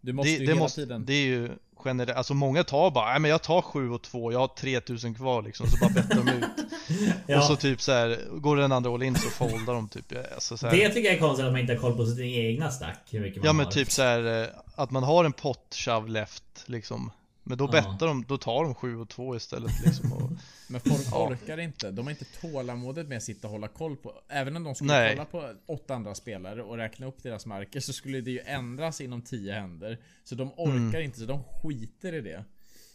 Du 0.00 0.12
måste 0.12 0.30
det, 0.30 0.32
ju 0.32 0.38
det, 0.46 0.52
hela 0.52 0.60
måste, 0.60 0.80
tiden... 0.80 1.04
det 1.06 1.12
är 1.12 1.26
ju 1.26 1.48
generellt, 1.84 2.16
alltså 2.18 2.34
många 2.34 2.64
tar 2.64 2.90
bara, 2.90 3.10
nej 3.10 3.20
men 3.20 3.30
jag 3.30 3.42
tar 3.42 3.62
7 3.62 3.90
och 3.90 4.02
2, 4.02 4.32
jag 4.32 4.38
har 4.38 4.48
3000 4.48 5.14
kvar 5.14 5.42
liksom, 5.42 5.66
så 5.66 5.76
bara 5.80 5.90
bettar 5.90 6.16
de 6.24 6.28
ut 6.32 6.44
Ja. 7.26 7.38
Och 7.38 7.44
så 7.44 7.56
typ 7.56 7.80
så 7.80 7.92
här, 7.92 8.18
går 8.30 8.56
den 8.56 8.72
andra 8.72 8.94
all 8.94 9.02
in 9.02 9.14
så 9.14 9.30
foldar 9.30 9.74
de 9.74 9.88
typ 9.88 10.12
alltså, 10.34 10.56
så 10.56 10.66
här, 10.66 10.76
Det 10.76 10.88
tycker 10.88 11.08
jag 11.08 11.14
är 11.14 11.20
konstigt 11.20 11.46
att 11.46 11.52
man 11.52 11.60
inte 11.60 11.72
har 11.72 11.80
koll 11.80 11.96
på 11.96 12.06
sina 12.06 12.26
egna 12.26 12.70
stack. 12.70 12.98
Hur 13.10 13.20
mycket 13.20 13.36
man 13.36 13.46
Ja 13.46 13.52
men 13.52 13.64
har. 13.64 13.72
typ 13.72 13.90
så 13.90 14.02
här, 14.02 14.42
eh, 14.42 14.48
att 14.74 14.90
man 14.90 15.02
har 15.02 15.24
en 15.24 15.32
pott 15.32 15.74
shove 15.74 16.08
left 16.10 16.62
liksom 16.66 17.10
Men 17.50 17.58
då 17.58 17.64
Ja. 17.64 17.70
bettar 17.70 18.06
de, 18.06 18.24
då 18.28 18.38
tar 18.38 18.64
de 18.64 18.74
7 18.74 18.96
och 19.00 19.08
2 19.08 19.36
istället 19.36 19.72
liksom 19.84 20.12
och, 20.12 20.30
Men 20.68 20.80
folk 20.80 21.06
Ja. 21.10 21.28
orkar 21.28 21.58
inte. 21.58 21.90
De 21.90 22.06
har 22.06 22.10
inte 22.10 22.24
tålamodet 22.40 23.08
med 23.08 23.16
att 23.16 23.22
sitta 23.22 23.46
och 23.46 23.52
hålla 23.52 23.68
koll 23.68 23.96
på... 23.96 24.12
Även 24.28 24.56
om 24.56 24.64
de 24.64 24.74
skulle 24.74 24.92
Nej. 24.92 25.10
kolla 25.16 25.24
på 25.24 25.52
åtta 25.66 25.94
andra 25.94 26.14
spelare 26.14 26.62
och 26.62 26.76
räkna 26.76 27.06
upp 27.06 27.22
deras 27.22 27.46
marker 27.46 27.80
så 27.80 27.92
skulle 27.92 28.20
det 28.20 28.30
ju 28.30 28.40
ändras 28.40 29.00
inom 29.00 29.22
10 29.22 29.52
händer. 29.52 29.98
Så 30.24 30.34
de 30.34 30.52
orkar 30.56 30.74
Mm. 30.98 31.02
inte, 31.02 31.18
så 31.20 31.26
de 31.26 31.42
skiter 31.44 32.12
i 32.14 32.20
det. 32.20 32.44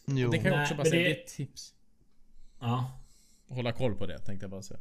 Jo, 0.05 0.29
Det 0.31 0.37
kan 0.37 0.51
jag 0.51 0.61
också 0.61 0.75
bara 0.75 0.85
säga, 0.85 0.95
det- 1.03 1.09
det 1.09 1.15
är 1.19 1.21
ett 1.23 1.27
tips. 1.27 1.73
Ja. 2.59 2.91
Hålla 3.49 3.71
koll 3.71 3.95
på 3.95 4.05
det, 4.05 4.19
tänkte 4.19 4.43
jag 4.43 4.51
bara 4.51 4.61
säga. 4.61 4.79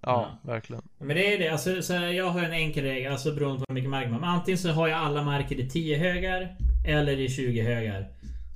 ja 0.00 0.38
verkligen 0.42 0.82
Men 0.98 1.16
det 1.16 1.34
är 1.34 1.38
det. 1.38 1.48
Alltså, 1.48 1.82
så 1.82 1.92
här, 1.92 2.06
jag 2.06 2.28
har 2.30 2.42
en 2.42 2.52
enkel 2.52 2.84
regel, 2.84 3.12
alltså 3.12 3.34
beroende 3.34 3.58
på 3.58 3.64
hur 3.68 3.74
mycket 3.74 3.90
mark 3.90 4.04
man 4.04 4.12
har. 4.12 4.20
Men 4.20 4.28
Antingen 4.30 4.58
så 4.58 4.68
har 4.72 4.88
jag 4.88 4.98
alla 4.98 5.22
marker 5.22 5.60
i 5.60 5.70
10 5.70 5.98
högar 5.98 6.56
eller 6.86 7.20
i 7.20 7.28
20 7.28 7.62
högar. 7.62 8.08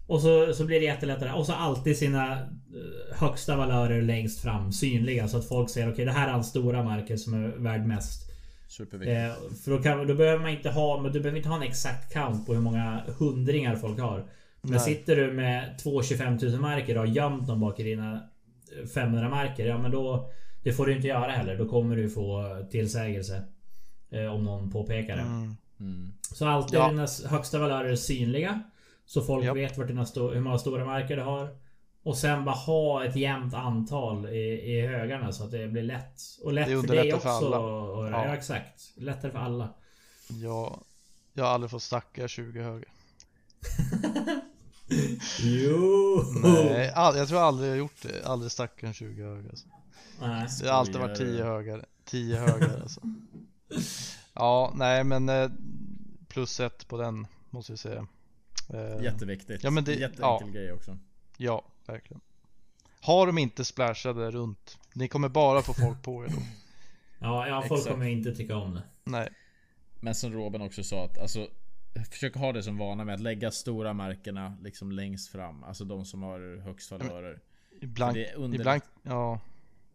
Och 0.07 0.21
så, 0.21 0.53
så 0.55 0.65
blir 0.65 0.81
det 0.81 0.87
jättelättare. 0.87 1.33
Och 1.33 1.47
så 1.47 1.53
alltid 1.53 1.99
sina 1.99 2.33
eh, 2.33 3.17
högsta 3.17 3.57
valörer 3.57 4.03
längst 4.03 4.41
fram 4.41 4.73
synliga. 4.73 5.29
Så 5.29 5.39
att 5.39 5.49
folk 5.49 5.71
ser 5.71 5.93
okej 5.93 6.05
det 6.05 6.13
här 6.13 6.29
är 6.29 6.33
hans 6.33 6.49
stora 6.49 6.83
marker 6.83 7.17
som 7.17 7.35
är 7.35 7.49
värd 7.49 7.87
mest. 7.87 8.23
Superviktigt. 8.69 9.17
Eh, 9.53 9.57
för 9.65 9.71
då, 9.71 9.83
kan, 9.83 10.07
då 10.07 10.15
behöver 10.15 10.43
man 10.43 10.51
inte 10.51 10.71
ha 10.71 11.01
men 11.01 11.13
du 11.13 11.21
behöver 11.21 11.37
inte 11.37 11.49
ha 11.49 11.57
en 11.57 11.63
exakt 11.63 12.13
count 12.13 12.47
på 12.47 12.55
hur 12.55 12.61
många 12.61 13.03
hundringar 13.19 13.77
folk 13.77 14.01
har. 14.01 14.25
Men 14.63 14.71
Nej. 14.71 14.81
sitter 14.81 15.17
du 15.17 15.33
med 15.33 15.79
två 15.83 16.03
25 16.03 16.37
000 16.43 16.61
marker 16.61 16.95
och 16.95 17.01
har 17.07 17.15
gömt 17.15 17.47
dem 17.47 17.61
bak 17.61 17.81
i 17.81 17.83
dina 17.83 18.15
eh, 18.83 18.87
500 18.89 19.29
marker. 19.29 19.67
Ja 19.67 19.79
men 19.79 19.91
då... 19.91 20.31
Det 20.63 20.73
får 20.73 20.87
du 20.87 20.97
inte 20.97 21.07
göra 21.09 21.31
heller. 21.33 21.59
Då 21.59 21.69
kommer 21.69 21.97
du 21.97 22.11
få 22.11 22.45
tillsägelse. 22.71 23.43
Eh, 24.11 24.27
om 24.35 24.45
någon 24.45 24.71
påpekar 24.71 25.17
det. 25.17 25.23
mm. 25.23 25.57
Mm. 25.81 26.13
Så 26.35 26.47
alltid 26.47 26.79
Ja. 26.79 26.89
dina 26.89 27.07
högsta 27.29 27.59
valörer 27.59 27.89
är 27.89 27.97
synliga. 27.97 28.63
Så 29.07 29.23
folk 29.23 29.45
Japp. 29.45 29.57
vet 29.57 29.79
vart 29.79 29.87
dina 29.89 30.05
sto- 30.05 30.35
hur 30.35 30.41
många 30.41 30.59
stora 30.59 30.85
marker 30.85 31.17
du 31.17 31.23
har. 31.23 31.49
Och 32.03 32.17
sen 32.17 32.45
bara 32.45 32.55
ha 32.55 33.05
ett 33.05 33.17
jämnt 33.17 33.55
antal 33.55 34.27
i, 34.29 34.39
i 34.77 34.87
högarna 34.87 35.33
så 35.33 35.45
att 35.45 35.51
det 35.51 35.69
blir 35.69 35.83
lätt. 35.83 36.21
Och 36.45 36.53
lätt 36.53 36.69
Det 36.69 36.81
för 36.81 36.89
dig 36.89 37.15
också. 37.15 37.29
för 37.29 37.37
alla. 37.47 37.59
Och, 37.59 38.07
Ja. 38.07 38.27
ja. 38.27 38.35
exakt. 38.37 38.93
Lättare 38.97 39.33
för 39.33 39.39
alla. 39.39 39.69
jag, 40.29 40.81
jag 41.33 41.45
har 41.45 41.51
aldrig 41.51 41.71
fått 41.71 41.83
stacka 41.83 42.29
20 42.29 42.63
höger 42.63 42.89
Jo! 45.41 46.23
Nej, 46.43 46.93
all, 46.95 47.17
jag 47.17 47.29
tror 47.29 47.39
aldrig 47.41 47.69
jag 47.69 47.73
har 47.75 47.79
gjort 47.79 48.03
det, 48.03 48.25
aldrig 48.27 48.53
stackat 48.53 48.83
en 48.85 48.95
20 48.95 49.23
höger 49.23 49.49
alltså. 49.51 49.67
Nej. 50.21 50.49
Det 50.63 50.69
har 50.69 50.79
alltid 50.79 50.97
varit 50.97 51.19
10 51.19 51.45
högar, 51.45 51.85
10 52.05 52.39
högar 52.39 52.81
alltså 52.83 53.01
Ja, 54.35 54.73
nej 54.75 55.05
men 55.05 55.29
eh, 55.29 55.51
plus 56.29 56.61
ett 56.61 56.89
på 56.89 56.97
den 56.97 57.27
måste 57.51 57.73
jag 57.73 57.79
säga 57.79 58.07
Eh, 58.69 59.03
Jätteviktigt. 59.05 59.65
Ja, 59.65 59.71
men 59.71 59.85
det- 59.85 59.95
Jätteenkel 59.95 60.49
ja. 60.49 60.53
grej 60.53 60.73
också. 60.73 60.99
Ja, 61.37 61.65
verkligen 61.87 62.21
Har 63.01 63.27
de 63.27 63.39
inte 63.39 63.65
splashade 63.65 64.31
runt, 64.31 64.79
ni 64.95 65.09
kommer 65.09 65.29
bara 65.29 65.63
få 65.63 65.75
folk 65.75 66.03
på 66.03 66.25
er 66.25 66.29
då 66.29 66.37
Ja, 67.19 67.49
ja 67.49 67.63
folk 67.63 67.79
Exakt. 67.81 67.93
kommer 67.95 68.07
inte 68.07 68.35
tycka 68.35 68.57
om 68.57 68.75
det. 68.75 68.83
Nej, 69.05 69.29
Men 70.01 70.15
som 70.15 70.33
Robin 70.33 70.63
också 70.63 70.85
sa 70.85 71.05
att 71.05 71.19
alltså 71.19 71.49
Försök 72.11 72.35
ha 72.35 72.53
det 72.53 72.63
som 72.63 72.79
vana 72.79 73.05
med 73.05 73.15
att 73.15 73.21
lägga 73.21 73.51
stora 73.51 73.93
märkena 73.93 74.57
liksom 74.63 74.93
längst 74.93 75.29
fram. 75.33 75.65
Alltså 75.65 75.85
de 75.85 76.05
som 76.05 76.23
har 76.23 76.61
högst 76.61 76.91
valörer. 76.91 77.41
ibland, 77.81 78.17
ibland, 78.55 78.83
ja 79.03 79.41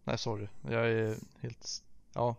Nej 0.03 0.17
sorry, 0.17 0.47
jag 0.69 0.89
är 0.91 1.15
helt, 1.41 1.83
ja 2.13 2.35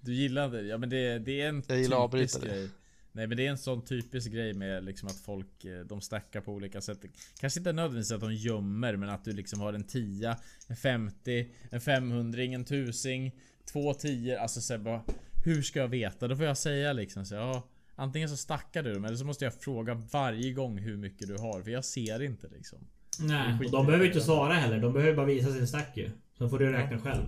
Du 0.00 0.14
gillar 0.14 0.48
det? 0.48 0.62
Ja 0.62 0.78
men 0.78 0.88
det, 0.90 1.18
det 1.18 1.40
är 1.40 1.48
en 1.48 1.62
Jag 1.66 1.78
gillar 1.78 2.04
att 2.04 2.12
typisk 2.12 2.36
avbryta 2.36 2.56
det. 2.56 2.70
Nej 3.16 3.26
men 3.26 3.36
det 3.36 3.46
är 3.46 3.50
en 3.50 3.58
sån 3.58 3.84
typisk 3.84 4.32
grej 4.32 4.54
med 4.54 4.84
liksom 4.84 5.08
att 5.08 5.16
folk 5.20 5.64
eh, 5.64 5.80
de 5.80 6.00
stackar 6.00 6.40
på 6.40 6.52
olika 6.52 6.80
sätt. 6.80 7.04
Kanske 7.40 7.60
inte 7.60 7.72
nödvändigtvis 7.72 8.12
att 8.12 8.20
de 8.20 8.34
gömmer 8.34 8.96
men 8.96 9.08
att 9.08 9.24
du 9.24 9.32
liksom 9.32 9.60
har 9.60 9.72
en 9.72 9.84
10, 9.84 10.36
en 10.68 10.76
50, 10.76 11.48
en 11.70 11.80
500, 11.80 12.42
en 12.42 12.64
tusing, 12.64 13.34
två 13.72 13.94
10 13.94 14.40
Alltså 14.40 14.60
så 14.60 14.78
bara, 14.78 15.02
Hur 15.44 15.62
ska 15.62 15.78
jag 15.78 15.88
veta? 15.88 16.28
Då 16.28 16.36
får 16.36 16.44
jag 16.46 16.58
säga 16.58 16.92
liksom 16.92 17.26
så 17.26 17.34
ja, 17.34 17.68
Antingen 17.94 18.28
så 18.28 18.36
stackar 18.36 18.82
du 18.82 18.94
dem 18.94 19.04
eller 19.04 19.16
så 19.16 19.24
måste 19.24 19.44
jag 19.44 19.54
fråga 19.54 19.94
varje 19.94 20.52
gång 20.52 20.78
hur 20.78 20.96
mycket 20.96 21.28
du 21.28 21.36
har 21.38 21.62
för 21.62 21.70
jag 21.70 21.84
ser 21.84 22.22
inte 22.22 22.48
liksom. 22.48 22.78
Nej, 23.20 23.54
och 23.64 23.70
de 23.70 23.86
behöver 23.86 24.06
inte 24.06 24.20
svara 24.20 24.54
heller. 24.54 24.80
De 24.80 24.92
behöver 24.92 25.16
bara 25.16 25.26
visa 25.26 25.52
sin 25.52 25.68
stack 25.68 25.96
ju. 25.96 26.10
Sen 26.38 26.50
får 26.50 26.58
du 26.58 26.72
räkna 26.72 26.98
själv. 26.98 27.24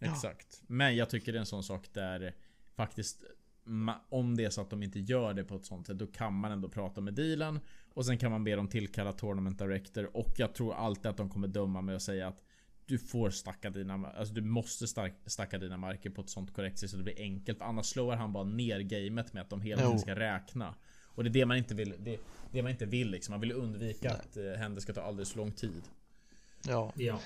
Exakt. 0.00 0.62
Men 0.66 0.96
jag 0.96 1.10
tycker 1.10 1.32
det 1.32 1.38
är 1.38 1.40
en 1.40 1.46
sån 1.46 1.64
sak 1.64 1.88
där 1.92 2.34
faktiskt 2.76 3.22
ma- 3.22 3.24
om 4.08 4.36
det 4.36 4.44
är 4.44 4.50
så 4.50 4.60
att 4.60 4.70
de 4.70 4.82
inte 4.82 4.98
gör 4.98 5.34
det 5.34 5.44
på 5.44 5.56
ett 5.56 5.64
sånt 5.64 5.86
sätt, 5.86 5.98
då 5.98 6.06
kan 6.06 6.34
man 6.34 6.52
ändå 6.52 6.68
prata 6.68 7.00
med 7.00 7.14
dealen. 7.14 7.60
Och 7.94 8.06
sen 8.06 8.18
kan 8.18 8.30
man 8.30 8.44
be 8.44 8.56
dem 8.56 8.68
tillkalla 8.68 9.12
Tournament 9.12 9.58
Director. 9.58 10.16
Och 10.16 10.32
jag 10.36 10.54
tror 10.54 10.74
alltid 10.74 11.06
att 11.06 11.16
de 11.16 11.30
kommer 11.30 11.48
döma 11.48 11.80
med 11.80 11.96
att 11.96 12.02
säga 12.02 12.28
att 12.28 12.42
du 12.86 12.98
får 12.98 13.30
stacka 13.30 13.70
dina, 13.70 13.94
alltså 13.94 14.34
du 14.34 14.40
måste 14.40 14.86
stacka 15.26 15.58
dina 15.58 15.76
marker 15.76 16.10
på 16.10 16.20
ett 16.20 16.30
sånt 16.30 16.54
korrekt 16.54 16.78
sätt 16.78 16.90
så 16.90 16.96
det 16.96 17.02
blir 17.02 17.20
enkelt. 17.20 17.62
Annars 17.62 17.86
slår 17.86 18.16
han 18.16 18.32
bara 18.32 18.44
ner 18.44 18.80
gamet 18.80 19.32
med 19.32 19.42
att 19.42 19.50
de 19.50 19.60
hela 19.60 19.82
tiden 19.82 19.98
ska 19.98 20.14
räkna. 20.14 20.74
Och 21.06 21.24
det 21.24 21.30
är 21.30 21.32
det 21.32 21.46
man 21.46 21.56
inte 21.56 21.74
vill. 21.74 21.94
Det, 21.98 22.18
det 22.52 22.62
man 22.62 22.70
inte 22.70 22.86
vill 22.86 23.10
liksom. 23.10 23.32
Man 23.32 23.40
vill 23.40 23.52
undvika 23.52 24.10
att 24.10 24.36
eh, 24.36 24.44
händer 24.58 24.80
ska 24.80 24.92
ta 24.92 25.02
alldeles 25.02 25.30
för 25.30 25.38
lång 25.38 25.52
tid. 25.52 25.82
ja 26.66 26.92
Ja. 26.96 27.20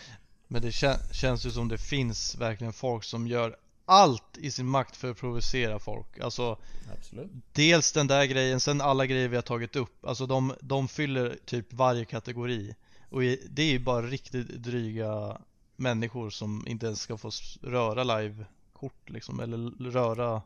Men 0.49 0.63
det 0.63 0.71
kän- 0.71 1.13
känns 1.13 1.47
ju 1.47 1.51
som 1.51 1.69
det 1.69 1.79
finns 1.79 2.37
verkligen 2.41 2.73
folk 2.73 3.05
som 3.05 3.27
gör 3.27 3.57
allt 3.91 4.39
i 4.39 4.51
sin 4.51 4.67
makt 4.67 4.97
för 4.97 5.11
att 5.11 5.17
provocera 5.17 5.79
folk. 5.79 6.21
Alltså 6.21 6.59
Absolut. 6.99 7.31
dels 7.53 7.93
den 7.93 8.07
där 8.07 8.25
grejen, 8.25 8.61
sen 8.61 8.81
alla 8.81 9.07
grejer 9.07 9.29
vi 9.29 9.37
har 9.37 9.43
tagit 9.43 9.77
upp. 9.77 10.05
Alltså 10.05 10.27
de, 10.27 10.55
de 10.61 10.89
fyller 10.89 11.39
typ 11.45 11.73
varje 11.73 12.05
kategori. 12.05 12.75
Och 13.09 13.21
det 13.51 13.63
är 13.63 13.71
ju 13.71 13.79
bara 13.79 14.07
riktigt 14.07 14.49
dryga 14.49 15.39
människor 15.77 16.31
som 16.31 16.65
inte 16.67 16.87
ens 16.87 17.01
ska 17.01 17.17
få 17.17 17.31
röra 17.63 18.05
live-kort 18.05 19.11
liksom, 19.11 19.41
eller 19.41 19.91
röra 19.91 20.43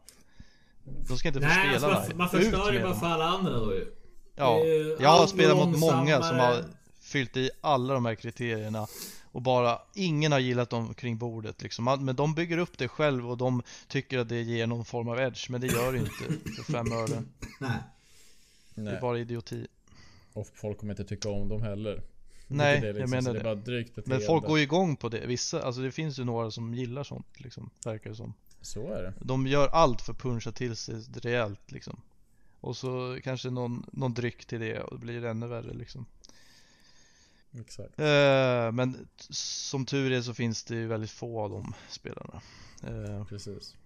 De 1.09 1.19
ska 1.19 1.29
inte 1.29 1.41
få 1.41 1.47
Nej, 1.47 1.79
spela 1.79 1.95
alltså, 1.95 2.03
live. 2.03 2.19
man 2.19 2.29
förstör 2.29 2.73
ju 2.73 2.81
bara 2.81 2.89
dem. 2.91 3.01
för 3.01 3.07
alla 3.07 3.25
andra 3.25 3.53
då 3.53 3.75
ju. 3.75 3.87
Ja, 4.37 4.59
jag 5.01 5.11
har 5.11 5.27
spelat 5.27 5.57
mot 5.57 5.79
många 5.79 6.23
som 6.23 6.39
har 6.39 6.65
fyllt 7.01 7.37
i 7.37 7.51
alla 7.61 7.95
de 7.95 8.05
här 8.05 8.15
kriterierna 8.15 8.87
och 9.35 9.43
bara 9.43 9.79
ingen 9.95 10.33
har 10.33 10.39
gillat 10.39 10.71
dem 10.71 10.95
kring 10.95 11.19
bordet 11.19 11.63
liksom. 11.63 11.85
Men 12.01 12.17
de 12.17 12.35
bygger 12.35 12.59
upp 12.59 12.79
det 12.79 12.89
själv 12.89 13.31
och 13.31 13.37
de 13.37 13.63
tycker 13.89 14.19
att 14.19 14.29
det 14.29 14.43
ger 14.43 14.67
någon 14.67 14.85
form 14.85 15.09
av 15.09 15.19
edge, 15.19 15.51
men 15.51 15.61
det 15.61 15.67
gör 15.67 15.93
det 15.93 15.99
inte 15.99 16.51
för 16.57 16.73
fem 16.73 16.93
öre. 16.93 17.23
Nej. 17.61 17.79
Det 18.75 18.91
är 18.91 19.01
bara 19.01 19.19
idioti. 19.19 19.67
Och 20.33 20.47
folk 20.55 20.79
kommer 20.79 20.93
inte 20.93 21.05
tycka 21.05 21.29
om 21.31 21.49
dem 21.49 21.63
heller. 21.63 22.03
Nej, 22.47 22.81
Det 22.81 22.87
är 22.87 22.95
jag 22.95 22.97
liksom, 22.97 23.11
menar 23.11 23.33
det. 23.33 23.41
är 23.41 23.45
bara 23.45 23.55
drygt 23.55 24.07
Men 24.07 24.21
folk 24.21 24.47
går 24.47 24.59
ju 24.59 24.65
igång 24.65 24.97
på 24.97 25.09
det. 25.09 25.27
Vissa, 25.27 25.63
alltså 25.63 25.81
det 25.81 25.93
finns 25.93 26.19
ju 26.19 26.25
några 26.25 26.51
som 26.51 26.75
gillar 26.75 27.05
sånt 27.05 27.41
liksom, 27.41 27.71
verkar 27.85 28.11
det 28.11 28.17
som. 28.17 28.35
Så 28.61 28.93
är 28.93 29.03
det. 29.03 29.13
De 29.21 29.47
gör 29.47 29.69
allt 29.69 30.03
för 30.03 30.13
att 30.13 30.19
puncha 30.19 30.53
till 30.53 30.77
sig 30.77 30.95
rejält 31.23 31.73
liksom. 31.73 32.01
Och 32.61 32.77
så 32.77 33.19
kanske 33.25 33.51
någon, 33.51 33.87
någon 33.93 34.15
dryck 34.15 34.45
till 34.45 34.61
det 34.61 34.81
och 34.81 34.99
det 34.99 35.07
blir 35.07 35.25
ännu 35.25 35.47
värre 35.47 35.75
liksom. 35.75 36.07
Exakt. 37.61 37.99
Eh, 37.99 38.73
men 38.73 39.09
som 39.31 39.87
tur 39.87 40.13
är 40.13 40.23
så 40.23 40.35
finns 40.35 40.65
det 40.65 40.75
ju 40.75 40.87
väldigt 40.87 41.11
få 41.11 41.41
av 41.41 41.51
de 41.51 41.75
spelarna. 41.89 42.41
Eh, 42.83 43.25
Precis. 43.25 43.77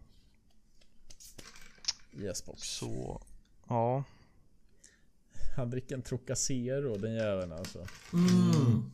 Yes 2.16 2.45
box. 2.45 2.62
så, 2.62 3.23
ja. 3.69 4.05
Han 5.57 5.71
dricker 5.71 5.95
en 5.95 6.03
Trocacero 6.03 6.97
den 6.97 7.14
jäveln 7.14 7.53
alltså. 7.53 7.87
Mm. 8.12 8.91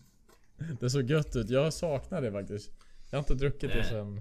Det 0.80 0.90
såg 0.90 1.10
gött 1.10 1.36
ut. 1.36 1.50
Jag 1.50 1.72
saknar 1.72 2.22
det 2.22 2.32
faktiskt. 2.32 2.70
Jag 3.10 3.18
har 3.18 3.22
inte 3.22 3.34
druckit 3.34 3.70
det 3.70 3.76
Nej. 3.76 3.88
sen... 3.88 4.20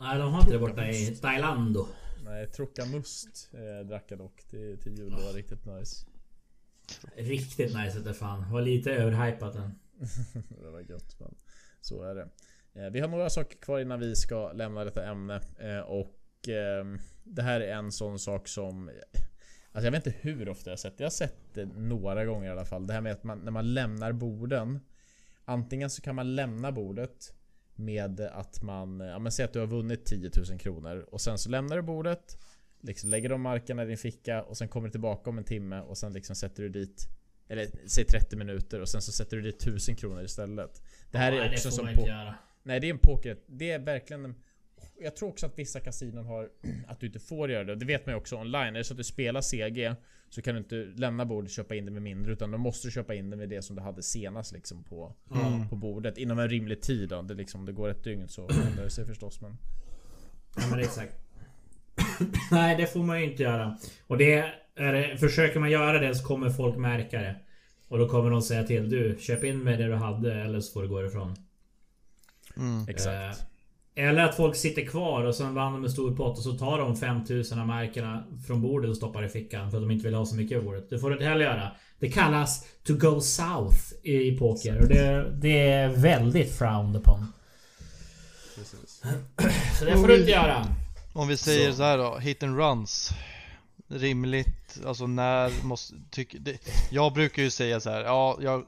Nej, 0.00 0.18
de 0.18 0.32
har 0.32 0.40
inte 0.40 0.52
det 0.52 0.58
borta 0.58 0.88
i 0.88 1.16
Thailand 1.16 1.74
då. 1.74 1.88
Nej, 2.24 2.46
Trocamust 2.46 3.50
eh, 3.52 3.86
drack 3.86 4.04
jag 4.08 4.18
dock 4.18 4.42
till, 4.42 4.78
till 4.78 4.98
jul. 4.98 5.10
Det 5.10 5.24
var 5.24 5.32
riktigt 5.32 5.64
nice. 5.66 6.06
Riktigt 7.16 7.76
nice 7.76 7.98
att 7.98 8.04
det 8.04 8.14
fan. 8.14 8.52
Var 8.52 8.62
lite 8.62 8.92
överhypat 8.92 9.52
den. 9.52 9.78
det 10.62 10.70
var 10.70 10.80
gött 10.80 11.16
men 11.20 11.34
så 11.80 12.02
är 12.02 12.14
det. 12.14 12.28
Eh, 12.74 12.90
vi 12.90 13.00
har 13.00 13.08
några 13.08 13.30
saker 13.30 13.58
kvar 13.58 13.80
innan 13.80 14.00
vi 14.00 14.16
ska 14.16 14.52
lämna 14.52 14.84
detta 14.84 15.06
ämne. 15.06 15.40
Eh, 15.58 15.78
och 15.78 16.48
ehm, 16.48 16.98
det 17.24 17.42
här 17.42 17.60
är 17.60 17.74
en 17.74 17.92
sån 17.92 18.18
sak 18.18 18.48
som... 18.48 18.90
Alltså 19.72 19.86
jag 19.86 19.92
vet 19.92 20.06
inte 20.06 20.18
hur 20.20 20.48
ofta 20.48 20.70
jag 20.70 20.72
har 20.72 20.76
sett 20.76 20.98
det. 20.98 21.02
Jag 21.02 21.06
har 21.06 21.10
sett 21.10 21.54
det 21.54 21.66
några 21.66 22.24
gånger 22.24 22.48
i 22.48 22.50
alla 22.50 22.64
fall. 22.64 22.86
Det 22.86 22.92
här 22.92 23.00
med 23.00 23.12
att 23.12 23.24
man, 23.24 23.38
när 23.38 23.50
man 23.50 23.74
lämnar 23.74 24.12
borden. 24.12 24.80
Antingen 25.44 25.90
så 25.90 26.02
kan 26.02 26.14
man 26.14 26.34
lämna 26.34 26.72
bordet 26.72 27.34
med 27.74 28.20
att 28.20 28.62
man, 28.62 29.00
ja 29.00 29.18
men 29.18 29.32
säg 29.32 29.44
att 29.44 29.52
du 29.52 29.58
har 29.58 29.66
vunnit 29.66 30.04
10 30.04 30.30
000 30.50 30.58
kronor 30.58 31.06
och 31.10 31.20
sen 31.20 31.38
så 31.38 31.50
lämnar 31.50 31.76
du 31.76 31.82
bordet 31.82 32.38
Liksom 32.86 33.10
lägger 33.10 33.28
de 33.28 33.40
markerna 33.40 33.82
i 33.82 33.86
din 33.86 33.96
ficka 33.98 34.42
och 34.42 34.56
sen 34.56 34.68
kommer 34.68 34.88
du 34.88 34.90
tillbaka 34.92 35.30
om 35.30 35.38
en 35.38 35.44
timme 35.44 35.80
och 35.80 35.98
sen 35.98 36.12
liksom 36.12 36.36
sätter 36.36 36.62
du 36.62 36.68
dit 36.68 37.08
Eller 37.48 37.68
säg 37.86 38.04
30 38.04 38.36
minuter 38.36 38.80
och 38.80 38.88
sen 38.88 39.02
så 39.02 39.12
sätter 39.12 39.36
du 39.36 39.42
dit 39.42 39.62
1000 39.62 39.96
kronor 39.96 40.24
istället 40.24 40.82
Det 41.10 41.18
här 41.18 41.32
Ja, 41.32 41.38
är 41.38 41.46
nej, 41.46 41.54
också 41.54 41.68
det 41.68 41.70
får 41.72 41.76
som 41.76 41.84
man 41.84 41.94
på... 41.94 42.00
inte 42.00 42.10
göra. 42.10 42.34
Nej 42.62 42.80
det 42.80 42.86
är 42.86 42.90
en 42.90 42.98
poker. 42.98 43.36
Det 43.46 43.70
är 43.70 43.78
verkligen 43.78 44.24
en... 44.24 44.34
Jag 45.00 45.16
tror 45.16 45.28
också 45.28 45.46
att 45.46 45.58
vissa 45.58 45.80
kasinon 45.80 46.26
har 46.26 46.48
att 46.88 47.00
du 47.00 47.06
inte 47.06 47.18
får 47.18 47.50
göra 47.50 47.64
det. 47.64 47.74
Det 47.76 47.84
vet 47.86 48.06
man 48.06 48.12
ju 48.14 48.16
också 48.18 48.36
online. 48.36 48.54
Är 48.54 48.72
det 48.72 48.84
så 48.84 48.92
att 48.94 48.98
du 48.98 49.04
spelar 49.04 49.40
CG 49.40 49.94
så 50.28 50.42
kan 50.42 50.54
du 50.54 50.58
inte 50.58 50.74
lämna 50.76 51.24
bordet 51.26 51.48
och 51.48 51.54
köpa 51.54 51.74
in 51.74 51.84
det 51.84 51.90
med 51.90 52.02
mindre. 52.02 52.32
Utan 52.32 52.50
då 52.50 52.58
måste 52.58 52.86
du 52.86 52.92
köpa 52.92 53.14
in 53.14 53.30
det 53.30 53.36
med 53.36 53.48
det 53.48 53.62
som 53.62 53.76
du 53.76 53.82
hade 53.82 54.02
senast 54.02 54.52
liksom 54.52 54.84
på, 54.84 55.14
Mm. 55.34 55.68
på 55.68 55.76
bordet. 55.76 56.18
Inom 56.18 56.38
en 56.38 56.48
rimlig 56.48 56.82
tid 56.82 57.08
då. 57.08 57.22
Det 57.22 57.34
liksom, 57.34 57.60
om 57.60 57.66
det 57.66 57.72
går 57.72 57.88
ett 57.88 58.04
dygn 58.04 58.28
så 58.28 58.48
ändrar 58.68 58.84
det 58.84 58.90
sig 58.90 59.04
förstås. 59.04 59.40
Men... 59.40 59.56
Ja 60.56 60.62
men 60.70 60.78
exakt. 60.80 61.14
Nej 62.50 62.76
det 62.76 62.86
får 62.86 63.00
man 63.00 63.20
ju 63.20 63.30
inte 63.30 63.42
göra. 63.42 63.78
Och 64.06 64.18
det 64.18 64.34
är 64.76 65.16
försöker 65.16 65.60
man 65.60 65.70
göra 65.70 65.98
det 65.98 66.14
så 66.14 66.24
kommer 66.24 66.50
folk 66.50 66.76
märka 66.76 67.20
det. 67.20 67.36
Och 67.88 67.98
då 67.98 68.08
kommer 68.08 68.30
de 68.30 68.42
säga 68.42 68.64
till 68.64 68.90
du 68.90 69.16
köp 69.20 69.44
in 69.44 69.58
med 69.58 69.78
det 69.78 69.86
du 69.86 69.94
hade 69.94 70.34
eller 70.34 70.60
så 70.60 70.72
får 70.72 70.82
du 70.82 70.88
gå 70.88 71.06
ifrån. 71.06 71.36
Mm. 72.56 72.88
Exakt. 72.88 73.40
Eh, 73.40 73.46
eller 73.96 74.24
att 74.24 74.36
folk 74.36 74.56
sitter 74.56 74.86
kvar 74.86 75.24
och 75.24 75.34
sen 75.34 75.54
vann 75.54 75.72
de 75.72 75.84
en 75.84 75.90
stor 75.90 76.16
pott 76.16 76.38
och 76.38 76.44
så 76.44 76.52
tar 76.52 76.78
de 76.78 76.96
5000 76.96 77.58
av 77.58 77.66
markerna 77.66 78.24
från 78.46 78.62
bordet 78.62 78.90
och 78.90 78.96
stoppar 78.96 79.24
i 79.24 79.28
fickan 79.28 79.70
för 79.70 79.78
att 79.78 79.82
de 79.82 79.90
inte 79.90 80.04
vill 80.04 80.14
ha 80.14 80.26
så 80.26 80.36
mycket 80.36 80.58
av 80.58 80.64
bordet. 80.64 80.90
Det 80.90 80.98
får 80.98 81.10
du 81.10 81.14
inte 81.16 81.26
heller 81.26 81.44
göra. 81.44 81.72
Det 81.98 82.10
kallas 82.10 82.66
to 82.84 82.94
go 82.94 83.20
south 83.20 83.78
i 84.02 84.38
poker 84.38 84.82
och 84.82 84.88
det, 84.88 85.32
det 85.40 85.68
är 85.68 85.88
väldigt 85.88 86.58
frowned 86.58 86.96
upon. 86.96 87.32
Precis. 88.56 89.02
Så 89.78 89.84
det 89.84 89.96
får 89.96 90.08
du 90.08 90.18
inte 90.18 90.30
göra. 90.30 90.66
Om 91.16 91.28
vi 91.28 91.36
säger 91.36 91.70
Så. 91.70 91.76
så. 91.76 91.82
här 91.82 91.98
då, 91.98 92.18
hit 92.18 92.42
and 92.42 92.56
runs. 92.56 93.10
Rimligt, 93.88 94.80
alltså 94.86 95.06
när 95.06 95.64
måste, 95.64 95.94
tycker, 96.10 96.38
det, 96.38 96.58
jag 96.90 97.12
brukar 97.12 97.42
ju 97.42 97.50
säga 97.50 97.80
så 97.80 97.90
här, 97.90 98.00
ja 98.04 98.38
jag, 98.40 98.66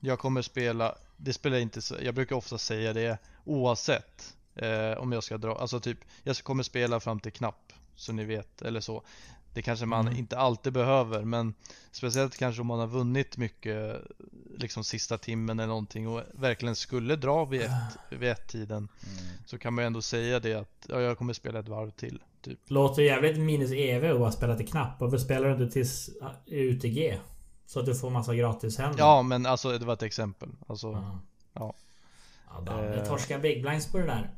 jag 0.00 0.18
kommer 0.18 0.42
spela, 0.42 0.94
det 1.16 1.32
spelar 1.32 1.58
inte 1.58 1.82
så, 1.82 1.96
jag 2.02 2.14
brukar 2.14 2.36
ofta 2.36 2.58
säga 2.58 2.92
det 2.92 3.18
oavsett 3.44 4.34
eh, 4.54 4.92
om 4.98 5.12
jag 5.12 5.24
ska 5.24 5.38
dra, 5.38 5.54
alltså 5.58 5.80
typ, 5.80 5.98
jag 6.22 6.36
kommer 6.36 6.62
spela 6.62 7.00
fram 7.00 7.20
till 7.20 7.32
knapp, 7.32 7.72
så 7.96 8.12
ni 8.12 8.24
vet, 8.24 8.62
eller 8.62 8.80
så. 8.80 9.02
Det 9.56 9.62
kanske 9.62 9.86
man 9.86 10.06
Mm. 10.06 10.18
inte 10.18 10.38
alltid 10.38 10.72
behöver, 10.72 11.24
men 11.24 11.54
speciellt 11.92 12.36
kanske 12.36 12.60
om 12.60 12.66
man 12.66 12.78
har 12.78 12.86
vunnit 12.86 13.36
mycket, 13.36 14.00
liksom 14.56 14.84
sista 14.84 15.18
timmen 15.18 15.58
eller 15.58 15.68
någonting 15.68 16.08
och 16.08 16.22
verkligen 16.32 16.76
skulle 16.76 17.16
dra 17.16 17.44
vid 17.44 17.62
ett, 17.62 17.70
vid 18.10 18.28
ett 18.30 18.48
tiden 18.48 18.76
Mm. 18.78 19.24
så 19.46 19.58
kan 19.58 19.74
man 19.74 19.82
ju 19.82 19.86
ändå 19.86 20.02
säga 20.02 20.40
det 20.40 20.54
att 20.54 20.86
ja, 20.88 21.00
jag 21.00 21.18
kommer 21.18 21.32
spela 21.32 21.58
ett 21.58 21.68
varv 21.68 21.90
till. 21.90 22.22
Typ. 22.42 22.58
Låter 22.66 23.02
jävligt 23.02 23.38
minus 23.38 23.70
EV 23.72 24.04
att 24.12 24.18
bara 24.18 24.32
spela 24.32 24.56
till 24.56 24.68
knapp. 24.68 25.00
Varför 25.00 25.18
spelar 25.18 25.46
du 25.48 25.52
inte 25.64 25.72
tills 25.72 26.10
UTG? 26.46 27.18
Så 27.66 27.80
att 27.80 27.86
du 27.86 27.94
får 27.94 28.10
massa 28.10 28.34
gratis 28.34 28.78
händer. 28.78 28.98
Ja 28.98 29.22
men 29.22 29.46
alltså 29.46 29.78
det 29.78 29.84
var 29.86 29.94
ett 29.94 30.02
exempel. 30.02 30.48
Alltså, 30.66 30.86
Ja. 30.92 31.18
ja. 31.52 31.74
Ja, 32.54 32.60
Danne 32.60 32.96
Eh. 32.96 33.08
torskar 33.08 33.38
big 33.38 33.62
blinds 33.62 33.86
på 33.92 33.98
det 33.98 34.04
där. 34.06 34.30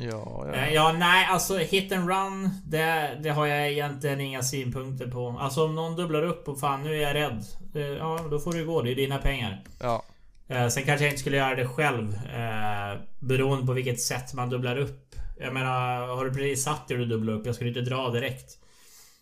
Ja, 0.00 0.46
Eh, 0.54 0.60
ja. 0.60 0.70
Ja, 0.74 0.92
nej, 0.98 1.26
alltså 1.30 1.56
hit 1.58 1.92
and 1.92 2.08
run. 2.08 2.50
Det, 2.66 3.18
det 3.22 3.28
har 3.30 3.46
jag 3.46 3.68
egentligen 3.72 4.20
inga 4.20 4.42
synpunkter 4.42 5.06
på. 5.10 5.36
Alltså 5.40 5.64
om 5.64 5.74
någon 5.74 5.96
dubblar 5.96 6.22
upp 6.22 6.48
och 6.48 6.60
fan 6.60 6.82
nu 6.82 6.94
är 6.96 7.02
jag 7.02 7.14
rädd. 7.14 7.44
Eh, 7.74 7.82
Ja, 7.82 8.20
då 8.30 8.38
får 8.38 8.52
du 8.52 8.66
gå. 8.66 8.82
Det 8.82 8.90
är 8.90 8.94
dina 8.96 9.18
pengar. 9.18 9.64
ja. 9.80 10.02
Eh, 10.48 10.68
Sen 10.68 10.82
kanske 10.84 11.04
jag 11.04 11.12
inte 11.12 11.20
skulle 11.20 11.36
göra 11.36 11.54
det 11.54 11.66
själv. 11.68 12.14
Eh, 12.14 13.00
beroende 13.18 13.66
på 13.66 13.72
vilket 13.72 14.00
sätt 14.00 14.34
man 14.34 14.50
dubblar 14.50 14.76
upp. 14.78 15.14
Jag 15.40 15.54
menar, 15.54 16.06
har 16.06 16.24
du 16.24 16.30
precis 16.34 16.64
satt 16.64 16.88
dig 16.88 16.94
och 16.96 17.02
du 17.02 17.14
dubblar 17.14 17.32
upp? 17.34 17.46
Jag 17.46 17.54
skulle 17.54 17.68
inte 17.70 17.80
dra 17.80 18.10
direkt. 18.10 18.58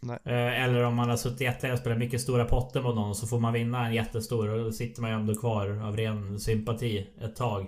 Nej. 0.00 0.18
Eller 0.24 0.82
om 0.84 0.94
man 0.94 1.10
har 1.10 1.16
suttit 1.16 1.40
jättelänge 1.40 1.72
och 1.74 1.78
spelat 1.80 1.98
mycket 1.98 2.20
stora 2.20 2.44
potter 2.44 2.82
mot 2.82 2.94
någon 2.94 3.14
så 3.14 3.26
får 3.26 3.38
man 3.38 3.52
vinna 3.52 3.86
en 3.86 3.94
jättestor 3.94 4.48
och 4.48 4.64
då 4.64 4.72
sitter 4.72 5.02
man 5.02 5.10
ju 5.10 5.16
ändå 5.16 5.34
kvar 5.34 5.82
av 5.84 5.96
ren 5.96 6.40
sympati 6.40 7.06
ett 7.24 7.36
tag. 7.36 7.66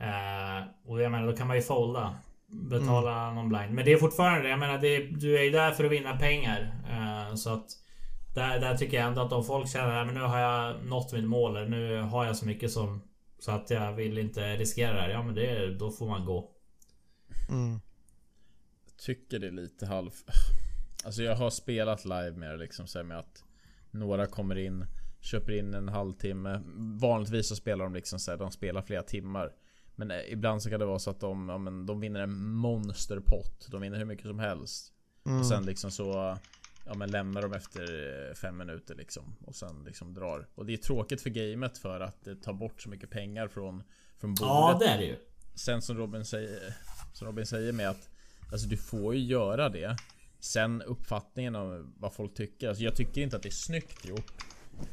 Eh, 0.00 0.68
och 0.84 1.00
jag 1.00 1.12
menar 1.12 1.26
då 1.26 1.36
kan 1.36 1.46
man 1.46 1.56
ju 1.56 1.62
folda. 1.62 2.18
Betala 2.48 3.32
någon 3.32 3.48
blind. 3.48 3.72
Men 3.72 3.84
det 3.84 3.92
är 3.92 3.96
fortfarande, 3.96 4.48
jag 4.48 4.58
menar 4.58 4.78
det, 4.78 4.98
du 4.98 5.38
är 5.38 5.42
ju 5.42 5.50
där 5.50 5.72
för 5.72 5.84
att 5.84 5.92
vinna 5.92 6.16
pengar. 6.16 6.74
Eh, 6.90 7.34
så 7.34 7.50
att 7.50 7.66
där, 8.34 8.60
där 8.60 8.76
tycker 8.76 8.96
jag 8.96 9.06
ändå 9.06 9.20
att 9.20 9.32
om 9.32 9.44
folk 9.44 9.68
känner 9.68 9.96
att 9.96 10.14
nu 10.14 10.20
har 10.20 10.38
jag 10.38 10.84
nått 10.84 11.12
mitt 11.12 11.24
mål. 11.24 11.56
eller 11.56 11.68
Nu 11.68 12.00
har 12.00 12.24
jag 12.24 12.36
så 12.36 12.46
mycket 12.46 12.70
som 12.70 13.02
så 13.38 13.50
att 13.50 13.70
jag 13.70 13.92
vill 13.92 14.18
inte 14.18 14.56
riskera 14.56 14.92
det 14.92 15.00
här. 15.00 15.08
Ja 15.08 15.22
men 15.22 15.34
det, 15.34 15.74
då 15.74 15.90
får 15.90 16.08
man 16.08 16.24
gå. 16.24 16.50
Mm. 17.48 17.80
tycker 18.98 19.38
det 19.38 19.46
är 19.46 19.50
lite 19.50 19.86
halv... 19.86 20.10
Alltså 21.04 21.22
jag 21.22 21.36
har 21.36 21.50
spelat 21.50 22.04
live 22.04 22.32
med 22.32 22.50
det 22.50 22.56
liksom 22.56 22.86
så 22.86 23.04
med 23.04 23.18
att 23.18 23.44
Några 23.90 24.26
kommer 24.26 24.58
in 24.58 24.86
Köper 25.20 25.52
in 25.52 25.74
en 25.74 25.88
halvtimme 25.88 26.62
Vanligtvis 27.00 27.48
så 27.48 27.56
spelar 27.56 27.84
de 27.84 27.94
liksom 27.94 28.18
så 28.18 28.30
här, 28.30 28.38
de 28.38 28.50
spelar 28.50 28.82
flera 28.82 29.02
timmar 29.02 29.52
Men 29.96 30.10
eh, 30.10 30.32
ibland 30.32 30.62
så 30.62 30.70
kan 30.70 30.80
det 30.80 30.86
vara 30.86 30.98
så 30.98 31.10
att 31.10 31.20
de, 31.20 31.48
ja, 31.48 31.58
men, 31.58 31.86
de 31.86 32.00
vinner 32.00 32.20
en 32.20 32.46
monsterpott. 32.46 33.66
De 33.70 33.80
vinner 33.80 33.98
hur 33.98 34.04
mycket 34.04 34.26
som 34.26 34.38
helst. 34.38 34.92
Mm. 35.26 35.40
Och 35.40 35.46
sen 35.46 35.66
liksom 35.66 35.90
så 35.90 36.38
Ja 36.88 36.94
men 36.94 37.10
lämnar 37.10 37.42
de 37.42 37.52
efter 37.52 37.82
eh, 38.28 38.34
fem 38.34 38.56
minuter 38.56 38.94
liksom. 38.94 39.36
Och 39.46 39.54
sen 39.54 39.84
liksom 39.84 40.14
drar. 40.14 40.48
Och 40.54 40.66
det 40.66 40.72
är 40.72 40.76
tråkigt 40.76 41.22
för 41.22 41.30
gamet 41.30 41.78
för 41.78 42.00
att 42.00 42.24
det 42.24 42.36
tar 42.36 42.52
bort 42.52 42.82
så 42.82 42.88
mycket 42.88 43.10
pengar 43.10 43.48
från 43.48 43.82
Från 44.18 44.34
bordet. 44.34 44.48
Ja 44.48 44.76
det 44.80 44.86
är 44.86 44.98
det 44.98 45.04
ju. 45.04 45.16
Sen 45.54 45.82
som 45.82 45.96
Robin 45.96 46.24
säger 46.24 46.74
Som 47.12 47.26
Robin 47.26 47.46
säger 47.46 47.72
med 47.72 47.88
att 47.88 48.08
Alltså 48.52 48.68
du 48.68 48.76
får 48.76 49.14
ju 49.14 49.20
göra 49.20 49.68
det. 49.68 49.96
Sen 50.40 50.82
uppfattningen 50.82 51.54
om 51.56 51.94
vad 51.96 52.12
folk 52.12 52.34
tycker. 52.34 52.68
Alltså, 52.68 52.84
Jag 52.84 52.96
tycker 52.96 53.20
inte 53.20 53.36
att 53.36 53.42
det 53.42 53.48
är 53.48 53.50
snyggt 53.50 54.04
gjort 54.04 54.32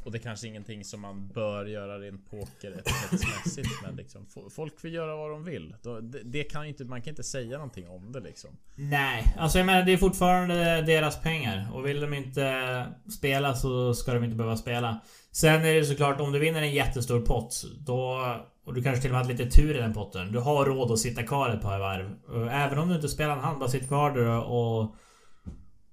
Och 0.04 0.12
det 0.12 0.18
är 0.18 0.20
kanske 0.24 0.48
ingenting 0.48 0.84
som 0.84 1.02
man 1.02 1.28
bör 1.28 1.66
göra 1.66 2.00
rent 2.00 2.30
poker-mässigt 2.32 3.70
Men 3.84 3.96
liksom 3.96 4.26
fo- 4.26 4.50
Folk 4.50 4.80
får 4.80 4.90
göra 4.90 5.16
vad 5.16 5.32
de 5.32 5.44
vill 5.44 5.76
det, 6.24 6.44
kan 6.44 6.66
inte, 6.66 6.84
Man 6.86 7.02
kan 7.02 7.12
inte 7.12 7.24
säga 7.24 7.58
någonting 7.58 7.88
om 7.90 8.12
det 8.12 8.20
liksom 8.20 8.50
Nej, 8.76 9.36
alltså 9.38 9.58
jag 9.58 9.66
menar 9.66 9.84
det 9.84 9.94
är 9.94 9.98
fortfarande 9.98 10.82
deras 10.82 11.22
pengar. 11.22 11.70
Och 11.74 11.88
vill 11.88 12.02
de 12.02 12.14
inte 12.14 12.86
spela 13.18 13.56
så 13.56 13.94
ska 13.94 14.14
de 14.14 14.24
inte 14.24 14.36
behöva 14.36 14.58
spela. 14.58 15.00
Sen 15.32 15.66
är 15.66 15.74
det 15.74 15.86
såklart 15.86 16.22
om 16.22 16.32
du 16.32 16.40
vinner 16.40 16.62
en 16.62 16.74
jättestor 16.74 17.22
pott. 17.22 17.64
Då, 17.80 18.22
och 18.66 18.74
du 18.74 18.84
kanske 18.84 19.02
till 19.02 19.12
och 19.12 19.16
med 19.16 19.26
har 19.26 19.32
lite 19.32 19.50
tur 19.50 19.76
i 19.76 19.80
den 19.80 19.94
potten. 19.94 20.32
Du 20.32 20.40
har 20.40 20.66
råd 20.66 20.92
att 20.92 21.00
sitta 21.00 21.24
kvar 21.24 21.50
ett 21.50 21.62
par 21.62 21.80
varv. 21.80 22.16
Även 22.52 22.78
om 22.80 22.90
du 22.90 22.96
inte 22.96 23.10
spelar 23.10 23.34
en 23.38 23.44
hand, 23.44 23.60
bara 23.60 23.70
sitt 23.70 23.88
kvar 23.88 24.12
där 24.12 24.44
och... 24.44 24.96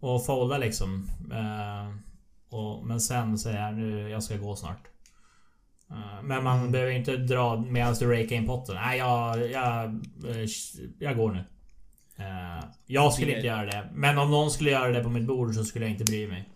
Och 0.02 0.26
folda 0.26 0.58
liksom. 0.58 1.08
Eh, 1.32 1.94
och, 2.50 2.86
men 2.86 3.00
sen 3.00 3.38
säger 3.38 3.62
jag 3.66 3.74
nu, 3.74 4.08
jag 4.10 4.22
ska 4.22 4.36
gå 4.36 4.56
snart. 4.56 4.88
Eh, 5.90 6.22
Men 6.22 6.44
man 6.44 6.72
behöver 6.72 6.92
inte 6.92 7.16
dra 7.16 7.60
medan 7.60 7.94
du 7.94 8.06
rakar 8.22 8.36
in 8.36 8.46
potten. 8.46 8.74
Nej, 8.74 8.98
jag, 8.98 9.50
jag, 9.50 9.84
eh, 10.28 10.46
jag 10.98 11.16
går 11.16 11.32
nu. 11.32 11.44
Eh, 12.24 12.64
jag 12.86 13.12
skulle 13.12 13.30
Det- 13.30 13.34
inte 13.36 13.46
göra 13.46 13.66
det. 13.66 13.88
Men 13.94 14.18
om 14.18 14.30
någon 14.30 14.50
skulle 14.50 14.70
göra 14.70 14.88
det 14.92 15.02
på 15.02 15.10
mitt 15.10 15.26
bord 15.26 15.54
så 15.54 15.64
skulle 15.64 15.84
jag 15.84 15.92
inte 15.92 16.04
bry 16.04 16.28
mig. 16.28 16.48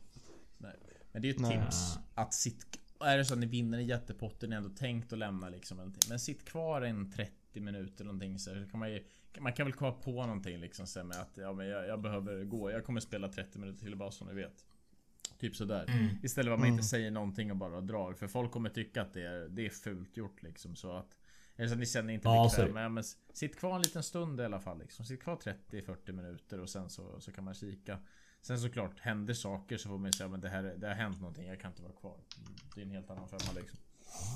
Nej. 0.58 0.72
Men 1.12 1.22
det 1.22 1.28
är 1.28 1.30
ju 1.30 1.34
ett 1.34 1.40
Nej. 1.40 1.60
tips 1.62 1.98
Att 2.14 2.34
sitt 2.34 2.66
Är 3.00 3.16
det 3.18 3.24
så 3.24 3.34
att 3.34 3.40
ni 3.40 3.46
vinner 3.46 3.78
en 3.78 3.86
jättepott 3.86 4.42
Ni 4.42 4.56
ändå 4.56 4.68
tänkt 4.68 5.12
att 5.12 5.18
lämna 5.18 5.48
liksom 5.48 5.80
en 5.80 5.94
Men 6.08 6.18
sitt 6.20 6.44
kvar 6.44 6.82
en 6.82 7.10
30 7.12 7.60
minuter 7.60 7.94
eller 8.04 8.04
någonting 8.04 8.38
så 8.38 8.50
kan 8.70 8.80
man 8.80 8.90
ju 8.92 9.04
Man 9.40 9.52
kan 9.52 9.66
väl 9.66 9.72
komma 9.72 9.92
på 9.92 10.10
någonting 10.26 10.58
liksom 10.60 10.86
så 10.86 10.98
här 10.98 11.06
med 11.06 11.16
att 11.20 11.30
ja, 11.36 11.52
men 11.52 11.66
jag, 11.66 11.86
jag 11.88 12.00
behöver 12.02 12.44
gå 12.44 12.70
Jag 12.70 12.84
kommer 12.84 13.00
spela 13.00 13.28
30 13.28 13.58
minuter 13.58 13.80
till 13.84 13.96
bara 13.96 14.10
så 14.10 14.24
ni 14.24 14.34
vet 14.34 14.64
Typ 15.38 15.56
sådär 15.56 15.84
Mm. 15.88 16.08
Istället 16.22 16.46
för 16.48 16.52
att 16.54 16.58
man 16.60 16.68
Mm. 16.68 16.74
inte 16.78 16.88
säger 16.88 17.10
någonting 17.10 17.50
och 17.50 17.56
bara 17.56 17.80
drar 17.80 18.12
För 18.14 18.26
folk 18.28 18.50
kommer 18.52 18.70
tycka 18.70 19.02
att 19.02 19.12
det 19.12 19.22
är, 19.22 19.48
det 19.48 19.66
är 19.66 19.70
fult 19.70 20.16
gjort 20.16 20.42
liksom 20.42 20.76
så 20.76 20.92
att 20.96 21.16
Eller 21.56 21.68
så 21.68 21.72
att 21.74 21.80
ni 21.80 21.86
känner 21.86 22.12
inte 22.12 22.28
Ja, 22.28 22.50
bekväma 22.56 22.88
men 22.88 23.00
s- 23.00 23.16
Sitt 23.32 23.58
kvar 23.58 23.76
en 23.76 23.82
liten 23.82 24.02
stund 24.02 24.40
i 24.40 24.44
alla 24.44 24.60
fall 24.60 24.78
liksom. 24.78 25.04
Sitt 25.04 25.22
kvar 25.22 25.36
30-40 25.36 26.12
minuter 26.12 26.60
och 26.60 26.68
sen 26.68 26.90
så, 26.90 27.20
så 27.20 27.32
kan 27.32 27.44
man 27.44 27.54
kika 27.54 27.98
Sen 28.42 28.58
såklart, 28.60 29.00
händer 29.00 29.34
saker 29.34 29.76
så 29.78 29.88
får 29.88 29.98
man 29.98 30.12
säga 30.12 30.28
men 30.28 30.40
det 30.40 30.48
här 30.48 30.62
det 30.78 30.86
har 30.88 30.94
hänt 30.94 31.20
någonting, 31.20 31.46
jag 31.46 31.60
kan 31.60 31.70
inte 31.70 31.82
vara 31.82 31.92
kvar. 31.92 32.16
Det 32.74 32.80
är 32.80 32.84
en 32.84 32.90
helt 32.90 33.10
annan 33.10 33.28
femma 33.28 33.52
liksom. 33.60 33.78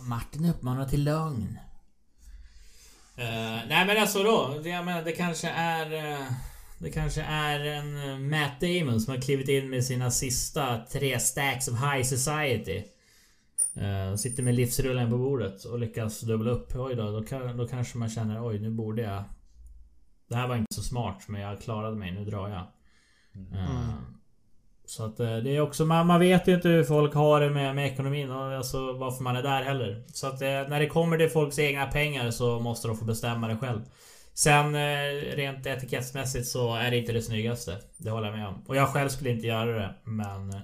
Martin 0.09 0.45
uppmanar 0.45 0.85
till 0.89 1.05
lögn. 1.05 1.59
Eh, 3.17 3.61
nej 3.69 3.87
men 3.87 3.97
alltså 3.97 4.23
då. 4.23 4.59
Det, 4.63 4.69
jag 4.69 4.85
menar, 4.85 5.03
det 5.03 5.13
kanske 5.13 5.49
är... 5.49 5.93
eh, 6.21 6.27
det 6.79 6.91
kanske 6.91 7.23
är 7.23 7.61
en 7.61 8.11
eh, 8.11 8.19
Matt 8.19 8.61
Damon 8.61 9.01
som 9.01 9.15
har 9.15 9.21
klivit 9.21 9.49
in 9.49 9.71
med 9.71 9.85
sina 9.85 10.11
sista 10.11 10.79
tre 10.93 11.19
stacks 11.21 11.69
of 11.69 11.75
high 11.75 12.03
society. 12.03 12.83
Eh, 13.77 14.15
sitter 14.17 14.43
med 14.43 14.55
livsrullen 14.55 15.11
på 15.11 15.19
bordet 15.19 15.65
och 15.65 15.79
lyckas 15.79 16.21
dubbla 16.21 16.51
upp. 16.51 16.73
Oj 16.75 16.95
då, 16.95 17.11
då, 17.11 17.23
kan, 17.25 17.57
då 17.57 17.69
kanske 17.69 17.99
man 17.99 18.09
känner 18.09 18.47
oj 18.47 18.59
nu 18.59 18.71
borde 18.71 19.03
jag... 19.03 19.25
Det 20.29 20.37
här 20.37 20.49
var 20.49 20.57
inte 20.57 20.75
så 20.75 20.83
smart 20.83 21.25
men 21.29 21.41
jag 21.41 21.61
klarade 21.61 21.97
mig, 21.97 22.13
nu 22.13 22.25
drar 22.25 22.49
jag. 22.49 22.67
Eh, 23.59 23.71
Mm. 23.71 24.15
Så 24.85 25.05
att 25.05 25.21
eh, 25.21 25.37
det 25.37 25.57
är 25.57 25.61
också, 25.61 25.85
man, 25.85 26.07
man 26.07 26.21
vet 26.21 26.49
ju 26.49 26.55
inte 26.55 26.69
hur 26.69 26.85
folk 26.85 27.15
har 27.15 27.41
det 27.41 27.51
med, 27.51 27.75
med 27.75 27.87
ekonomin 27.93 28.31
och 28.31 28.57
alltså 28.57 28.93
varför 28.93 29.23
man 29.23 29.37
är 29.37 29.43
där 29.43 29.63
heller. 29.63 30.05
Så 30.13 30.27
att 30.27 30.43
eh, 30.43 30.49
när 30.49 30.81
det 30.81 30.87
kommer 30.87 31.19
till 31.19 31.31
folks 31.31 31.59
egna 31.59 31.87
pengar 31.87 32.31
så 32.31 32.61
måste 32.61 32.89
de 32.89 32.97
få 32.97 33.05
bestämma 33.05 33.49
det 33.49 33.57
själv. 33.57 33.81
Sen 34.39 34.75
eh, 34.75 35.37
rent 35.37 35.67
etikettsmässigt 35.67 36.47
så 36.49 36.75
är 36.75 36.91
det 36.91 36.99
inte 36.99 37.13
det 37.13 37.23
snyggaste. 37.23 37.79
Det 37.97 38.11
håller 38.11 38.29
jag 38.29 38.37
med 38.39 38.49
om. 38.49 38.63
Och 38.67 38.77
jag 38.77 38.89
själv 38.89 39.09
skulle 39.09 39.31
inte 39.31 39.47
göra 39.47 39.73
det, 39.79 39.95
men... 40.05 40.51
eh, 40.51 40.61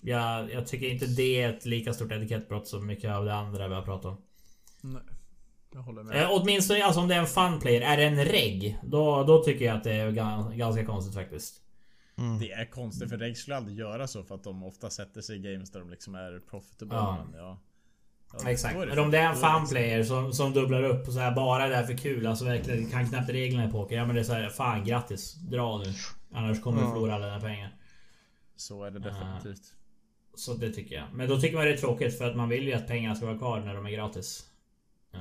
Jag, 0.00 0.52
jag 0.52 0.66
tycker 0.66 0.88
inte 0.88 1.06
det 1.06 1.42
är 1.42 1.48
ett 1.48 1.66
lika 1.66 1.92
stort 1.92 2.12
etikettbrott 2.12 2.68
som 2.68 2.86
mycket 2.86 3.10
av 3.10 3.24
det 3.24 3.34
andra 3.34 3.68
vi 3.68 3.74
har 3.74 3.82
pratat 3.82 4.04
om. 4.06 4.16
Nej, 4.80 5.02
jag 5.72 5.80
håller 5.80 6.02
med. 6.02 6.22
Eh, 6.22 6.28
åtminstone 6.30 6.84
alltså 6.84 7.00
om 7.00 7.08
det 7.08 7.14
är 7.14 7.18
en 7.18 7.26
fun 7.26 7.60
player. 7.60 7.80
Är 7.80 7.96
det 7.96 8.04
en 8.04 8.24
reg? 8.24 8.78
Då, 8.84 9.22
då 9.24 9.42
tycker 9.44 9.64
jag 9.64 9.76
att 9.76 9.84
det 9.84 9.92
är 9.92 10.10
gan- 10.10 10.56
ganska 10.56 10.86
konstigt 10.86 11.14
faktiskt. 11.14 11.62
Mm. 12.18 12.38
Det 12.38 12.52
är 12.52 12.70
konstigt 12.70 13.08
för 13.10 13.18
Reg 13.18 13.36
skulle 13.36 13.56
aldrig 13.56 13.78
göra 13.78 14.06
så 14.06 14.22
för 14.24 14.34
att 14.34 14.44
de 14.44 14.64
ofta 14.64 14.90
sätter 14.90 15.20
sig 15.20 15.36
i 15.36 15.52
games 15.52 15.70
där 15.70 15.80
de 15.80 15.90
liksom 15.90 16.14
är 16.14 16.40
profitable. 16.50 16.96
Ja. 16.96 17.24
Men 17.30 17.40
ja. 17.40 17.58
Ja, 18.32 18.50
Exakt. 18.50 18.76
Men 18.76 18.98
om 18.98 19.10
det 19.10 19.18
är 19.18 19.26
en 19.26 19.34
då 19.34 19.40
fun 19.40 19.60
liksom- 19.60 19.68
player 19.68 20.04
som, 20.04 20.32
som 20.32 20.52
dubblar 20.52 20.82
upp 20.82 21.06
och 21.06 21.12
så 21.12 21.20
här 21.20 21.34
bara 21.34 21.64
är 21.64 21.70
där 21.70 21.82
för 21.82 21.96
kul. 21.96 22.26
Alltså 22.26 22.44
verkligen 22.44 22.90
kan 22.90 23.08
knappt 23.08 23.30
reglerna 23.30 23.68
i 23.68 23.70
poker. 23.70 23.96
Ja 23.96 24.06
men 24.06 24.14
det 24.14 24.20
är 24.20 24.24
så 24.24 24.32
här, 24.32 24.48
fan 24.48 24.84
grattis. 24.84 25.34
Dra 25.34 25.78
nu. 25.78 25.92
Annars 26.32 26.62
kommer 26.62 26.82
du 26.82 26.88
förlora 26.88 27.14
alla 27.14 27.26
dina 27.26 27.40
pengar. 27.40 27.76
Så 28.56 28.84
är 28.84 28.90
det 28.90 28.98
definitivt. 28.98 29.72
Så 30.34 30.54
det 30.54 30.72
tycker 30.72 30.94
jag. 30.94 31.04
Men 31.12 31.28
då 31.28 31.40
tycker 31.40 31.56
man 31.56 31.64
det 31.64 31.72
är 31.72 31.76
tråkigt 31.76 32.18
för 32.18 32.30
att 32.30 32.36
man 32.36 32.48
vill 32.48 32.66
ju 32.66 32.72
att 32.72 32.86
pengarna 32.86 33.14
ska 33.14 33.26
vara 33.26 33.38
kvar 33.38 33.60
när 33.60 33.74
de 33.74 33.86
är 33.86 33.90
gratis. 33.90 34.50
Eh, 35.14 35.20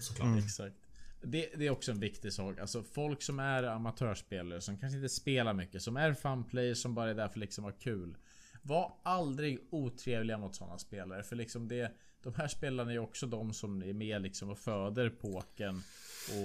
såklart. 0.00 0.26
Mm. 0.26 0.38
Exakt. 0.38 0.76
Det, 1.22 1.48
det 1.56 1.66
är 1.66 1.70
också 1.70 1.92
en 1.92 2.00
viktig 2.00 2.32
sak. 2.32 2.58
Alltså 2.58 2.82
folk 2.82 3.22
som 3.22 3.38
är 3.38 3.62
amatörspelare 3.62 4.60
som 4.60 4.78
kanske 4.78 4.96
inte 4.96 5.08
spelar 5.08 5.54
mycket. 5.54 5.82
Som 5.82 5.96
är 5.96 6.14
funplayers 6.14 6.78
som 6.78 6.94
bara 6.94 7.10
är 7.10 7.14
där 7.14 7.28
för 7.28 7.38
liksom 7.38 7.64
att 7.64 7.74
ha 7.74 7.80
kul. 7.80 8.16
Var 8.62 8.92
aldrig 9.02 9.58
otrevliga 9.70 10.38
mot 10.38 10.54
sådana 10.54 10.78
spelare. 10.78 11.22
För 11.22 11.36
liksom 11.36 11.68
det... 11.68 11.92
De 12.22 12.34
här 12.34 12.48
spelarna 12.48 12.90
är 12.90 12.94
ju 12.94 13.00
också 13.00 13.26
de 13.26 13.52
som 13.52 13.82
är 13.82 13.92
med 13.92 14.22
liksom 14.22 14.50
och 14.50 14.58
föder 14.58 15.10
pokern 15.10 15.82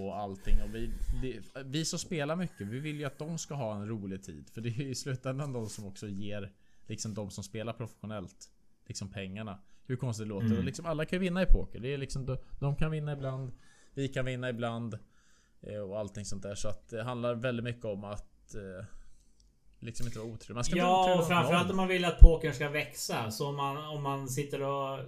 och 0.02 0.18
allting. 0.18 0.62
Och 0.62 0.76
vi, 0.76 0.90
det, 1.22 1.62
vi 1.66 1.86
som 1.86 2.00
spelar 2.00 2.36
mycket, 2.36 2.68
vi 2.68 2.80
vill 2.80 3.00
ju 3.00 3.06
att 3.06 3.18
de 3.18 3.38
ska 3.38 3.54
ha 3.56 3.76
en 3.76 3.88
rolig 3.88 4.24
tid. 4.24 4.50
För 4.50 4.62
det 4.62 4.70
är 4.70 4.74
ju 4.74 4.90
i 4.90 4.96
slutändan 4.96 5.54
de 5.54 5.70
som 5.70 5.86
också 5.86 6.08
ger 6.08 6.52
liksom 6.88 7.14
de 7.14 7.32
som 7.32 7.44
spelar 7.44 7.74
professionellt 7.74 8.50
liksom 8.86 9.10
pengarna. 9.12 9.60
Hur 9.86 9.96
konstigt 9.96 10.26
det 10.26 10.30
låter. 10.30 10.46
Mm. 10.46 10.58
Och 10.58 10.64
liksom 10.64 10.86
alla 10.86 11.06
kan 11.06 11.20
vinna 11.20 11.42
i 11.42 11.46
poker. 11.46 11.80
Det 11.80 11.94
är 11.94 11.98
liksom, 11.98 12.26
de, 12.26 12.38
de 12.60 12.76
kan 12.76 12.92
vinna 12.92 13.14
ibland. 13.14 13.52
Vi 13.94 14.08
kan 14.08 14.26
vinna 14.26 14.50
ibland. 14.50 14.98
eh, 15.62 15.80
Och 15.80 16.00
allting 16.00 16.26
sånt 16.26 16.44
där. 16.44 16.56
Så 16.56 16.68
att 16.68 16.90
det 16.90 17.04
handlar 17.04 17.36
väldigt 17.36 17.64
mycket 17.64 17.86
om 17.86 18.04
att 18.04 18.56
eh, 18.56 18.86
liksom 19.80 20.06
inte 20.08 20.20
vara 20.20 20.30
otrevlig. 20.30 20.56
Man 20.56 20.64
ska 20.64 20.76
Ja, 20.78 21.20
och 21.20 21.28
framförallt 21.28 21.70
om 21.72 21.78
man 21.78 21.88
vill 21.88 22.06
att 22.06 22.20
pokern 22.20 22.54
ska 22.54 22.70
växa. 22.70 23.32
Så 23.32 23.48
om 23.50 23.56
man, 23.56 23.78
om 23.78 24.04
man 24.04 24.28
sitter 24.28 24.62
och 24.62 25.00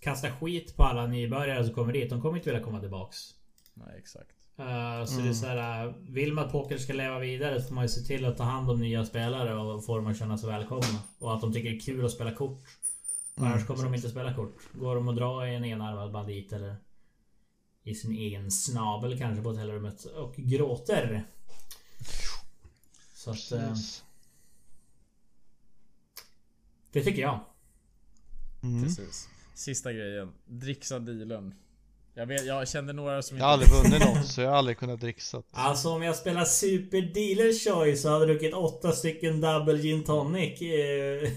kastar 0.00 0.30
skit 0.30 0.76
på 0.76 0.82
alla 0.84 1.06
nybörjare 1.06 1.64
som 1.64 1.74
kommer 1.74 1.92
dit. 1.92 2.10
De 2.10 2.22
kommer 2.22 2.36
inte 2.38 2.50
vilja 2.50 2.64
komma 2.64 2.80
tillbaks. 2.80 3.34
Nej, 3.74 3.94
exakt. 3.98 4.30
Eh, 4.56 5.04
så 5.04 5.12
Mm. 5.12 5.24
det 5.24 5.30
är 5.30 5.34
så 5.34 5.46
här, 5.46 5.86
uh, 5.86 5.94
vill 5.98 6.32
man 6.32 6.44
att 6.46 6.52
pokern 6.52 6.78
ska 6.78 6.92
leva 6.92 7.18
vidare 7.18 7.62
så 7.62 7.68
får 7.68 7.74
man 7.74 7.84
ju 7.84 7.88
se 7.88 8.00
till 8.00 8.24
att 8.24 8.36
ta 8.36 8.44
hand 8.44 8.70
om 8.70 8.80
nya 8.80 9.06
spelare 9.06 9.54
och 9.54 9.84
få 9.84 9.96
dem 9.96 10.06
att 10.06 10.18
känna 10.18 10.38
sig 10.38 10.48
välkomna. 10.48 10.98
Och 11.18 11.34
att 11.34 11.40
de 11.40 11.52
tycker 11.52 11.70
det 11.70 11.76
är 11.76 11.80
kul 11.80 12.04
att 12.04 12.10
spela 12.12 12.34
kort. 12.34 12.58
Mm, 13.36 13.52
Annars 13.52 13.66
kommer 13.66 13.84
de 13.84 13.94
inte 13.94 14.08
spela 14.10 14.34
kort. 14.34 14.56
Går 14.72 14.94
de 14.94 15.08
att 15.08 15.16
dra 15.16 15.48
i 15.48 15.54
en 15.54 15.64
enarmad 15.64 16.12
bandit 16.12 16.52
eller 16.52 16.76
i 17.82 17.94
sin 17.94 18.12
egen 18.12 18.50
snabel 18.50 19.18
kanske 19.18 19.42
på 19.42 19.48
hotellrummet 19.48 20.04
och 20.04 20.34
gråter. 20.36 21.24
Så 23.14 23.30
att, 23.30 23.52
eh, 23.52 23.68
Precis. 23.68 24.04
det 26.92 27.04
tycker 27.04 27.22
jag. 27.22 27.40
Mm. 28.62 28.82
Precis. 28.84 29.28
Sista 29.58 29.92
grejen. 29.92 30.32
Dricksa 30.46 30.98
dealen. 30.98 31.54
Jag, 32.14 32.26
vet, 32.26 32.46
jag 32.46 32.68
kände 32.68 32.92
några 32.92 33.22
som 33.22 33.38
Jag 33.38 33.44
har 33.44 33.52
aldrig 33.52 33.70
vunnit 33.70 34.00
något 34.00 34.26
så 34.26 34.40
jag 34.40 34.50
har 34.50 34.56
aldrig 34.56 34.78
kunnat 34.78 35.00
dricksa. 35.00 35.42
Alltså 35.50 35.88
om 35.88 36.02
jag 36.02 36.16
spelar 36.16 36.44
Super 36.44 37.00
Dealer 37.00 37.52
Choice 37.52 38.04
och 38.04 38.10
hade 38.10 38.26
druckit 38.26 38.54
åtta 38.54 38.92
stycken 38.92 39.40
Double 39.40 39.78
Gin 39.78 40.04
Tonic 40.04 40.62
i, 40.62 40.72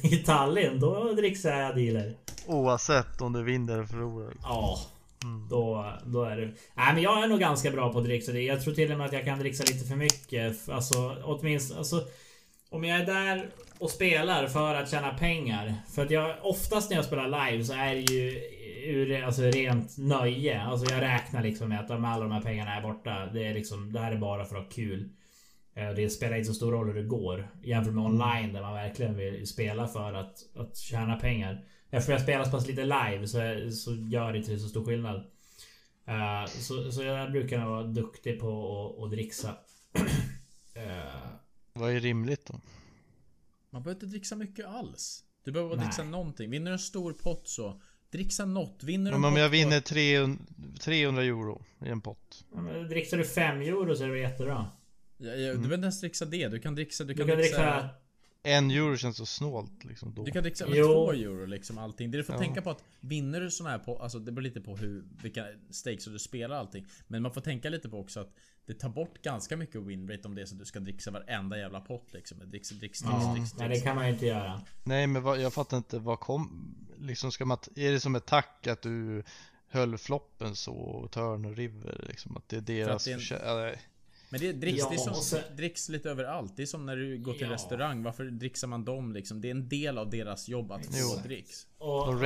i 0.03 0.23
Tallinn. 0.25 0.79
Då 0.79 1.13
dricksar 1.13 1.49
jag 1.49 1.75
dealer. 1.75 2.15
Oavsett 2.45 3.21
om 3.21 3.33
du 3.33 3.43
vinner 3.43 3.73
eller 3.73 3.85
förlorar. 3.85 4.33
Ja. 4.41 4.79
Mm. 5.23 5.47
Då, 5.49 5.93
då 6.05 6.23
är 6.23 6.37
det... 6.37 6.45
Nej 6.75 6.93
men 6.93 7.03
jag 7.03 7.23
är 7.23 7.27
nog 7.27 7.39
ganska 7.39 7.71
bra 7.71 7.93
på 7.93 7.99
att 7.99 8.05
dricksa. 8.05 8.31
Jag 8.31 8.61
tror 8.63 8.73
till 8.73 8.91
och 8.91 8.97
med 8.97 9.07
att 9.07 9.13
jag 9.13 9.25
kan 9.25 9.39
dricksa 9.39 9.63
lite 9.63 9.85
för 9.85 9.95
mycket. 9.95 10.69
Alltså 10.69 11.17
åtminstone... 11.23 11.79
Alltså, 11.79 12.03
om 12.69 12.83
jag 12.83 12.99
är 12.99 13.05
där 13.05 13.49
och 13.81 13.89
spelar 13.89 14.47
för 14.47 14.75
att 14.75 14.89
tjäna 14.89 15.13
pengar. 15.13 15.73
För 15.89 16.05
att 16.05 16.11
jag 16.11 16.35
oftast 16.41 16.89
när 16.89 16.97
jag 16.97 17.05
spelar 17.05 17.51
live 17.51 17.63
så 17.63 17.73
är 17.73 17.95
det 17.95 18.01
ju 18.01 18.41
ur 18.85 19.23
alltså, 19.23 19.41
rent 19.41 19.97
nöje. 19.97 20.61
Alltså 20.61 20.93
jag 20.93 21.01
räknar 21.01 21.43
liksom 21.43 21.69
med 21.69 21.79
att 21.79 21.91
om 21.91 22.05
alla 22.05 22.23
de 22.23 22.31
här 22.31 22.41
pengarna 22.41 22.75
är 22.75 22.81
borta. 22.81 23.25
Det 23.25 23.47
är 23.47 23.53
liksom, 23.53 23.93
det 23.93 23.99
här 23.99 24.11
är 24.11 24.17
bara 24.17 24.45
för 24.45 24.55
att 24.55 24.63
ha 24.63 24.69
kul. 24.69 25.09
Eh, 25.75 25.89
det 25.89 26.09
spelar 26.09 26.37
inte 26.37 26.47
så 26.47 26.53
stor 26.53 26.71
roll 26.71 26.87
hur 26.87 26.93
det 26.93 27.07
går. 27.07 27.51
Jämfört 27.63 27.93
med 27.93 28.05
online 28.05 28.53
där 28.53 28.61
man 28.61 28.73
verkligen 28.73 29.17
vill 29.17 29.47
spela 29.47 29.87
för 29.87 30.13
att, 30.13 30.35
att 30.55 30.77
tjäna 30.77 31.15
pengar. 31.15 31.65
Eftersom 31.89 32.11
jag 32.11 32.21
spelar 32.21 32.43
så 32.43 32.51
pass 32.51 32.67
lite 32.67 32.83
live 32.83 33.27
så, 33.27 33.37
så 33.71 33.95
gör 33.95 34.31
det 34.31 34.37
inte 34.37 34.59
så 34.59 34.67
stor 34.67 34.85
skillnad. 34.85 35.15
Uh, 36.07 36.45
så, 36.45 36.91
så 36.91 37.03
jag 37.03 37.31
brukar 37.31 37.65
vara 37.65 37.83
duktig 37.83 38.39
på 38.39 38.49
att, 38.97 39.03
att 39.03 39.11
dricksa. 39.11 39.49
Uh, 40.77 41.31
Vad 41.73 41.91
är 41.91 41.99
rimligt 41.99 42.45
då? 42.45 42.59
Man 43.71 43.83
behöver 43.83 43.95
inte 43.95 44.05
dricksa 44.05 44.35
mycket 44.35 44.65
alls. 44.65 45.23
Du 45.43 45.51
behöver 45.51 45.75
bara 45.75 45.81
dricksa 45.81 46.03
någonting. 46.03 46.49
Vinner 46.49 46.65
du 46.71 46.73
en 46.73 46.79
stor 46.79 47.13
pott 47.13 47.47
så 47.47 47.81
dricksa 48.11 48.45
något. 48.45 48.83
Vinner 48.83 49.11
du 49.11 49.17
Om 49.17 49.25
en 49.25 49.35
jag 49.35 49.49
vinner 49.49 49.79
300, 49.79 50.43
300 50.81 51.23
euro 51.23 51.65
i 51.85 51.89
en 51.89 52.01
pott. 52.01 52.45
ja, 52.53 52.61
men 52.61 52.87
dricksar 52.89 53.17
du 53.17 53.23
5 53.25 53.61
euro 53.61 53.95
så 53.95 54.03
är 54.03 54.07
det 54.09 54.19
jättebra. 54.19 54.67
Ja, 55.17 55.29
ja, 55.29 55.51
du 55.51 55.57
behöver 55.57 55.75
inte 55.75 55.85
ens 55.85 56.01
dricksa 56.01 56.25
det. 56.25 56.47
Du 56.47 56.59
kan 56.59 56.75
dricksa... 56.75 57.03
Du 57.03 57.13
Du 57.13 57.17
kan, 57.17 57.27
kan 57.27 57.37
dricksa... 57.37 57.61
dricksa... 57.61 57.89
En 58.43 58.71
euro 58.71 58.97
känns 58.97 59.17
så 59.17 59.25
snålt 59.25 59.83
liksom 59.83 60.13
då. 60.13 60.23
Du 60.23 60.31
kan 60.31 60.43
dricksa 60.43 60.67
med 60.67 60.77
Jo. 60.77 60.85
två 60.87 61.11
euro 61.11 61.45
liksom 61.45 61.77
allting. 61.77 62.11
Det 62.11 62.17
du 62.17 62.23
får 62.23 62.35
Ja. 62.35 62.39
tänka 62.41 62.61
på 62.61 62.69
att 62.69 62.83
vinner 62.99 63.41
du 63.41 63.51
såna 63.51 63.69
här 63.69 63.79
på, 63.79 63.99
alltså 63.99 64.19
det 64.19 64.31
beror 64.31 64.43
lite 64.43 64.61
på 64.61 64.77
hur, 64.77 65.03
vilka 65.23 65.45
stakes 65.69 66.05
du 66.05 66.19
spelar 66.19 66.55
allting. 66.55 66.85
Men 67.07 67.21
man 67.21 67.31
får 67.33 67.41
tänka 67.41 67.69
lite 67.69 67.89
på 67.89 67.99
också 67.99 68.19
att 68.19 68.33
det 68.65 68.73
tar 68.73 68.89
bort 68.89 69.21
ganska 69.21 69.57
mycket 69.57 69.81
winrate 69.81 70.27
om 70.27 70.35
det 70.35 70.41
är 70.41 70.45
så 70.45 70.55
att 70.55 70.59
du 70.59 70.65
ska 70.65 70.79
dricksa 70.79 71.11
varenda 71.11 71.57
jävla 71.57 71.81
pott 71.81 72.13
liksom. 72.13 72.37
Dricks, 72.39 72.69
dricks, 72.69 72.99
dricks, 72.99 73.01
Ja, 73.23 73.33
dricks, 73.35 73.57
nej, 73.57 73.69
det 73.69 73.79
kan 73.79 73.95
man 73.95 74.07
ju 74.07 74.13
inte 74.13 74.25
göra. 74.25 74.61
Nej 74.83 75.07
men 75.07 75.23
vad, 75.23 75.41
jag 75.41 75.53
fattar 75.53 75.77
inte, 75.77 75.99
vad 75.99 76.19
kom... 76.19 76.75
Liksom 76.99 77.31
ska 77.31 77.45
man... 77.45 77.57
Är 77.75 77.91
det 77.91 77.99
som 77.99 78.15
ett 78.15 78.25
tack 78.25 78.67
att 78.67 78.81
du 78.81 79.23
höll 79.67 79.97
floppen 79.97 80.55
så, 80.55 81.07
Turn 81.11 81.45
och 81.45 81.55
River 81.55 82.05
liksom? 82.09 82.37
Att 82.37 82.49
det 82.49 82.57
är 82.57 82.61
deras... 82.61 83.03
det 83.05 83.11
är 83.33 83.67
en-. 83.67 83.75
Men 84.31 84.39
det 84.41 84.51
dricks, 84.51 84.79
Ja, 84.79 84.87
det 84.89 84.95
är 84.95 84.97
som 84.97 85.13
sen- 85.13 85.55
dricks 85.57 85.89
lite 85.89 86.09
överallt. 86.09 86.53
Det 86.55 86.61
är 86.61 86.65
som 86.65 86.85
när 86.85 86.95
du 86.95 87.17
går 87.17 87.33
till 87.33 87.41
Ja. 87.47 87.53
restaurang. 87.53 88.03
Varför 88.03 88.23
dricksar 88.23 88.67
man 88.67 88.85
dem 88.85 89.13
liksom? 89.13 89.41
Det 89.41 89.47
är 89.47 89.51
en 89.51 89.69
del 89.69 89.97
av 89.97 90.09
deras 90.09 90.49
jobb 90.49 90.71
att 90.71 90.81
Jo. 90.91 91.07
få 91.07 91.27
dricks. 91.27 91.67
Och, 91.77 92.05
De, 92.07 92.19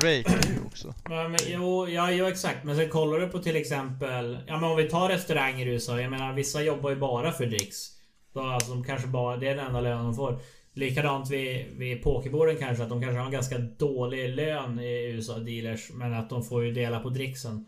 rakear 0.00 0.52
ju 0.54 0.66
också. 0.66 0.94
Ja, 1.08 1.28
men, 1.28 1.38
jo, 1.46 1.88
ja, 1.88 2.10
jo 2.12 2.24
exakt. 2.26 2.64
Men 2.64 2.76
sen 2.76 2.88
kollar 2.88 3.18
du 3.18 3.28
på 3.28 3.38
till 3.38 3.56
exempel... 3.56 4.38
Ja 4.46 4.60
men 4.60 4.70
om 4.70 4.76
vi 4.76 4.88
tar 4.88 5.08
restauranger 5.08 5.66
i 5.66 5.70
USA. 5.70 6.00
Jag 6.00 6.10
menar 6.10 6.32
vissa 6.32 6.62
jobbar 6.62 6.90
ju 6.90 6.96
bara 6.96 7.32
för 7.32 7.46
dricks. 7.46 7.90
Då, 8.32 8.40
alltså, 8.40 8.70
de 8.70 8.84
kanske 8.84 9.08
bara, 9.08 9.36
det 9.36 9.48
är 9.48 9.56
den 9.56 9.66
enda 9.66 9.80
lönen 9.80 10.04
de 10.04 10.14
får. 10.14 10.38
Likadant 10.72 11.30
vid, 11.30 11.66
vid 11.78 12.02
pokerborden 12.02 12.56
kanske. 12.56 12.82
Att 12.82 12.88
de 12.88 13.00
kanske 13.02 13.18
har 13.18 13.26
en 13.26 13.32
ganska 13.32 13.58
dålig 13.58 14.28
lön 14.36 14.80
i 14.80 15.04
USA, 15.04 15.38
dealers. 15.38 15.90
Men 15.92 16.14
att 16.14 16.30
de 16.30 16.44
får 16.44 16.64
ju 16.64 16.72
dela 16.72 17.00
på 17.00 17.08
dricksen. 17.08 17.66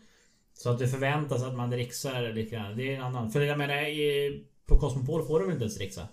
Så 0.57 0.69
att 0.69 0.79
det 0.79 0.87
förväntas 0.87 1.43
att 1.43 1.55
man 1.55 1.69
dricksar 1.69 2.33
lite 2.33 2.55
grann. 2.55 2.77
Det 2.77 2.91
är 2.93 2.95
en 2.97 3.03
annan. 3.03 3.31
För 3.31 3.41
jag 3.41 3.57
menar 3.57 3.81
i, 3.81 4.45
på 4.65 4.79
Cosmopol 4.79 5.25
får 5.27 5.39
du 5.39 5.45
väl 5.45 5.53
inte 5.53 5.63
ens 5.63 5.75
dricksa? 5.77 6.07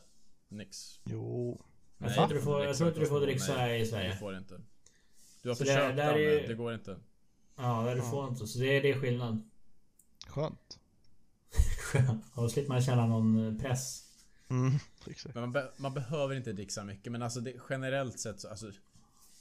Nix. 0.49 1.01
Jo. 1.05 1.61
Jag 1.99 2.07
Nej, 2.07 2.14
tror 2.14 2.22
inte 2.24 2.34
du 2.34 2.40
får, 2.42 2.64
jag 2.64 2.76
tror 2.76 2.88
inte 2.88 3.01
du 3.01 3.07
får 3.07 3.20
dricksa 3.20 3.57
nej, 3.57 3.76
i 3.80 3.84
Du 3.84 3.90
Sverige. 3.90 4.16
får 4.16 4.36
inte. 4.36 4.61
Du 5.42 5.49
har 5.49 5.57
Så 5.57 5.64
det- 5.64 5.70
försökt 5.70 5.97
där 5.97 6.14
är 6.18 6.40
men 6.40 6.49
det 6.49 6.55
går 6.55 6.74
inte. 6.74 6.97
Ja, 7.57 7.82
det 7.82 7.92
du 7.95 7.99
Ja. 8.01 8.11
får 8.11 8.28
inte. 8.28 8.47
Så 8.47 8.59
det, 8.59 8.80
det 8.80 8.90
är 8.90 9.01
skillnad. 9.01 9.51
Skönt. 10.26 10.78
Och 12.34 12.42
då 12.42 12.49
slipper 12.49 12.68
man 12.72 12.82
känna 12.82 13.07
någon 13.07 13.59
press. 13.59 14.05
Mm, 14.49 14.72
man, 15.34 15.53
be, 15.53 15.70
man 15.76 15.95
behöver 15.95 16.34
inte 16.36 16.53
dricksa 16.53 16.84
mycket. 16.84 17.12
Men 17.12 17.22
alltså 17.22 17.40
det, 17.40 17.55
generellt 17.70 18.18
sett 18.20 18.40
så 18.40 18.49
alltså, 18.49 18.70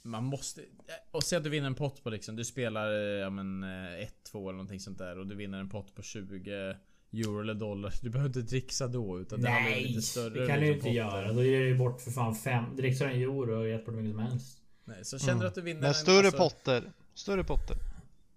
Man 0.05 0.23
måste... 0.23 0.61
eh, 0.61 0.67
Och 1.11 1.23
säg 1.23 1.37
att 1.37 1.43
du 1.43 1.49
vinner 1.49 1.67
en 1.67 1.75
pott 1.75 2.03
på 2.03 2.09
liksom. 2.09 2.35
Du 2.35 2.45
spelar 2.45 2.91
eh, 2.91 2.97
ja, 3.19 3.29
men 3.29 3.63
1-2 3.63 4.05
eller 4.33 4.51
någonting 4.51 4.79
sånt 4.79 4.97
där. 4.97 5.19
Och 5.19 5.27
du 5.27 5.35
vinner 5.35 5.57
en 5.59 5.69
pott 5.69 5.95
på 5.95 6.01
20 6.01 6.75
euro 7.13 7.41
eller 7.41 7.53
dollar. 7.53 7.93
Du 8.01 8.09
behöver 8.09 8.29
inte 8.29 8.41
dricksa 8.41 8.87
då. 8.87 9.19
Utan 9.19 9.41
det 9.41 9.49
Nej, 9.49 9.85
lite 9.87 10.01
större 10.01 10.41
det 10.41 10.47
kan 10.47 10.59
du 10.59 10.65
ju 10.65 10.73
liksom, 10.73 10.87
inte 10.89 10.97
göra. 10.97 11.33
Då 11.33 11.43
ger 11.43 11.59
du 11.65 11.75
bort 11.77 12.01
för 12.01 12.11
fan 12.11 12.35
fem... 12.35 12.75
Dricksar 12.75 13.05
en 13.07 13.21
euro 13.21 13.59
och 13.59 13.67
gett 13.67 13.85
bort 13.85 13.95
hur 13.95 14.01
mycket 14.01 14.15
som 14.15 14.23
helst. 14.27 14.57
Nej, 14.85 15.05
så 15.05 15.19
känner 15.19 15.41
du 15.41 15.47
att 15.47 15.55
du 15.55 15.61
vinner 15.61 15.79
Men 15.81 15.87
en, 15.89 15.93
större 15.93 16.17
alltså- 16.25 16.37
potter. 16.37 16.83
Större 17.13 17.43
potter. 17.43 17.77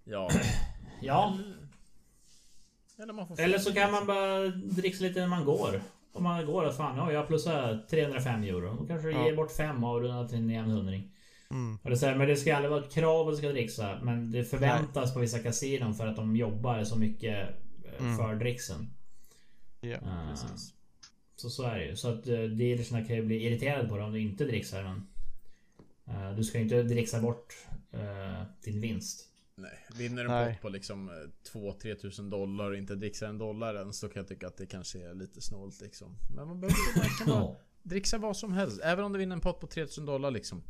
Ja. 0.05 0.31
Ja. 1.03 1.39
Eller 2.99 3.13
man 3.13 3.27
får 3.29 3.41
Eller 3.41 3.59
så 3.59 3.73
kan 3.73 3.93
man 3.93 4.07
bara 4.07 4.49
dricksa 4.49 5.05
lite 5.05 5.21
när 5.21 5.27
man 5.27 5.45
går. 5.45 5.83
Om 6.13 6.23
man 6.23 6.47
går 6.47 6.65
att 6.65 6.77
fan, 6.77 6.97
ja 6.97 7.13
jag 7.13 7.27
plussar 7.27 7.85
305 7.91 8.43
euro. 8.43 8.77
Då 8.81 8.87
kanske 8.87 9.09
du 9.09 9.13
Ja. 9.15 9.27
ger 9.27 9.37
bort 9.37 9.53
5 9.53 9.85
avrundat 9.85 10.29
till 10.29 10.39
en 10.39 10.51
jämn 10.51 10.71
hundring. 10.71 11.13
Mm. 11.51 11.79
Och 11.83 11.91
det 11.91 11.97
säger, 11.97 12.17
men 12.17 12.29
det 12.29 12.37
ska 12.37 12.57
aldrig 12.57 12.71
vara 12.71 12.85
ett 12.85 12.93
krav 12.93 13.29
att 13.29 13.35
du 13.35 13.39
ska 13.39 13.49
dricksa. 13.49 13.99
Men 14.03 14.31
det 14.31 14.45
förväntas 14.45 15.15
på 15.15 15.21
vissa 15.21 15.39
kasinon 15.39 15.95
för 15.95 16.07
att 16.07 16.17
de 16.17 16.37
jobbar 16.37 16.85
så 16.85 16.97
mycket 16.97 17.49
eh, 17.85 18.05
Mm. 18.05 18.17
för 18.17 18.35
dricksen. 18.35 18.91
Ja. 19.81 19.89
Eh, 19.97 20.31
precis. 20.31 20.73
Så 21.37 21.51
så 21.51 21.63
är 21.63 21.79
det 21.79 21.85
ju. 21.85 21.97
Så 21.97 22.09
att 22.09 22.29
uh, 22.29 22.51
dealersna 22.51 23.05
kan 23.05 23.17
ju 23.17 23.23
bli 23.23 23.47
irriterade 23.47 23.89
på 23.89 23.97
det 23.97 24.03
om 24.03 24.13
du 24.13 24.21
inte 24.21 24.45
dricksar. 24.45 24.83
Men, 24.83 25.07
eh, 26.07 26.37
du 26.37 26.45
ska 26.45 26.59
ju 26.59 26.65
inte 26.65 26.83
dricksa 26.83 27.21
bort 27.21 27.55
uh, 27.95 28.43
din 28.65 28.81
vinst. 28.81 29.29
Nej, 29.57 29.87
vinner 29.99 30.25
en 30.25 30.31
Nej. 30.31 30.53
pott 30.53 30.63
på 30.63 30.69
liksom 30.69 31.11
2-3 31.53 31.95
tusen 31.95 32.31
dollar 32.31 32.71
och 32.71 32.77
inte 32.77 32.95
dricksar 32.95 33.27
en 33.27 33.39
dollar 33.39 33.75
ens 33.75 33.99
så 33.99 34.09
kan 34.09 34.21
jag 34.21 34.29
tycka 34.29 34.47
att 34.47 34.57
det 34.57 34.67
kanske 34.67 35.11
är 35.11 35.15
lite 35.15 35.41
snålt 35.41 35.81
liksom. 35.81 36.17
Men 36.37 36.49
man 36.49 36.61
behöver 36.61 36.77
inte 36.89 37.01
verkligen 37.01 37.41
bara 37.41 37.57
dricksa 37.83 38.19
vad 38.19 38.37
som 38.37 38.53
helst. 38.53 38.81
Även 38.85 39.05
om 39.05 39.13
du 39.13 39.19
vinner 39.19 39.37
en 39.37 39.41
pott 39.41 39.61
på 39.61 39.67
3000 39.67 40.07
dollar 40.07 40.31
liksom. 40.31 40.63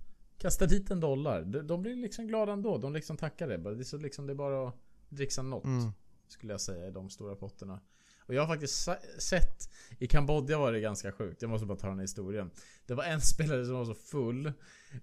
Kasta 0.47 0.67
dit 0.67 0.91
en 0.91 1.01
dollar. 1.01 1.43
De, 1.43 1.67
de 1.67 1.83
blir 1.83 1.97
liksom 1.97 2.27
glada 2.27 2.53
ändå. 2.53 2.79
De 2.79 2.93
liksom 2.93 3.17
tackar 3.17 3.49
det. 3.49 3.57
Det 3.57 3.71
är, 3.71 3.85
så 3.85 3.97
liksom, 3.97 4.27
det 4.27 4.33
är 4.33 4.35
bara 4.35 4.69
att 4.69 4.75
dricksa 5.09 5.43
något. 5.43 5.65
Mm. 5.65 5.93
Skulle 6.29 6.53
jag 6.53 6.61
säga 6.61 6.87
i 6.87 6.91
de 6.91 7.11
stora 7.11 7.37
potterna. 7.37 7.81
Och 8.19 8.35
jag 8.35 8.43
har 8.43 8.49
faktiskt 8.49 8.89
sett 9.19 9.71
I 9.99 10.07
Kambodja 10.07 10.59
var 10.59 10.73
det 10.73 10.81
ganska 10.81 11.13
sjukt. 11.13 11.43
Jag 11.43 11.49
måste 11.49 11.67
bara 11.67 11.79
ta 11.79 11.87
den 11.87 11.97
här 11.97 12.05
historien. 12.05 12.51
Det 12.87 12.95
var 12.95 13.05
en 13.05 13.21
spelare 13.35 13.65
som 13.65 13.75
var 13.75 13.85
så 13.85 13.95
full. 13.95 14.53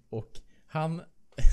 Och 0.10 0.40
han 0.68 1.02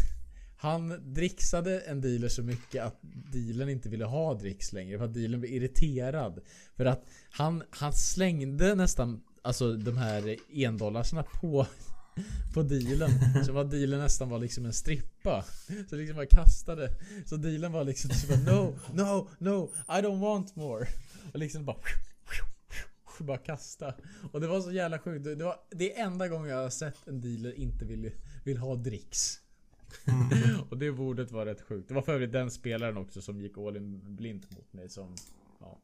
Han 0.58 1.12
dricksade 1.14 1.80
en 1.80 2.00
dealer 2.00 2.28
så 2.28 2.42
mycket 2.42 2.84
att 2.84 2.98
dealern 3.32 3.68
inte 3.68 3.88
ville 3.88 4.04
ha 4.04 4.34
dricks 4.34 4.72
längre 4.72 4.98
för 4.98 5.04
att 5.04 5.14
dealern 5.14 5.40
blev 5.40 5.52
irriterad. 5.52 6.40
För 6.76 6.84
att 6.84 7.04
han, 7.30 7.62
han 7.70 7.92
slängde 7.92 8.74
nästan 8.74 9.22
Alltså 9.42 9.76
de 9.76 9.96
här 9.96 10.36
endollarsarna 10.50 11.22
på 11.22 11.66
På 12.54 12.62
dealen. 12.62 13.10
Så 13.46 13.52
var 13.52 13.64
dealen 13.64 14.00
nästan 14.00 14.28
var 14.28 14.38
liksom 14.38 14.66
en 14.66 14.72
strippa. 14.72 15.44
Så 15.90 15.96
liksom 15.96 16.16
bara 16.16 16.26
kastade. 16.26 16.94
Så 17.26 17.36
dealen 17.36 17.72
var 17.72 17.84
liksom 17.84 18.10
så 18.10 18.26
bara, 18.26 18.38
No, 18.38 18.78
no, 18.92 19.28
no, 19.38 19.70
I 19.88 20.02
don't 20.02 20.20
want 20.20 20.56
more. 20.56 20.86
Och 21.32 21.38
liksom 21.38 21.64
bara 21.64 21.76
bara 23.24 23.38
kasta. 23.38 23.94
Och 24.32 24.40
det 24.40 24.46
var 24.48 24.60
så 24.60 24.72
jävla 24.72 24.98
sjukt. 24.98 25.24
Det 25.24 25.44
var 25.44 25.56
det 25.70 25.98
är 25.98 26.06
enda 26.06 26.28
gången 26.28 26.50
jag 26.50 26.62
har 26.62 26.70
sett 26.70 27.08
en 27.08 27.20
dealer 27.20 27.52
inte 27.52 27.84
vill, 27.84 28.10
vill 28.44 28.56
ha 28.56 28.74
dricks. 28.74 29.40
och 30.70 30.78
det 30.78 30.92
bordet 30.92 31.30
var 31.30 31.46
rätt 31.46 31.62
sjukt. 31.62 31.88
Det 31.88 31.94
var 31.94 32.02
för 32.02 32.12
övrigt 32.12 32.32
den 32.32 32.50
spelaren 32.50 32.96
också 32.96 33.22
som 33.22 33.40
gick 33.40 33.58
all 33.58 33.76
in 33.76 34.16
blint 34.16 34.50
mot 34.50 34.72
mig 34.72 34.88
som... 34.88 35.16
Ja. 35.60 35.78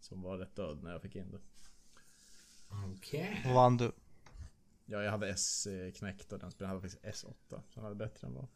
Som 0.00 0.22
var 0.22 0.38
rätt 0.38 0.56
död 0.56 0.82
när 0.82 0.92
jag 0.92 1.02
fick 1.02 1.16
in 1.16 1.30
det. 1.30 1.38
Okej. 2.96 3.42
Vad 3.44 3.54
vann 3.54 3.76
du? 3.76 3.92
Ja, 4.86 5.02
jag 5.02 5.10
hade 5.10 5.28
S 5.28 5.68
knäckt 5.96 6.32
och 6.32 6.38
den 6.38 6.50
spelaren 6.50 6.76
hade 6.76 6.88
faktiskt 6.88 7.24
S8. 7.24 7.34
Så 7.48 7.60
han 7.74 7.84
hade 7.84 7.96
bättre 7.96 8.26
än 8.26 8.34
vad, 8.34 8.46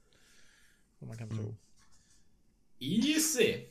vad 0.98 1.08
man 1.08 1.18
kan 1.18 1.30
tro. 1.30 1.56
Easy! 2.78 3.64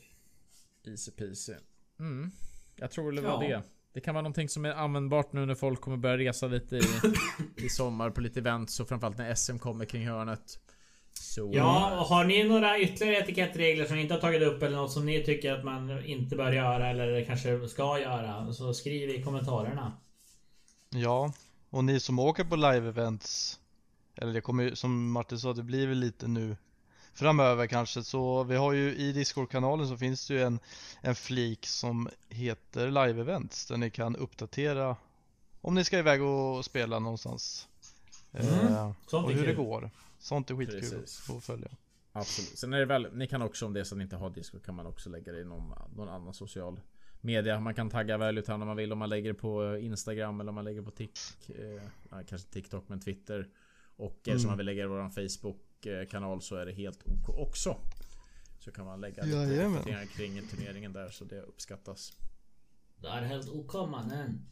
Easy 0.83 1.11
peasy. 1.11 1.53
Mm. 1.99 2.31
Jag 2.75 2.91
tror 2.91 3.11
det 3.11 3.21
var 3.21 3.43
Ja. 3.43 3.49
det. 3.57 3.63
Det 3.93 4.01
kan 4.01 4.13
vara 4.15 4.21
någonting 4.21 4.49
som 4.49 4.65
är 4.65 4.73
användbart 4.73 5.33
nu 5.33 5.45
när 5.45 5.55
folk 5.55 5.81
kommer 5.81 5.97
börja 5.97 6.17
resa 6.17 6.47
lite 6.47 6.75
i, 6.77 6.81
i 7.65 7.69
sommar 7.69 8.09
på 8.09 8.21
lite 8.21 8.39
events 8.39 8.79
och 8.79 8.87
framförallt 8.89 9.17
när 9.17 9.35
SM 9.35 9.57
kommer 9.57 9.85
kring 9.85 10.07
hörnet. 10.07 10.59
Så... 11.13 11.51
Ja, 11.53 12.05
har 12.09 12.25
ni 12.25 12.43
några 12.43 12.79
ytterligare 12.79 13.23
etikettregler 13.23 13.85
som 13.85 13.95
ni 13.95 14.01
inte 14.01 14.13
har 14.13 14.21
tagit 14.21 14.41
upp 14.41 14.63
eller 14.63 14.77
något 14.77 14.91
som 14.91 15.05
ni 15.05 15.23
tycker 15.23 15.53
att 15.53 15.65
man 15.65 16.05
inte 16.05 16.35
bör 16.35 16.51
göra 16.51 16.89
eller 16.89 17.25
kanske 17.25 17.67
ska 17.67 17.99
göra? 17.99 18.53
Så 18.53 18.73
skriv 18.73 19.09
i 19.09 19.23
kommentarerna. 19.23 19.97
Ja, 20.89 21.33
och 21.69 21.83
ni 21.83 21.99
som 21.99 22.19
åker 22.19 22.43
på 22.43 22.55
live-events 22.55 23.59
Eller 24.15 24.33
det 24.33 24.41
kommer 24.41 24.63
ju, 24.63 24.75
som 24.75 25.11
Martin 25.11 25.39
sa, 25.39 25.53
det 25.53 25.63
blir 25.63 25.87
väl 25.87 25.97
lite 25.97 26.27
nu 26.27 26.57
Framöver 27.13 27.67
kanske, 27.67 28.03
så 28.03 28.43
vi 28.43 28.55
har 28.55 28.73
ju 28.73 28.95
i 28.95 29.11
Discord-kanalen 29.11 29.87
så 29.87 29.97
finns 29.97 30.27
det 30.27 30.33
ju 30.33 30.41
en, 30.43 30.59
en 31.01 31.15
flik 31.15 31.65
som 31.65 32.09
heter 32.29 32.87
live-events 32.87 33.67
Där 33.67 33.77
ni 33.77 33.89
kan 33.89 34.15
uppdatera 34.15 34.95
Om 35.61 35.75
ni 35.75 35.83
ska 35.83 35.99
iväg 35.99 36.21
och 36.21 36.65
spela 36.65 36.99
någonstans 36.99 37.67
Mm, 38.33 38.49
eh, 38.67 38.91
sånt 39.07 39.25
Och 39.25 39.31
hur 39.31 39.47
det 39.47 39.55
kul. 39.55 39.65
går 39.65 39.89
Sånt 40.19 40.49
är 40.51 40.55
skitkul 40.55 40.79
Precis. 40.79 41.29
att 41.29 41.43
följa 41.43 41.67
Absolut. 42.11 42.57
Sen 42.59 42.73
är 42.73 42.79
det 42.79 42.85
väl, 42.85 43.07
ni 43.13 43.27
kan 43.27 43.41
också 43.41 43.65
om 43.65 43.73
det 43.73 43.79
är 43.79 43.83
så 43.83 43.95
att 43.95 43.97
ni 43.97 44.03
inte 44.03 44.15
har 44.15 44.29
Discord 44.29 44.65
kan 44.65 44.75
man 44.75 44.85
också 44.85 45.09
lägga 45.09 45.31
det 45.31 45.39
i 45.41 45.45
någon, 45.45 45.73
någon 45.95 46.09
annan 46.09 46.33
social 46.33 46.79
media. 47.21 47.59
Man 47.59 47.73
kan 47.75 47.89
tagga 47.89 48.17
Value 48.17 48.43
Town 48.43 48.61
om 48.61 48.67
man 48.67 48.77
vill. 48.77 48.91
Om 48.91 48.99
man 48.99 49.09
lägger 49.09 49.33
på 49.33 49.77
Instagram 49.77 50.39
eller 50.41 50.49
om 50.49 50.55
man 50.55 50.65
lägger 50.65 50.81
på 50.81 50.91
TikTok. 50.91 51.49
Eh, 51.59 51.81
ja, 52.11 52.21
kanske 52.27 52.49
TikTok 52.49 52.89
men 52.89 52.99
Twitter. 52.99 53.47
Och 53.95 54.27
eh, 54.27 54.31
Mm. 54.31 54.39
som 54.39 54.47
man 54.49 54.57
vill 54.57 54.65
lägga 54.65 54.83
i 54.83 54.87
våran 54.87 55.11
Facebook 55.11 55.85
eh, 55.85 56.07
kanal 56.07 56.41
så 56.41 56.55
är 56.55 56.65
det 56.65 56.71
helt 56.71 57.03
OK 57.07 57.29
också. 57.29 57.77
Så 58.59 58.71
kan 58.71 58.85
man 58.85 59.01
lägga 59.01 59.23
lite 59.23 59.37
uppdateringar 59.77 60.05
kring 60.05 60.47
turneringen 60.47 60.93
där 60.93 61.09
så 61.09 61.25
det 61.25 61.41
uppskattas. 61.41 62.11
Det 63.01 63.07
är 63.07 63.21
helt 63.21 63.49
OK 63.49 63.73
mannen. 63.73 64.45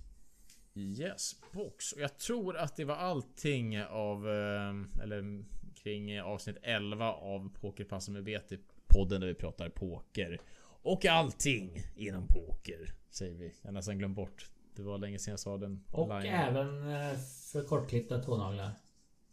Yes, 0.74 1.36
box. 1.52 1.92
Och 1.92 2.02
jag 2.02 2.18
tror 2.18 2.58
att 2.58 2.76
det 2.76 2.86
var 2.86 2.96
allting 2.96 3.82
av... 3.84 4.30
eh, 4.30 5.04
Eller 5.04 5.44
kring 5.76 6.22
avsnitt 6.22 6.58
11 6.62 7.12
av 7.14 7.54
Pokerpassen 7.62 8.14
med 8.14 8.24
BT. 8.24 8.58
Podden 8.88 9.22
där 9.22 9.28
vi 9.28 9.34
pratar 9.34 9.70
poker. 9.70 10.40
Och 10.88 11.06
allting 11.06 11.84
inom 11.96 12.28
poker. 12.28 12.94
Säger 13.12 13.38
vi. 13.38 13.54
Jag 13.62 13.68
har 13.70 13.74
nästan 13.74 13.98
glömt 13.98 14.16
bort. 14.16 14.46
Det 14.76 14.82
var 14.82 14.98
länge 14.98 15.20
sedan 15.20 15.32
jag 15.32 15.40
sa 15.40 15.58
den. 15.58 15.84
Och 15.92 16.08
line. 16.08 16.34
även 16.34 16.92
eh, 16.92 17.18
för 17.52 17.64
kortklippta 17.64 18.20
tånaglar. 18.24 18.72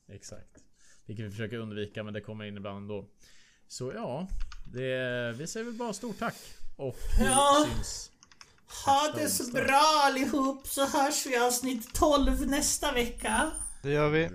Exakt. 0.08 0.50
Vilket 1.06 1.26
vi 1.26 1.30
försöker 1.30 1.56
undvika 1.58 2.02
men 2.02 2.14
det 2.14 2.20
kommer 2.20 2.44
in 2.44 2.56
ibland 2.56 2.76
ändå. 2.78 3.06
Så 3.68 3.92
ja. 3.94 4.28
Det, 4.72 5.32
vi 5.36 5.46
säger 5.46 5.66
väl 5.66 5.74
bara 5.74 5.92
stort 5.92 6.18
tack. 6.18 6.36
Och 6.76 6.96
vi 7.18 7.24
Ja. 7.24 7.66
syns. 7.74 8.10
Ha 8.86 9.12
det 9.16 9.28
så 9.28 9.52
bra 9.52 9.82
allihop 10.04 10.66
så 10.66 10.86
hörs 10.86 11.26
vi 11.26 11.34
i 11.34 11.38
avsnitt 11.38 11.94
12 11.94 12.46
nästa 12.46 12.92
vecka. 12.92 13.50
Det 13.82 13.90
gör 13.90 14.10
vi. 14.10 14.30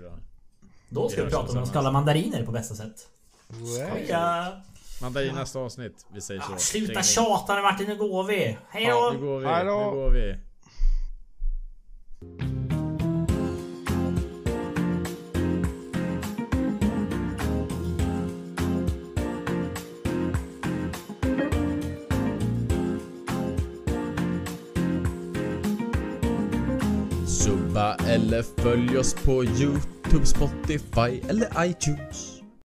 Då 0.88 1.08
ska 1.08 1.24
Vi 1.24 1.30
prata 1.30 1.52
om 1.52 1.62
att 1.62 1.68
skala 1.68 1.92
mandariner 1.92 2.44
på 2.46 2.52
bästa 2.52 2.74
sätt. 2.74 3.08
Skoja! 3.48 4.62
Mandar 5.02 5.22
i 5.22 5.32
nästa 5.32 5.58
avsnitt. 5.58 6.06
Vi 6.12 6.20
säger 6.20 6.40
så. 6.40 6.52
Ah, 6.52 6.58
sluta 6.58 7.02
tjata 7.02 7.56
nu 7.56 7.62
Martin, 7.62 7.86
nu 7.88 7.96
går 7.96 8.24
vi. 8.24 8.58
Hej 8.70 8.84
Ja, 8.84 9.10
nu 9.14 9.18
går 9.26 9.38
vi. 9.38 9.46
Nu 9.64 9.70
går 9.70 10.10
vi. 10.10 10.36
Subba 27.26 27.94
eller 27.94 28.42
följ 28.42 28.98
oss 28.98 29.14
på 29.14 29.44
Youtube, 29.44 30.26
Spotify 30.26 31.20
eller 31.28 31.64
iTunes. 31.64 32.39